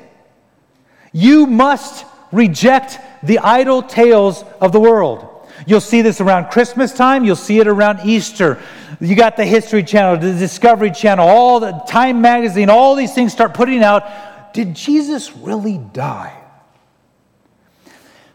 You 1.13 1.47
must 1.47 2.05
reject 2.33 2.99
the 3.23 3.39
idle 3.39 3.81
tales 3.81 4.43
of 4.59 4.73
the 4.73 4.79
world. 4.79 5.38
You'll 5.69 5.81
see 5.81 6.01
this 6.01 6.19
around 6.19 6.49
Christmas 6.49 6.91
time. 6.91 7.23
You'll 7.23 7.35
see 7.35 7.59
it 7.59 7.67
around 7.67 7.99
Easter. 8.03 8.59
You 8.99 9.15
got 9.15 9.37
the 9.37 9.45
History 9.45 9.83
Channel, 9.83 10.17
the 10.17 10.33
Discovery 10.33 10.89
Channel, 10.89 11.27
all 11.27 11.59
the 11.59 11.73
Time 11.87 12.21
Magazine, 12.21 12.71
all 12.71 12.95
these 12.95 13.13
things 13.13 13.33
start 13.33 13.53
putting 13.53 13.83
out. 13.83 14.51
Did 14.51 14.75
Jesus 14.75 15.31
really 15.35 15.77
die? 15.77 16.35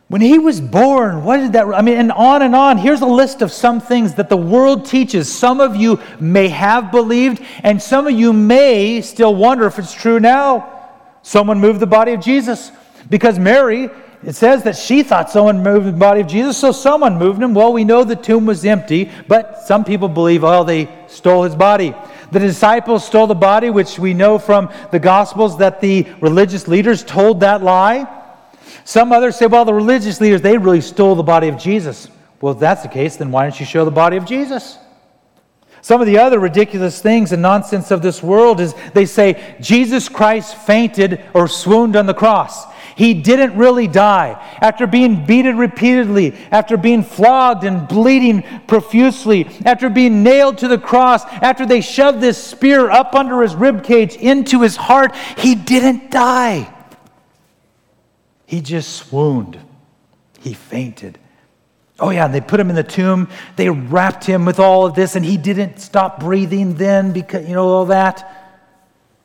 When 0.06 0.20
he 0.20 0.38
was 0.38 0.60
born, 0.60 1.24
what 1.24 1.38
did 1.38 1.54
that, 1.54 1.66
I 1.66 1.82
mean, 1.82 1.96
and 1.96 2.12
on 2.12 2.42
and 2.42 2.54
on. 2.54 2.78
Here's 2.78 3.00
a 3.00 3.06
list 3.06 3.42
of 3.42 3.50
some 3.50 3.80
things 3.80 4.14
that 4.14 4.28
the 4.28 4.36
world 4.36 4.86
teaches. 4.86 5.32
Some 5.32 5.58
of 5.58 5.74
you 5.74 6.00
may 6.20 6.46
have 6.46 6.92
believed, 6.92 7.42
and 7.64 7.82
some 7.82 8.06
of 8.06 8.12
you 8.12 8.32
may 8.32 9.00
still 9.00 9.34
wonder 9.34 9.66
if 9.66 9.80
it's 9.80 9.92
true 9.92 10.20
now. 10.20 10.92
Someone 11.22 11.58
moved 11.58 11.80
the 11.80 11.86
body 11.88 12.12
of 12.12 12.20
Jesus 12.20 12.70
because 13.10 13.40
Mary 13.40 13.90
it 14.26 14.34
says 14.34 14.62
that 14.62 14.76
she 14.76 15.02
thought 15.02 15.30
someone 15.30 15.62
moved 15.62 15.86
the 15.86 15.92
body 15.92 16.20
of 16.20 16.26
Jesus, 16.26 16.56
so 16.56 16.72
someone 16.72 17.18
moved 17.18 17.42
him. 17.42 17.52
Well, 17.52 17.72
we 17.72 17.84
know 17.84 18.04
the 18.04 18.16
tomb 18.16 18.46
was 18.46 18.64
empty, 18.64 19.10
but 19.28 19.62
some 19.62 19.84
people 19.84 20.08
believe, 20.08 20.44
oh, 20.44 20.64
they 20.64 20.88
stole 21.08 21.42
his 21.42 21.54
body. 21.54 21.94
The 22.32 22.38
disciples 22.38 23.04
stole 23.04 23.26
the 23.26 23.34
body, 23.34 23.70
which 23.70 23.98
we 23.98 24.14
know 24.14 24.38
from 24.38 24.70
the 24.90 24.98
Gospels 24.98 25.58
that 25.58 25.80
the 25.80 26.06
religious 26.20 26.66
leaders 26.66 27.04
told 27.04 27.40
that 27.40 27.62
lie. 27.62 28.08
Some 28.84 29.12
others 29.12 29.36
say, 29.36 29.46
well, 29.46 29.64
the 29.64 29.74
religious 29.74 30.20
leaders, 30.20 30.40
they 30.40 30.58
really 30.58 30.80
stole 30.80 31.14
the 31.14 31.22
body 31.22 31.48
of 31.48 31.58
Jesus. 31.58 32.08
Well, 32.40 32.54
if 32.54 32.58
that's 32.58 32.82
the 32.82 32.88
case, 32.88 33.16
then 33.16 33.30
why 33.30 33.42
don't 33.42 33.58
you 33.58 33.66
show 33.66 33.84
the 33.84 33.90
body 33.90 34.16
of 34.16 34.24
Jesus? 34.26 34.78
Some 35.80 36.00
of 36.00 36.06
the 36.06 36.18
other 36.18 36.38
ridiculous 36.38 37.02
things 37.02 37.32
and 37.32 37.42
nonsense 37.42 37.90
of 37.90 38.00
this 38.00 38.22
world 38.22 38.58
is 38.58 38.74
they 38.94 39.04
say 39.04 39.56
Jesus 39.60 40.08
Christ 40.08 40.56
fainted 40.56 41.22
or 41.34 41.46
swooned 41.46 41.94
on 41.94 42.06
the 42.06 42.14
cross. 42.14 42.64
He 42.96 43.14
didn't 43.14 43.56
really 43.56 43.88
die. 43.88 44.40
After 44.60 44.86
being 44.86 45.26
beaten 45.26 45.58
repeatedly, 45.58 46.34
after 46.50 46.76
being 46.76 47.02
flogged 47.02 47.64
and 47.64 47.88
bleeding 47.88 48.44
profusely, 48.66 49.48
after 49.64 49.88
being 49.88 50.22
nailed 50.22 50.58
to 50.58 50.68
the 50.68 50.78
cross, 50.78 51.24
after 51.24 51.66
they 51.66 51.80
shoved 51.80 52.20
this 52.20 52.42
spear 52.42 52.90
up 52.90 53.14
under 53.14 53.42
his 53.42 53.54
rib 53.54 53.82
cage 53.82 54.14
into 54.14 54.62
his 54.62 54.76
heart, 54.76 55.14
he 55.38 55.54
didn't 55.54 56.10
die. 56.10 56.72
He 58.46 58.60
just 58.60 58.92
swooned. 58.92 59.58
He 60.40 60.54
fainted. 60.54 61.18
Oh, 61.98 62.10
yeah, 62.10 62.26
and 62.26 62.34
they 62.34 62.40
put 62.40 62.60
him 62.60 62.70
in 62.70 62.76
the 62.76 62.84
tomb. 62.84 63.28
They 63.56 63.70
wrapped 63.70 64.24
him 64.24 64.44
with 64.44 64.60
all 64.60 64.86
of 64.86 64.94
this, 64.94 65.16
and 65.16 65.24
he 65.24 65.36
didn't 65.36 65.78
stop 65.78 66.20
breathing 66.20 66.74
then 66.74 67.12
because, 67.12 67.48
you 67.48 67.54
know, 67.54 67.66
all 67.66 67.86
that. 67.86 68.60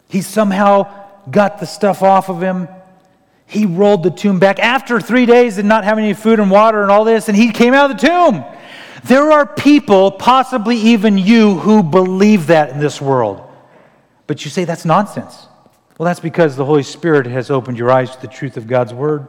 He 0.07 0.21
somehow 0.21 1.07
got 1.29 1.59
the 1.59 1.65
stuff 1.65 2.01
off 2.01 2.29
of 2.29 2.41
him 2.41 2.67
he 3.49 3.65
rolled 3.65 4.03
the 4.03 4.11
tomb 4.11 4.37
back 4.37 4.59
after 4.59 5.01
three 5.01 5.25
days 5.25 5.57
and 5.57 5.67
not 5.67 5.83
having 5.83 6.03
any 6.03 6.13
food 6.13 6.39
and 6.39 6.51
water 6.51 6.83
and 6.83 6.91
all 6.91 7.03
this, 7.03 7.27
and 7.27 7.35
he 7.35 7.51
came 7.51 7.73
out 7.73 7.89
of 7.89 7.99
the 7.99 8.07
tomb. 8.07 8.45
There 9.05 9.31
are 9.31 9.45
people, 9.45 10.11
possibly 10.11 10.77
even 10.77 11.17
you, 11.17 11.55
who 11.55 11.81
believe 11.81 12.47
that 12.47 12.69
in 12.69 12.79
this 12.79 13.01
world. 13.01 13.41
But 14.27 14.45
you 14.45 14.51
say 14.51 14.65
that's 14.65 14.85
nonsense. 14.85 15.47
Well, 15.97 16.05
that's 16.05 16.19
because 16.19 16.55
the 16.55 16.65
Holy 16.65 16.83
Spirit 16.83 17.25
has 17.25 17.49
opened 17.49 17.79
your 17.79 17.89
eyes 17.89 18.15
to 18.15 18.21
the 18.21 18.27
truth 18.27 18.55
of 18.55 18.67
God's 18.67 18.93
Word. 18.93 19.27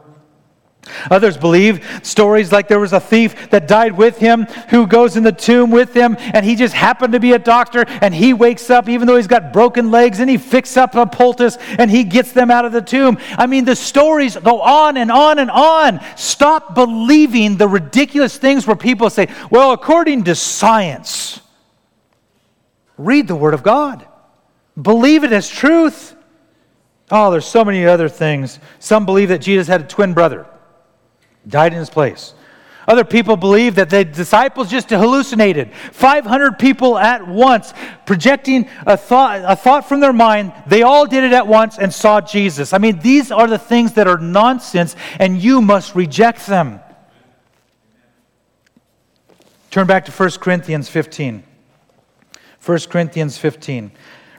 Others 1.11 1.37
believe 1.37 2.01
stories 2.03 2.53
like 2.53 2.67
there 2.67 2.81
was 2.81 2.93
a 2.93 3.01
thief 3.01 3.51
that 3.51 3.69
died 3.69 3.97
with 3.97 4.19
him 4.19 4.45
who 4.71 4.87
goes 4.87 5.17
in 5.17 5.23
the 5.23 5.33
tomb 5.33 5.71
with 5.71 5.95
him, 5.95 6.17
and 6.19 6.45
he 6.45 6.57
just 6.57 6.75
happened 6.75 7.13
to 7.13 7.21
be 7.21 7.33
a 7.33 7.39
doctor, 7.39 7.85
and 8.01 8.15
he 8.15 8.33
wakes 8.33 8.71
up 8.71 8.89
even 8.89 9.07
though 9.07 9.17
he's 9.17 9.27
got 9.27 9.53
broken 9.53 9.91
legs, 9.91 10.21
and 10.21 10.31
he 10.31 10.39
fixes 10.39 10.77
up 10.79 10.95
a 10.95 11.07
poultice 11.07 11.59
and 11.79 11.91
he 11.91 12.05
gets 12.05 12.33
them 12.33 12.51
out 12.51 12.65
of 12.65 12.73
the 12.73 12.81
tomb. 12.81 13.19
I 13.33 13.47
mean, 13.47 13.65
the 13.65 13.77
stories 13.77 14.37
go 14.37 14.61
on 14.61 14.97
and 14.97 15.11
on 15.11 15.39
and 15.39 15.51
on. 15.51 16.01
Stop 16.17 16.75
believing 16.75 17.57
the 17.57 17.69
ridiculous 17.69 18.37
things 18.37 18.67
where 18.67 18.77
people 18.77 19.11
say, 19.11 19.29
well, 19.51 19.73
according 19.73 20.25
to 20.25 20.35
science, 20.35 21.41
read 22.97 23.29
the 23.29 23.37
Word 23.37 23.55
of 23.55 23.63
God, 23.63 24.07
believe 24.81 25.25
it 25.25 25.33
as 25.33 25.49
truth. 25.49 26.17
Oh, 27.11 27.31
there's 27.31 27.47
so 27.47 27.65
many 27.65 27.85
other 27.87 28.09
things. 28.09 28.59
Some 28.79 29.05
believe 29.05 29.29
that 29.29 29.41
Jesus 29.41 29.69
had 29.69 29.83
a 29.83 29.87
twin 29.87 30.15
brother 30.15 30.47
died 31.47 31.73
in 31.73 31.79
his 31.79 31.91
place. 31.91 32.35
Other 32.89 33.05
people 33.05 33.37
believe 33.37 33.77
that 33.77 33.89
the 33.89 34.05
disciples 34.05 34.69
just 34.69 34.91
hallucinated. 34.91 35.73
500 35.93 36.59
people 36.59 36.99
at 36.99 37.25
once, 37.27 37.73
projecting 38.05 38.69
a 38.85 38.97
thought, 38.97 39.43
a 39.47 39.55
thought 39.55 39.89
from 39.89 40.01
their 40.01 40.13
mind. 40.13 40.53
They 40.67 40.83
all 40.83 41.07
did 41.07 41.23
it 41.23 41.33
at 41.33 41.47
once 41.47 41.79
and 41.79 41.95
saw 41.95 42.21
Jesus. 42.21 42.73
I 42.73 42.79
mean, 42.79 42.99
these 42.99 43.31
are 43.31 43.47
the 43.47 43.59
things 43.59 43.93
that 43.93 44.09
are 44.09 44.19
nonsense, 44.19 44.97
and 45.21 45.41
you 45.41 45.61
must 45.61 45.95
reject 45.95 46.47
them. 46.49 46.81
Turn 49.71 49.87
back 49.87 50.05
to 50.07 50.11
1 50.11 50.31
Corinthians 50.41 50.89
15. 50.89 51.45
1 52.65 52.79
Corinthians 52.91 53.39
15. 53.39 53.93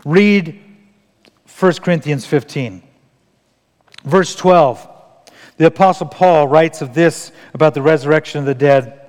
Read 0.03 0.59
1 1.57 1.73
Corinthians 1.75 2.25
15. 2.25 2.83
Verse 4.03 4.35
12. 4.35 4.89
The 5.61 5.67
Apostle 5.67 6.07
Paul 6.07 6.47
writes 6.47 6.81
of 6.81 6.95
this 6.95 7.31
about 7.53 7.75
the 7.75 7.83
resurrection 7.83 8.39
of 8.39 8.45
the 8.45 8.55
dead. 8.55 8.99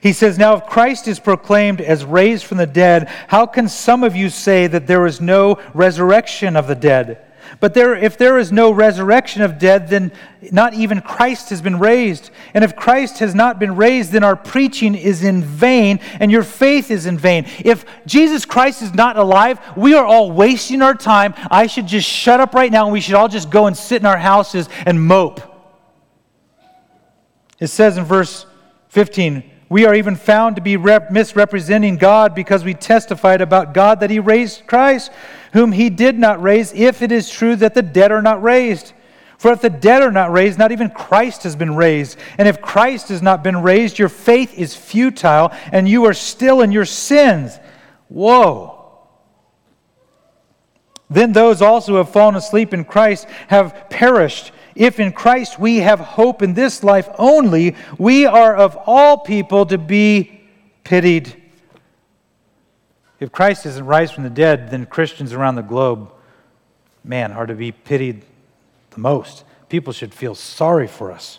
He 0.00 0.14
says, 0.14 0.38
Now, 0.38 0.56
if 0.56 0.64
Christ 0.64 1.06
is 1.06 1.20
proclaimed 1.20 1.82
as 1.82 2.06
raised 2.06 2.46
from 2.46 2.56
the 2.56 2.66
dead, 2.66 3.10
how 3.28 3.44
can 3.44 3.68
some 3.68 4.02
of 4.02 4.16
you 4.16 4.30
say 4.30 4.66
that 4.66 4.86
there 4.86 5.04
is 5.04 5.20
no 5.20 5.60
resurrection 5.74 6.56
of 6.56 6.68
the 6.68 6.74
dead? 6.74 7.22
But 7.60 7.74
there, 7.74 7.94
if 7.94 8.16
there 8.18 8.38
is 8.38 8.50
no 8.50 8.70
resurrection 8.70 9.42
of 9.42 9.58
dead, 9.58 9.88
then 9.88 10.12
not 10.50 10.74
even 10.74 11.00
Christ 11.00 11.50
has 11.50 11.62
been 11.62 11.78
raised. 11.78 12.30
And 12.54 12.64
if 12.64 12.74
Christ 12.74 13.18
has 13.20 13.34
not 13.34 13.58
been 13.58 13.76
raised, 13.76 14.12
then 14.12 14.24
our 14.24 14.36
preaching 14.36 14.94
is 14.94 15.22
in 15.22 15.42
vain 15.42 16.00
and 16.18 16.32
your 16.32 16.42
faith 16.42 16.90
is 16.90 17.06
in 17.06 17.18
vain. 17.18 17.46
If 17.64 17.84
Jesus 18.06 18.44
Christ 18.44 18.82
is 18.82 18.94
not 18.94 19.16
alive, 19.16 19.60
we 19.76 19.94
are 19.94 20.04
all 20.04 20.32
wasting 20.32 20.82
our 20.82 20.94
time. 20.94 21.34
I 21.50 21.66
should 21.66 21.86
just 21.86 22.08
shut 22.08 22.40
up 22.40 22.54
right 22.54 22.72
now 22.72 22.84
and 22.84 22.92
we 22.92 23.00
should 23.00 23.14
all 23.14 23.28
just 23.28 23.50
go 23.50 23.66
and 23.66 23.76
sit 23.76 24.02
in 24.02 24.06
our 24.06 24.18
houses 24.18 24.68
and 24.84 25.06
mope. 25.06 25.40
It 27.60 27.68
says 27.68 27.96
in 27.96 28.04
verse 28.04 28.44
15, 28.88 29.44
We 29.68 29.86
are 29.86 29.94
even 29.94 30.16
found 30.16 30.56
to 30.56 30.62
be 30.62 30.76
rep- 30.76 31.12
misrepresenting 31.12 31.96
God 31.96 32.34
because 32.34 32.64
we 32.64 32.74
testified 32.74 33.40
about 33.40 33.72
God 33.72 34.00
that 34.00 34.10
He 34.10 34.18
raised 34.18 34.66
Christ, 34.66 35.12
whom 35.52 35.72
He 35.72 35.90
did 35.90 36.18
not 36.18 36.42
raise, 36.42 36.72
if 36.72 37.02
it 37.02 37.12
is 37.12 37.30
true 37.30 37.56
that 37.56 37.74
the 37.74 37.82
dead 37.82 38.12
are 38.12 38.22
not 38.22 38.42
raised. 38.42 38.92
For 39.38 39.52
if 39.52 39.60
the 39.60 39.70
dead 39.70 40.02
are 40.02 40.12
not 40.12 40.30
raised, 40.30 40.58
not 40.58 40.70
even 40.70 40.88
Christ 40.88 41.42
has 41.42 41.56
been 41.56 41.74
raised. 41.74 42.16
And 42.38 42.46
if 42.46 42.60
Christ 42.62 43.08
has 43.08 43.22
not 43.22 43.42
been 43.42 43.60
raised, 43.60 43.98
your 43.98 44.08
faith 44.08 44.56
is 44.56 44.76
futile, 44.76 45.50
and 45.72 45.88
you 45.88 46.04
are 46.04 46.14
still 46.14 46.60
in 46.60 46.70
your 46.70 46.84
sins. 46.84 47.58
Whoa. 48.08 49.00
Then 51.10 51.32
those 51.32 51.60
also 51.60 51.92
who 51.92 51.98
have 51.98 52.10
fallen 52.10 52.36
asleep 52.36 52.72
in 52.72 52.84
Christ 52.84 53.26
have 53.48 53.90
perished. 53.90 54.52
If 54.76 55.00
in 55.00 55.12
Christ 55.12 55.58
we 55.58 55.78
have 55.78 55.98
hope 55.98 56.40
in 56.40 56.54
this 56.54 56.84
life 56.84 57.08
only, 57.18 57.74
we 57.98 58.24
are 58.24 58.54
of 58.54 58.78
all 58.86 59.18
people 59.18 59.66
to 59.66 59.76
be 59.76 60.40
pitied. 60.84 61.41
If 63.22 63.30
Christ 63.30 63.66
isn't 63.66 63.86
raised 63.86 64.14
from 64.14 64.24
the 64.24 64.30
dead, 64.30 64.72
then 64.72 64.84
Christians 64.84 65.32
around 65.32 65.54
the 65.54 65.62
globe, 65.62 66.10
man, 67.04 67.30
are 67.30 67.46
to 67.46 67.54
be 67.54 67.70
pitied 67.70 68.24
the 68.90 68.98
most. 68.98 69.44
People 69.68 69.92
should 69.92 70.12
feel 70.12 70.34
sorry 70.34 70.88
for 70.88 71.12
us. 71.12 71.38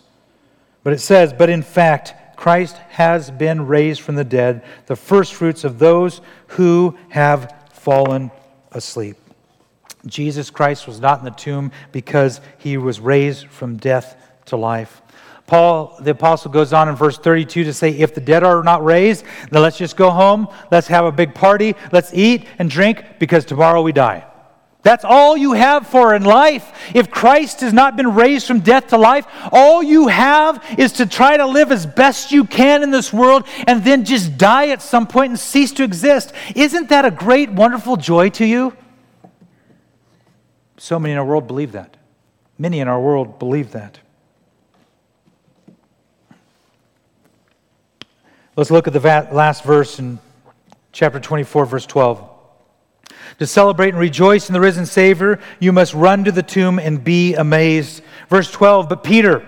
But 0.82 0.94
it 0.94 1.00
says, 1.00 1.34
But 1.34 1.50
in 1.50 1.60
fact, 1.60 2.38
Christ 2.38 2.78
has 2.88 3.30
been 3.30 3.66
raised 3.66 4.00
from 4.00 4.14
the 4.14 4.24
dead, 4.24 4.64
the 4.86 4.96
firstfruits 4.96 5.62
of 5.62 5.78
those 5.78 6.22
who 6.46 6.96
have 7.10 7.54
fallen 7.74 8.30
asleep. 8.72 9.18
Jesus 10.06 10.48
Christ 10.48 10.86
was 10.86 11.00
not 11.00 11.18
in 11.18 11.26
the 11.26 11.32
tomb 11.32 11.70
because 11.92 12.40
he 12.56 12.78
was 12.78 12.98
raised 12.98 13.48
from 13.48 13.76
death 13.76 14.16
to 14.46 14.56
life. 14.56 15.02
Paul, 15.46 15.96
the 16.00 16.12
apostle, 16.12 16.50
goes 16.50 16.72
on 16.72 16.88
in 16.88 16.96
verse 16.96 17.18
32 17.18 17.64
to 17.64 17.72
say, 17.72 17.90
If 17.90 18.14
the 18.14 18.20
dead 18.20 18.44
are 18.44 18.62
not 18.62 18.84
raised, 18.84 19.24
then 19.50 19.62
let's 19.62 19.76
just 19.76 19.96
go 19.96 20.10
home. 20.10 20.48
Let's 20.70 20.86
have 20.86 21.04
a 21.04 21.12
big 21.12 21.34
party. 21.34 21.74
Let's 21.92 22.14
eat 22.14 22.46
and 22.58 22.70
drink 22.70 23.04
because 23.18 23.44
tomorrow 23.44 23.82
we 23.82 23.92
die. 23.92 24.26
That's 24.84 25.04
all 25.04 25.34
you 25.34 25.52
have 25.52 25.86
for 25.86 26.14
in 26.14 26.24
life. 26.24 26.70
If 26.94 27.10
Christ 27.10 27.62
has 27.62 27.72
not 27.72 27.96
been 27.96 28.14
raised 28.14 28.46
from 28.46 28.60
death 28.60 28.88
to 28.88 28.98
life, 28.98 29.26
all 29.50 29.82
you 29.82 30.08
have 30.08 30.62
is 30.78 30.92
to 30.92 31.06
try 31.06 31.38
to 31.38 31.46
live 31.46 31.72
as 31.72 31.86
best 31.86 32.32
you 32.32 32.44
can 32.44 32.82
in 32.82 32.90
this 32.90 33.10
world 33.10 33.46
and 33.66 33.82
then 33.82 34.04
just 34.04 34.36
die 34.36 34.68
at 34.68 34.82
some 34.82 35.06
point 35.06 35.30
and 35.30 35.38
cease 35.38 35.72
to 35.72 35.84
exist. 35.84 36.34
Isn't 36.54 36.90
that 36.90 37.06
a 37.06 37.10
great, 37.10 37.50
wonderful 37.50 37.96
joy 37.96 38.28
to 38.30 38.44
you? 38.44 38.76
So 40.76 40.98
many 40.98 41.12
in 41.12 41.18
our 41.18 41.24
world 41.24 41.46
believe 41.46 41.72
that. 41.72 41.96
Many 42.58 42.80
in 42.80 42.88
our 42.88 43.00
world 43.00 43.38
believe 43.38 43.72
that. 43.72 44.00
Let's 48.56 48.70
look 48.70 48.86
at 48.86 48.92
the 48.92 49.00
last 49.32 49.64
verse 49.64 49.98
in 49.98 50.20
chapter 50.92 51.18
24, 51.18 51.66
verse 51.66 51.86
12. 51.86 52.30
To 53.40 53.46
celebrate 53.48 53.88
and 53.88 53.98
rejoice 53.98 54.48
in 54.48 54.52
the 54.52 54.60
risen 54.60 54.86
Savior, 54.86 55.40
you 55.58 55.72
must 55.72 55.92
run 55.92 56.22
to 56.22 56.30
the 56.30 56.42
tomb 56.42 56.78
and 56.78 57.02
be 57.02 57.34
amazed. 57.34 58.04
Verse 58.28 58.48
12 58.52 58.88
But 58.88 59.02
Peter, 59.02 59.44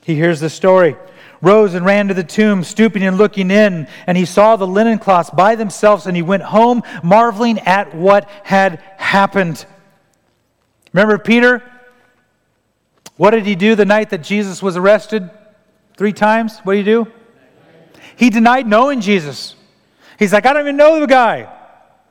he 0.00 0.16
hears 0.16 0.40
the 0.40 0.50
story, 0.50 0.96
rose 1.40 1.74
and 1.74 1.86
ran 1.86 2.08
to 2.08 2.14
the 2.14 2.24
tomb, 2.24 2.64
stooping 2.64 3.04
and 3.04 3.16
looking 3.16 3.52
in, 3.52 3.86
and 4.08 4.18
he 4.18 4.24
saw 4.24 4.56
the 4.56 4.66
linen 4.66 4.98
cloths 4.98 5.30
by 5.30 5.54
themselves, 5.54 6.08
and 6.08 6.16
he 6.16 6.22
went 6.22 6.42
home, 6.42 6.82
marveling 7.04 7.60
at 7.60 7.94
what 7.94 8.28
had 8.42 8.80
happened. 8.96 9.64
Remember 10.92 11.16
Peter? 11.16 11.62
What 13.16 13.30
did 13.30 13.46
he 13.46 13.54
do 13.54 13.76
the 13.76 13.84
night 13.84 14.10
that 14.10 14.24
Jesus 14.24 14.60
was 14.60 14.76
arrested? 14.76 15.30
Three 15.96 16.12
times? 16.12 16.58
What 16.64 16.72
did 16.72 16.78
he 16.78 16.84
do? 16.90 17.12
He 18.16 18.30
denied 18.30 18.66
knowing 18.66 19.00
Jesus. 19.00 19.54
He's 20.18 20.32
like, 20.32 20.46
I 20.46 20.52
don't 20.52 20.62
even 20.62 20.76
know 20.76 21.00
the 21.00 21.06
guy. 21.06 21.52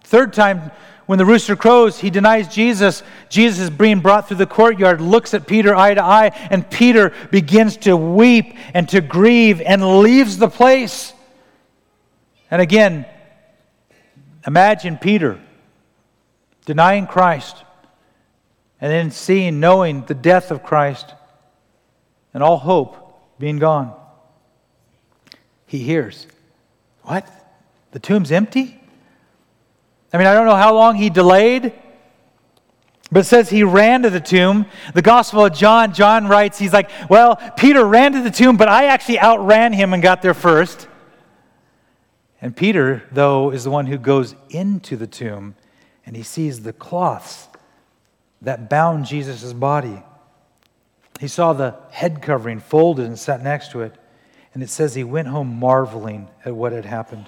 Third 0.04 0.34
time, 0.34 0.72
when 1.06 1.18
the 1.18 1.26
rooster 1.26 1.56
crows, 1.56 2.00
he 2.00 2.10
denies 2.10 2.48
Jesus. 2.48 3.04
Jesus 3.30 3.60
is 3.60 3.70
being 3.70 4.00
brought 4.00 4.28
through 4.28 4.38
the 4.38 4.46
courtyard, 4.46 5.02
looks 5.02 5.34
at 5.34 5.48
Peter 5.48 5.76
eye 5.76 5.94
to 5.94 6.04
eye, 6.04 6.32
and 6.50 6.70
Peter 6.70 7.14
begins 7.32 7.78
to 7.78 7.98
weep 7.98 8.56
and 8.74 8.88
to 8.90 9.02
grieve 9.02 9.62
and 9.62 10.00
leaves 10.00 10.38
the 10.38 10.48
place. 10.48 11.14
And 12.50 12.62
again, 12.62 13.06
imagine 14.48 14.98
Peter 14.98 15.40
denying 16.66 17.08
Christ 17.08 17.64
and 18.80 18.92
then 18.92 19.12
seeing, 19.12 19.60
knowing 19.60 20.06
the 20.06 20.14
death 20.14 20.52
of 20.52 20.64
Christ 20.64 21.14
and 22.34 22.42
all 22.42 22.58
hope 22.58 23.38
being 23.40 23.60
gone. 23.60 24.01
He 25.72 25.80
hears, 25.80 26.28
What? 27.04 27.26
The 27.92 28.00
tomb's 28.00 28.30
empty? 28.30 28.78
I 30.12 30.18
mean, 30.18 30.28
I 30.28 30.34
don't 30.34 30.46
know 30.46 30.58
how 30.58 30.76
long 30.76 30.98
he 30.98 31.10
delayed, 31.10 31.72
but 33.10 33.22
it 33.22 33.24
says 33.24 33.50
he 33.50 33.64
ran 33.64 34.02
to 34.02 34.10
the 34.10 34.20
tomb. 34.20 34.66
The 34.94 35.02
Gospel 35.02 35.46
of 35.46 35.54
John, 35.54 35.94
John 35.94 36.28
writes, 36.28 36.60
he's 36.60 36.74
like, 36.74 36.92
Well, 37.10 37.38
Peter 37.56 37.86
ran 37.86 38.12
to 38.12 38.22
the 38.22 38.32
tomb, 38.32 38.58
but 38.58 38.68
I 38.68 38.88
actually 38.88 39.22
outran 39.22 39.72
him 39.72 39.94
and 39.94 40.04
got 40.04 40.22
there 40.22 40.34
first. 40.34 40.90
And 42.42 42.54
Peter, 42.54 43.04
though, 43.10 43.52
is 43.52 43.64
the 43.64 43.72
one 43.72 43.86
who 43.86 43.98
goes 43.98 44.36
into 44.50 44.98
the 44.98 45.08
tomb 45.08 45.56
and 46.06 46.18
he 46.18 46.24
sees 46.24 46.64
the 46.64 46.74
cloths 46.74 47.48
that 48.42 48.70
bound 48.70 49.06
Jesus' 49.06 49.54
body. 49.54 50.04
He 51.22 51.30
saw 51.30 51.54
the 51.54 51.78
head 51.92 52.22
covering 52.22 52.60
folded 52.60 53.06
and 53.06 53.18
sat 53.18 53.42
next 53.42 53.72
to 53.72 53.84
it. 53.84 53.96
And 54.54 54.62
it 54.62 54.70
says 54.70 54.94
he 54.94 55.04
went 55.04 55.28
home 55.28 55.60
marveling 55.60 56.28
at 56.44 56.56
what 56.56 56.72
had 56.72 56.86
happened. 56.86 57.28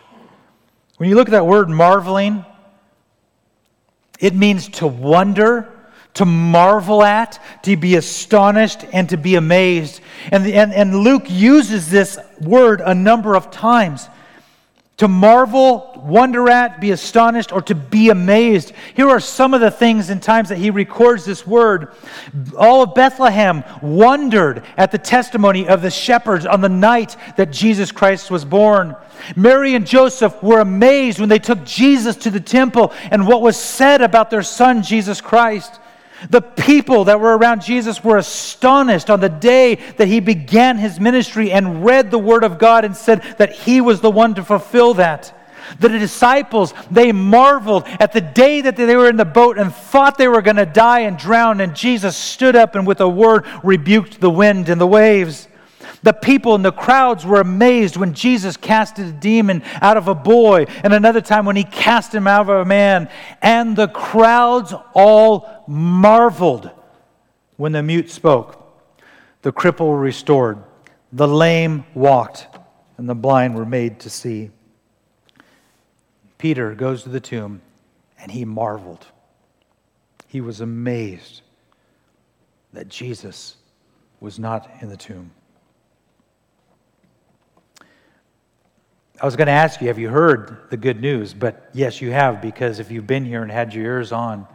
When 0.98 1.10
you 1.10 1.16
look 1.16 1.28
at 1.28 1.32
that 1.32 1.46
word 1.46 1.70
marveling, 1.70 2.46
it 4.20 4.36
means 4.36 4.70
to 4.70 4.88
wonder, 4.88 5.70
to 6.16 6.26
marvel 6.26 7.02
at, 7.02 7.42
to 7.64 7.76
be 7.76 7.96
astonished, 7.96 8.86
and 8.94 9.10
to 9.10 9.18
be 9.18 9.36
amazed. 9.36 10.02
And, 10.32 10.46
and, 10.48 10.74
and 10.74 10.98
Luke 10.98 11.26
uses 11.28 11.90
this 11.90 12.18
word 12.42 12.82
a 12.82 12.94
number 12.94 13.36
of 13.36 13.52
times 13.52 14.08
to 14.98 15.08
marvel, 15.08 15.92
wonder 16.06 16.50
at, 16.50 16.80
be 16.80 16.92
astonished, 16.92 17.52
or 17.52 17.62
to 17.64 17.74
be 17.74 18.10
amazed. 18.10 18.74
Here 18.94 19.10
are 19.10 19.20
some 19.20 19.54
of 19.56 19.62
the 19.62 19.72
things 19.72 20.12
and 20.12 20.22
times 20.22 20.50
that 20.50 20.60
he 20.60 20.70
records 20.70 21.26
this 21.26 21.48
word. 21.48 21.94
All 22.56 22.84
of 22.84 22.94
Bethlehem 22.94 23.64
wondered 23.82 24.64
at 24.78 24.92
the 24.92 25.00
testimony 25.00 25.68
of 25.68 25.82
the 25.82 25.90
shepherds 25.90 26.46
on 26.46 26.62
the 26.62 26.70
night 26.70 27.18
that 27.38 27.52
Jesus 27.52 27.92
Christ 27.92 28.30
was 28.30 28.46
born. 28.46 28.96
Mary 29.36 29.74
and 29.74 29.88
Joseph 29.88 30.42
were 30.44 30.60
amazed 30.60 31.20
when 31.20 31.30
they 31.30 31.40
took 31.40 31.64
Jesus 31.66 32.16
to 32.18 32.30
the 32.30 32.40
temple 32.40 32.94
and 33.10 33.26
what 33.28 33.42
was 33.42 33.58
said 33.58 34.02
about 34.02 34.30
their 34.30 34.44
son, 34.44 34.84
Jesus 34.84 35.22
Christ. 35.22 35.80
The 36.30 36.42
people 36.42 37.06
that 37.06 37.20
were 37.20 37.38
around 37.38 37.62
Jesus 37.62 38.04
were 38.04 38.18
astonished 38.18 39.10
on 39.10 39.20
the 39.20 39.30
day 39.30 39.76
that 39.98 40.08
he 40.08 40.20
began 40.20 40.78
his 40.78 41.00
ministry 41.00 41.52
and 41.52 41.84
read 41.84 42.12
the 42.12 42.20
word 42.20 42.44
of 42.44 42.58
God 42.58 42.86
and 42.86 42.96
said 42.96 43.22
that 43.38 43.52
he 43.52 43.82
was 43.82 44.02
the 44.02 44.12
one 44.12 44.36
to 44.36 44.44
fulfill 44.44 44.94
that. 44.96 45.38
The 45.80 45.90
disciples, 45.90 46.74
they 46.92 47.12
marveled 47.12 47.86
at 47.88 48.14
the 48.14 48.22
day 48.22 48.62
that 48.62 48.76
they 48.76 48.96
were 48.96 49.10
in 49.10 49.18
the 49.18 49.26
boat 49.26 49.58
and 49.58 49.74
thought 49.74 50.18
they 50.18 50.28
were 50.28 50.42
going 50.42 50.58
to 50.58 50.66
die 50.66 51.02
and 51.02 51.18
drown, 51.18 51.62
and 51.62 51.76
Jesus 51.76 52.16
stood 52.16 52.56
up 52.56 52.76
and 52.76 52.86
with 52.86 53.02
a 53.02 53.08
word 53.08 53.46
rebuked 53.64 54.20
the 54.20 54.30
wind 54.30 54.70
and 54.70 54.80
the 54.80 54.88
waves. 54.88 55.48
The 56.04 56.14
people 56.14 56.54
and 56.54 56.64
the 56.64 56.72
crowds 56.72 57.26
were 57.26 57.40
amazed 57.40 57.96
when 57.96 58.14
Jesus 58.14 58.58
casted 58.58 59.08
a 59.08 59.12
demon 59.12 59.64
out 59.82 59.98
of 59.98 60.10
a 60.10 60.16
boy, 60.16 60.66
and 60.84 60.94
another 60.94 61.22
time 61.22 61.46
when 61.46 61.56
he 61.56 61.64
cast 61.64 62.14
him 62.14 62.28
out 62.28 62.42
of 62.42 62.50
a 62.50 62.66
man. 62.66 63.10
And 63.42 63.76
the 63.76 63.88
crowds 63.88 64.74
all 64.94 65.64
marveled 65.68 66.70
when 67.56 67.72
the 67.72 67.82
mute 67.82 68.12
spoke. 68.12 68.60
The 69.42 69.54
cripple 69.54 69.88
were 69.88 70.00
restored, 70.00 70.62
the 71.12 71.28
lame 71.28 71.86
walked, 71.94 72.48
and 72.98 73.08
the 73.08 73.16
blind 73.16 73.56
were 73.56 73.66
made 73.66 74.00
to 74.02 74.10
see. 74.10 74.52
Peter 76.38 76.76
goes 76.76 77.04
to 77.04 77.10
the 77.10 77.20
tomb, 77.22 77.62
and 78.20 78.32
he 78.32 78.44
marveled. 78.44 79.08
He 80.28 80.42
was 80.42 80.60
amazed 80.60 81.42
that 82.74 82.90
Jesus 82.90 83.56
was 84.20 84.40
not 84.40 84.70
in 84.82 84.90
the 84.90 84.98
tomb. 84.98 85.32
I 89.22 89.26
was 89.26 89.36
going 89.36 89.48
to 89.48 89.54
ask 89.54 89.80
you, 89.80 89.88
have 89.88 90.00
you 90.00 90.10
heard 90.10 90.58
the 90.70 90.78
good 90.78 91.00
news? 91.00 91.34
But 91.34 91.70
yes, 91.74 92.02
you 92.02 92.12
have, 92.12 92.42
because 92.42 92.80
if 92.80 92.90
you've 92.90 93.08
been 93.08 93.26
here 93.26 93.44
and 93.44 93.52
had 93.52 93.74
your 93.74 93.86
ears 93.86 94.12
on, 94.12 94.48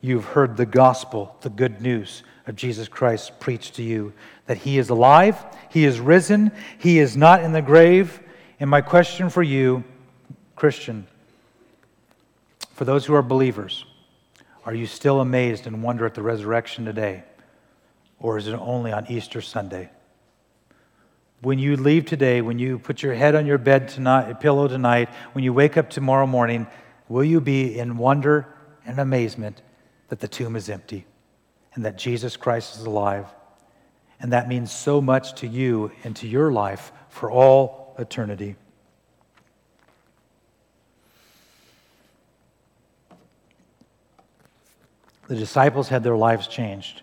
you've 0.00 0.24
heard 0.24 0.56
the 0.56 0.66
gospel, 0.66 1.36
the 1.42 1.50
good 1.50 1.80
news 1.82 2.22
of 2.46 2.56
Jesus 2.56 2.88
Christ 2.88 3.38
preached 3.38 3.74
to 3.74 3.82
you 3.82 4.14
that 4.46 4.56
He 4.56 4.78
is 4.78 4.88
alive, 4.88 5.44
He 5.68 5.84
is 5.84 6.00
risen, 6.00 6.52
He 6.78 6.98
is 6.98 7.16
not 7.16 7.42
in 7.42 7.52
the 7.52 7.60
grave. 7.60 8.20
And 8.58 8.70
my 8.70 8.80
question 8.80 9.28
for 9.28 9.42
you, 9.42 9.84
Christian, 10.56 11.06
for 12.72 12.84
those 12.84 13.04
who 13.04 13.14
are 13.14 13.22
believers, 13.22 13.84
are 14.64 14.74
you 14.74 14.86
still 14.86 15.20
amazed 15.20 15.66
and 15.66 15.82
wonder 15.82 16.06
at 16.06 16.14
the 16.14 16.22
resurrection 16.22 16.84
today? 16.84 17.24
Or 18.18 18.38
is 18.38 18.48
it 18.48 18.54
only 18.54 18.90
on 18.90 19.06
Easter 19.08 19.42
Sunday? 19.42 19.90
When 21.40 21.58
you 21.58 21.76
leave 21.76 22.04
today, 22.04 22.40
when 22.40 22.58
you 22.58 22.78
put 22.78 23.02
your 23.02 23.14
head 23.14 23.34
on 23.34 23.46
your 23.46 23.58
bed 23.58 23.88
tonight, 23.88 24.40
pillow 24.40 24.66
tonight, 24.66 25.08
when 25.32 25.44
you 25.44 25.52
wake 25.52 25.76
up 25.76 25.88
tomorrow 25.88 26.26
morning, 26.26 26.66
will 27.08 27.24
you 27.24 27.40
be 27.40 27.78
in 27.78 27.96
wonder 27.96 28.46
and 28.84 28.98
amazement 28.98 29.62
that 30.08 30.20
the 30.20 30.28
tomb 30.28 30.56
is 30.56 30.68
empty 30.68 31.06
and 31.74 31.84
that 31.84 31.96
Jesus 31.96 32.36
Christ 32.36 32.76
is 32.76 32.84
alive? 32.84 33.26
And 34.20 34.32
that 34.32 34.48
means 34.48 34.72
so 34.72 35.00
much 35.00 35.34
to 35.40 35.46
you 35.46 35.92
and 36.02 36.16
to 36.16 36.26
your 36.26 36.50
life 36.50 36.90
for 37.08 37.30
all 37.30 37.94
eternity. 37.98 38.56
The 45.28 45.36
disciples 45.36 45.88
had 45.88 46.02
their 46.02 46.16
lives 46.16 46.48
changed. 46.48 47.02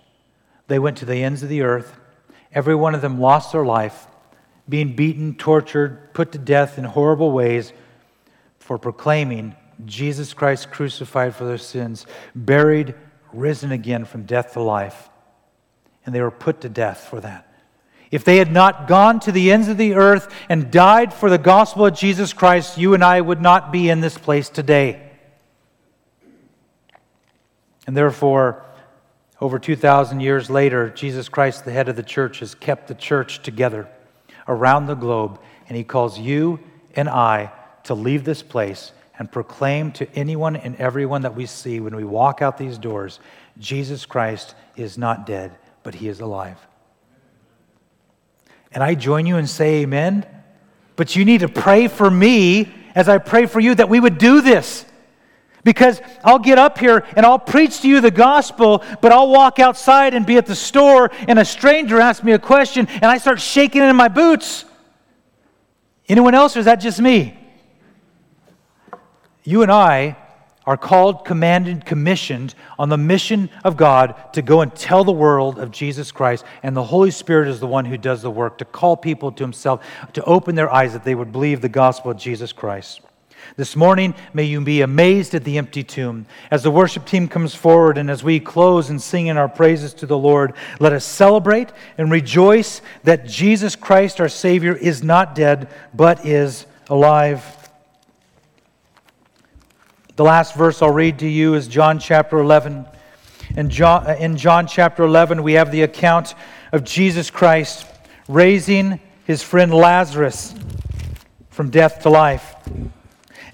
They 0.68 0.80
went 0.80 0.98
to 0.98 1.06
the 1.06 1.24
ends 1.24 1.42
of 1.42 1.48
the 1.48 1.62
earth. 1.62 1.96
Every 2.52 2.76
one 2.76 2.96
of 2.96 3.02
them 3.02 3.22
lost 3.22 3.54
their 3.54 3.64
life 3.64 4.08
being 4.68 4.96
beaten, 4.96 5.36
tortured, 5.36 6.14
put 6.14 6.32
to 6.32 6.38
death 6.38 6.78
in 6.78 6.84
horrible 6.84 7.32
ways 7.32 7.74
for 8.60 8.78
proclaiming 8.78 9.56
Jesus 9.86 10.34
Christ 10.34 10.72
crucified 10.72 11.36
for 11.36 11.46
their 11.46 11.58
sins, 11.58 12.06
buried, 12.34 12.96
risen 13.34 13.72
again 13.72 14.06
from 14.06 14.24
death 14.24 14.54
to 14.54 14.62
life. 14.62 15.10
And 16.06 16.16
they 16.16 16.22
were 16.22 16.32
put 16.32 16.62
to 16.62 16.70
death 16.70 17.08
for 17.10 17.20
that. 17.22 17.52
If 18.12 18.24
they 18.24 18.38
had 18.38 18.52
not 18.52 18.88
gone 18.88 19.20
to 19.22 19.32
the 19.32 19.52
ends 19.52 19.68
of 19.68 19.78
the 19.78 19.96
earth 19.96 20.34
and 20.48 20.72
died 20.72 21.14
for 21.14 21.30
the 21.30 21.38
gospel 21.38 21.86
of 21.86 21.96
Jesus 21.96 22.34
Christ, 22.34 22.78
you 22.78 22.94
and 22.94 23.04
I 23.04 23.20
would 23.20 23.42
not 23.42 23.72
be 23.72 23.90
in 23.90 24.00
this 24.00 24.18
place 24.18 24.50
today. 24.50 25.12
And 27.88 27.98
therefore, 27.98 28.64
over 29.42 29.60
2,000 29.60 30.22
years 30.22 30.50
later, 30.50 30.90
Jesus 30.90 31.28
Christ, 31.30 31.66
the 31.66 31.72
head 31.72 31.90
of 31.90 31.96
the 31.96 32.04
church, 32.04 32.40
has 32.40 32.56
kept 32.56 32.88
the 32.88 32.96
church 32.96 33.44
together 33.44 33.90
around 34.48 34.86
the 34.86 34.96
globe, 34.96 35.40
and 35.68 35.78
He 35.78 35.84
calls 35.84 36.20
you 36.20 36.60
and 36.96 37.10
I 37.10 37.52
to 37.84 37.94
leave 37.94 38.24
this 38.24 38.42
place 38.42 38.92
and 39.18 39.32
proclaim 39.32 39.92
to 39.94 40.08
anyone 40.16 40.56
and 40.56 40.76
everyone 40.78 41.22
that 41.22 41.36
we 41.36 41.46
see 41.46 41.80
when 41.80 41.96
we 41.96 42.04
walk 42.04 42.42
out 42.42 42.58
these 42.58 42.78
doors 42.78 43.20
Jesus 43.58 44.06
Christ 44.06 44.54
is 44.76 44.98
not 44.98 45.26
dead, 45.26 45.56
but 45.84 45.96
He 45.96 46.10
is 46.10 46.20
alive. 46.20 46.58
And 48.72 48.84
I 48.84 48.96
join 48.96 49.26
you 49.26 49.38
and 49.38 49.50
say 49.50 49.84
amen. 49.84 50.26
But 50.98 51.16
you 51.16 51.26
need 51.26 51.42
to 51.42 51.48
pray 51.48 51.88
for 51.88 52.10
me 52.10 52.74
as 52.94 53.10
I 53.10 53.18
pray 53.18 53.46
for 53.46 53.60
you 53.60 53.76
that 53.76 53.90
we 53.90 54.00
would 54.00 54.18
do 54.18 54.42
this. 54.42 54.86
Because 55.66 56.00
I'll 56.24 56.40
get 56.40 56.60
up 56.60 56.78
here 56.78 57.04
and 57.18 57.26
I'll 57.26 57.40
preach 57.40 57.82
to 57.82 57.90
you 57.90 58.00
the 58.00 58.12
gospel, 58.12 58.84
but 59.02 59.12
I'll 59.12 59.30
walk 59.30 59.58
outside 59.60 60.14
and 60.14 60.24
be 60.24 60.38
at 60.38 60.46
the 60.46 60.56
store 60.56 61.10
and 61.28 61.40
a 61.40 61.44
stranger 61.44 62.00
asks 62.00 62.24
me 62.24 62.34
a 62.34 62.40
question 62.40 62.88
and 62.88 63.06
I 63.06 63.18
start 63.18 63.42
shaking 63.42 63.82
in 63.82 63.96
my 63.96 64.08
boots. 64.08 64.64
Anyone 66.08 66.36
else, 66.36 66.56
or 66.56 66.60
is 66.60 66.66
that 66.66 66.76
just 66.76 67.02
me? 67.02 67.36
You 69.44 69.64
and 69.64 69.72
I 69.72 70.18
are 70.68 70.78
called, 70.78 71.26
commanded, 71.26 71.84
commissioned 71.84 72.54
on 72.78 72.90
the 72.90 72.98
mission 72.98 73.50
of 73.64 73.76
God 73.76 74.34
to 74.34 74.44
go 74.44 74.62
and 74.62 74.74
tell 74.76 75.04
the 75.04 75.12
world 75.12 75.58
of 75.58 75.72
Jesus 75.72 76.12
Christ. 76.12 76.46
And 76.62 76.78
the 76.78 76.84
Holy 76.84 77.10
Spirit 77.10 77.48
is 77.48 77.60
the 77.60 77.68
one 77.68 77.86
who 77.86 77.98
does 77.98 78.22
the 78.22 78.30
work 78.32 78.60
to 78.60 78.66
call 78.66 78.98
people 78.98 79.32
to 79.32 79.44
Himself, 79.44 79.84
to 80.14 80.24
open 80.26 80.54
their 80.54 80.72
eyes 80.72 80.94
that 80.94 81.04
they 81.04 81.16
would 81.16 81.32
believe 81.32 81.62
the 81.62 81.70
gospel 81.70 82.12
of 82.12 82.18
Jesus 82.18 82.54
Christ. 82.54 83.02
This 83.58 83.76
morning, 83.76 84.14
may 84.34 84.44
you 84.44 84.62
be 84.62 84.82
amazed 84.82 85.34
at 85.34 85.44
the 85.44 85.58
empty 85.58 85.84
tomb. 85.84 86.26
As 86.52 86.64
the 86.64 86.72
worship 86.72 87.06
team 87.06 87.28
comes 87.28 87.56
forward 87.56 87.98
and 87.98 88.10
as 88.10 88.24
we 88.24 88.40
close 88.40 88.90
and 88.90 89.02
sing 89.02 89.28
in 89.28 89.38
our 89.38 89.48
praises 89.48 89.94
to 89.96 90.06
the 90.06 90.18
Lord, 90.18 90.54
let 90.80 90.94
us 90.94 91.06
celebrate 91.06 91.72
and 91.98 92.12
rejoice 92.12 92.82
that 93.04 93.26
Jesus 93.26 93.76
Christ, 93.76 94.20
our 94.20 94.30
Savior, 94.30 94.76
is 94.76 95.04
not 95.04 95.36
dead, 95.36 95.70
but 95.94 96.26
is 96.26 96.66
alive. 96.90 97.44
The 100.16 100.24
last 100.24 100.56
verse 100.56 100.82
I'll 100.82 100.92
read 100.92 101.20
to 101.20 101.28
you 101.28 101.56
is 101.56 101.68
John 101.68 102.00
chapter 102.00 102.38
11. 102.38 102.86
In 103.58 103.70
John, 103.70 104.08
uh, 104.08 104.16
in 104.20 104.38
John 104.38 104.68
chapter 104.68 105.04
11, 105.04 105.44
we 105.44 105.54
have 105.54 105.72
the 105.72 105.84
account 105.84 106.36
of 106.72 106.84
Jesus 106.84 107.30
Christ 107.30 107.86
raising 108.28 109.00
his 109.26 109.44
friend 109.44 109.74
Lazarus 109.74 110.56
from 111.50 111.70
death 111.70 112.02
to 112.02 112.10
life. 112.10 112.56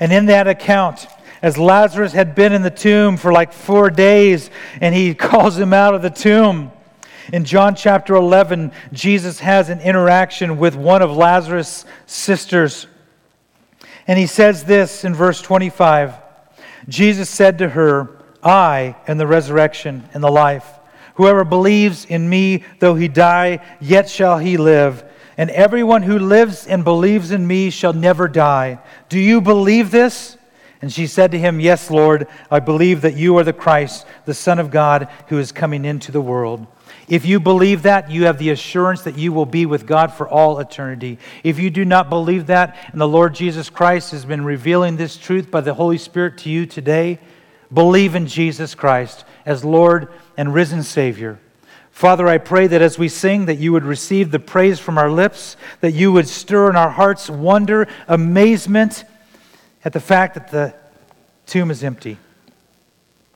And 0.01 0.11
in 0.11 0.25
that 0.25 0.47
account, 0.47 1.07
as 1.43 1.59
Lazarus 1.59 2.11
had 2.11 2.33
been 2.33 2.53
in 2.53 2.63
the 2.63 2.71
tomb 2.71 3.17
for 3.17 3.31
like 3.31 3.53
four 3.53 3.91
days, 3.91 4.49
and 4.81 4.95
he 4.95 5.13
calls 5.15 5.57
him 5.57 5.73
out 5.73 5.93
of 5.93 6.01
the 6.01 6.09
tomb. 6.09 6.71
In 7.31 7.45
John 7.45 7.75
chapter 7.75 8.15
11, 8.15 8.71
Jesus 8.91 9.39
has 9.39 9.69
an 9.69 9.79
interaction 9.79 10.57
with 10.57 10.75
one 10.75 11.03
of 11.03 11.15
Lazarus' 11.15 11.85
sisters. 12.07 12.87
And 14.07 14.17
he 14.17 14.25
says 14.25 14.63
this 14.63 15.05
in 15.05 15.13
verse 15.13 15.41
25 15.41 16.15
Jesus 16.89 17.29
said 17.29 17.59
to 17.59 17.69
her, 17.69 18.09
I 18.43 18.95
am 19.07 19.19
the 19.19 19.27
resurrection 19.27 20.09
and 20.15 20.23
the 20.23 20.31
life. 20.31 20.67
Whoever 21.13 21.43
believes 21.43 22.05
in 22.05 22.27
me, 22.27 22.63
though 22.79 22.95
he 22.95 23.07
die, 23.07 23.63
yet 23.79 24.09
shall 24.09 24.39
he 24.39 24.57
live 24.57 25.03
and 25.41 25.49
everyone 25.49 26.03
who 26.03 26.19
lives 26.19 26.67
and 26.67 26.83
believes 26.83 27.31
in 27.31 27.47
me 27.47 27.71
shall 27.71 27.93
never 27.93 28.27
die. 28.27 28.77
Do 29.09 29.19
you 29.19 29.41
believe 29.41 29.89
this? 29.89 30.37
And 30.83 30.93
she 30.93 31.07
said 31.07 31.31
to 31.31 31.39
him, 31.39 31.59
Yes, 31.59 31.89
Lord, 31.89 32.27
I 32.51 32.59
believe 32.59 33.01
that 33.01 33.15
you 33.15 33.35
are 33.39 33.43
the 33.43 33.51
Christ, 33.51 34.05
the 34.25 34.35
Son 34.35 34.59
of 34.59 34.69
God, 34.69 35.09
who 35.29 35.39
is 35.39 35.51
coming 35.51 35.83
into 35.83 36.11
the 36.11 36.21
world. 36.21 36.67
If 37.07 37.25
you 37.25 37.39
believe 37.39 37.81
that, 37.81 38.11
you 38.11 38.25
have 38.25 38.37
the 38.37 38.51
assurance 38.51 39.01
that 39.01 39.17
you 39.17 39.33
will 39.33 39.47
be 39.47 39.65
with 39.65 39.87
God 39.87 40.13
for 40.13 40.29
all 40.29 40.59
eternity. 40.59 41.17
If 41.43 41.57
you 41.57 41.71
do 41.71 41.85
not 41.85 42.07
believe 42.07 42.45
that, 42.45 42.77
and 42.91 43.01
the 43.01 43.07
Lord 43.07 43.33
Jesus 43.33 43.67
Christ 43.67 44.11
has 44.11 44.25
been 44.25 44.45
revealing 44.45 44.95
this 44.95 45.17
truth 45.17 45.49
by 45.49 45.61
the 45.61 45.73
Holy 45.73 45.97
Spirit 45.97 46.37
to 46.37 46.51
you 46.51 46.67
today, 46.67 47.17
believe 47.73 48.13
in 48.13 48.27
Jesus 48.27 48.75
Christ 48.75 49.25
as 49.43 49.65
Lord 49.65 50.09
and 50.37 50.53
risen 50.53 50.83
Savior. 50.83 51.39
Father, 52.01 52.27
I 52.27 52.39
pray 52.39 52.65
that 52.65 52.81
as 52.81 52.97
we 52.97 53.07
sing, 53.07 53.45
that 53.45 53.59
you 53.59 53.71
would 53.73 53.83
receive 53.83 54.31
the 54.31 54.39
praise 54.39 54.79
from 54.79 54.97
our 54.97 55.11
lips, 55.11 55.55
that 55.81 55.91
you 55.91 56.11
would 56.11 56.27
stir 56.27 56.67
in 56.67 56.75
our 56.75 56.89
hearts 56.89 57.29
wonder, 57.29 57.87
amazement 58.07 59.03
at 59.85 59.93
the 59.93 59.99
fact 59.99 60.33
that 60.33 60.49
the 60.49 60.73
tomb 61.45 61.69
is 61.69 61.83
empty. 61.83 62.17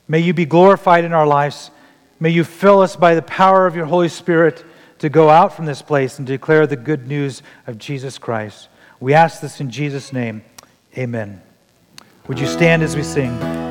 May 0.08 0.18
you 0.18 0.34
be 0.34 0.46
glorified 0.46 1.04
in 1.04 1.12
our 1.12 1.28
lives. 1.28 1.70
May 2.18 2.30
you 2.30 2.42
fill 2.42 2.80
us 2.80 2.96
by 2.96 3.14
the 3.14 3.22
power 3.22 3.68
of 3.68 3.76
your 3.76 3.86
Holy 3.86 4.08
Spirit 4.08 4.64
to 4.98 5.08
go 5.08 5.30
out 5.30 5.54
from 5.54 5.66
this 5.66 5.80
place 5.80 6.18
and 6.18 6.26
declare 6.26 6.66
the 6.66 6.74
good 6.74 7.06
news 7.06 7.44
of 7.68 7.78
Jesus 7.78 8.18
Christ. 8.18 8.66
We 8.98 9.14
ask 9.14 9.40
this 9.40 9.60
in 9.60 9.70
Jesus' 9.70 10.12
name. 10.12 10.42
Amen. 10.98 11.40
Would 12.26 12.40
you 12.40 12.48
stand 12.48 12.82
as 12.82 12.96
we 12.96 13.04
sing? 13.04 13.65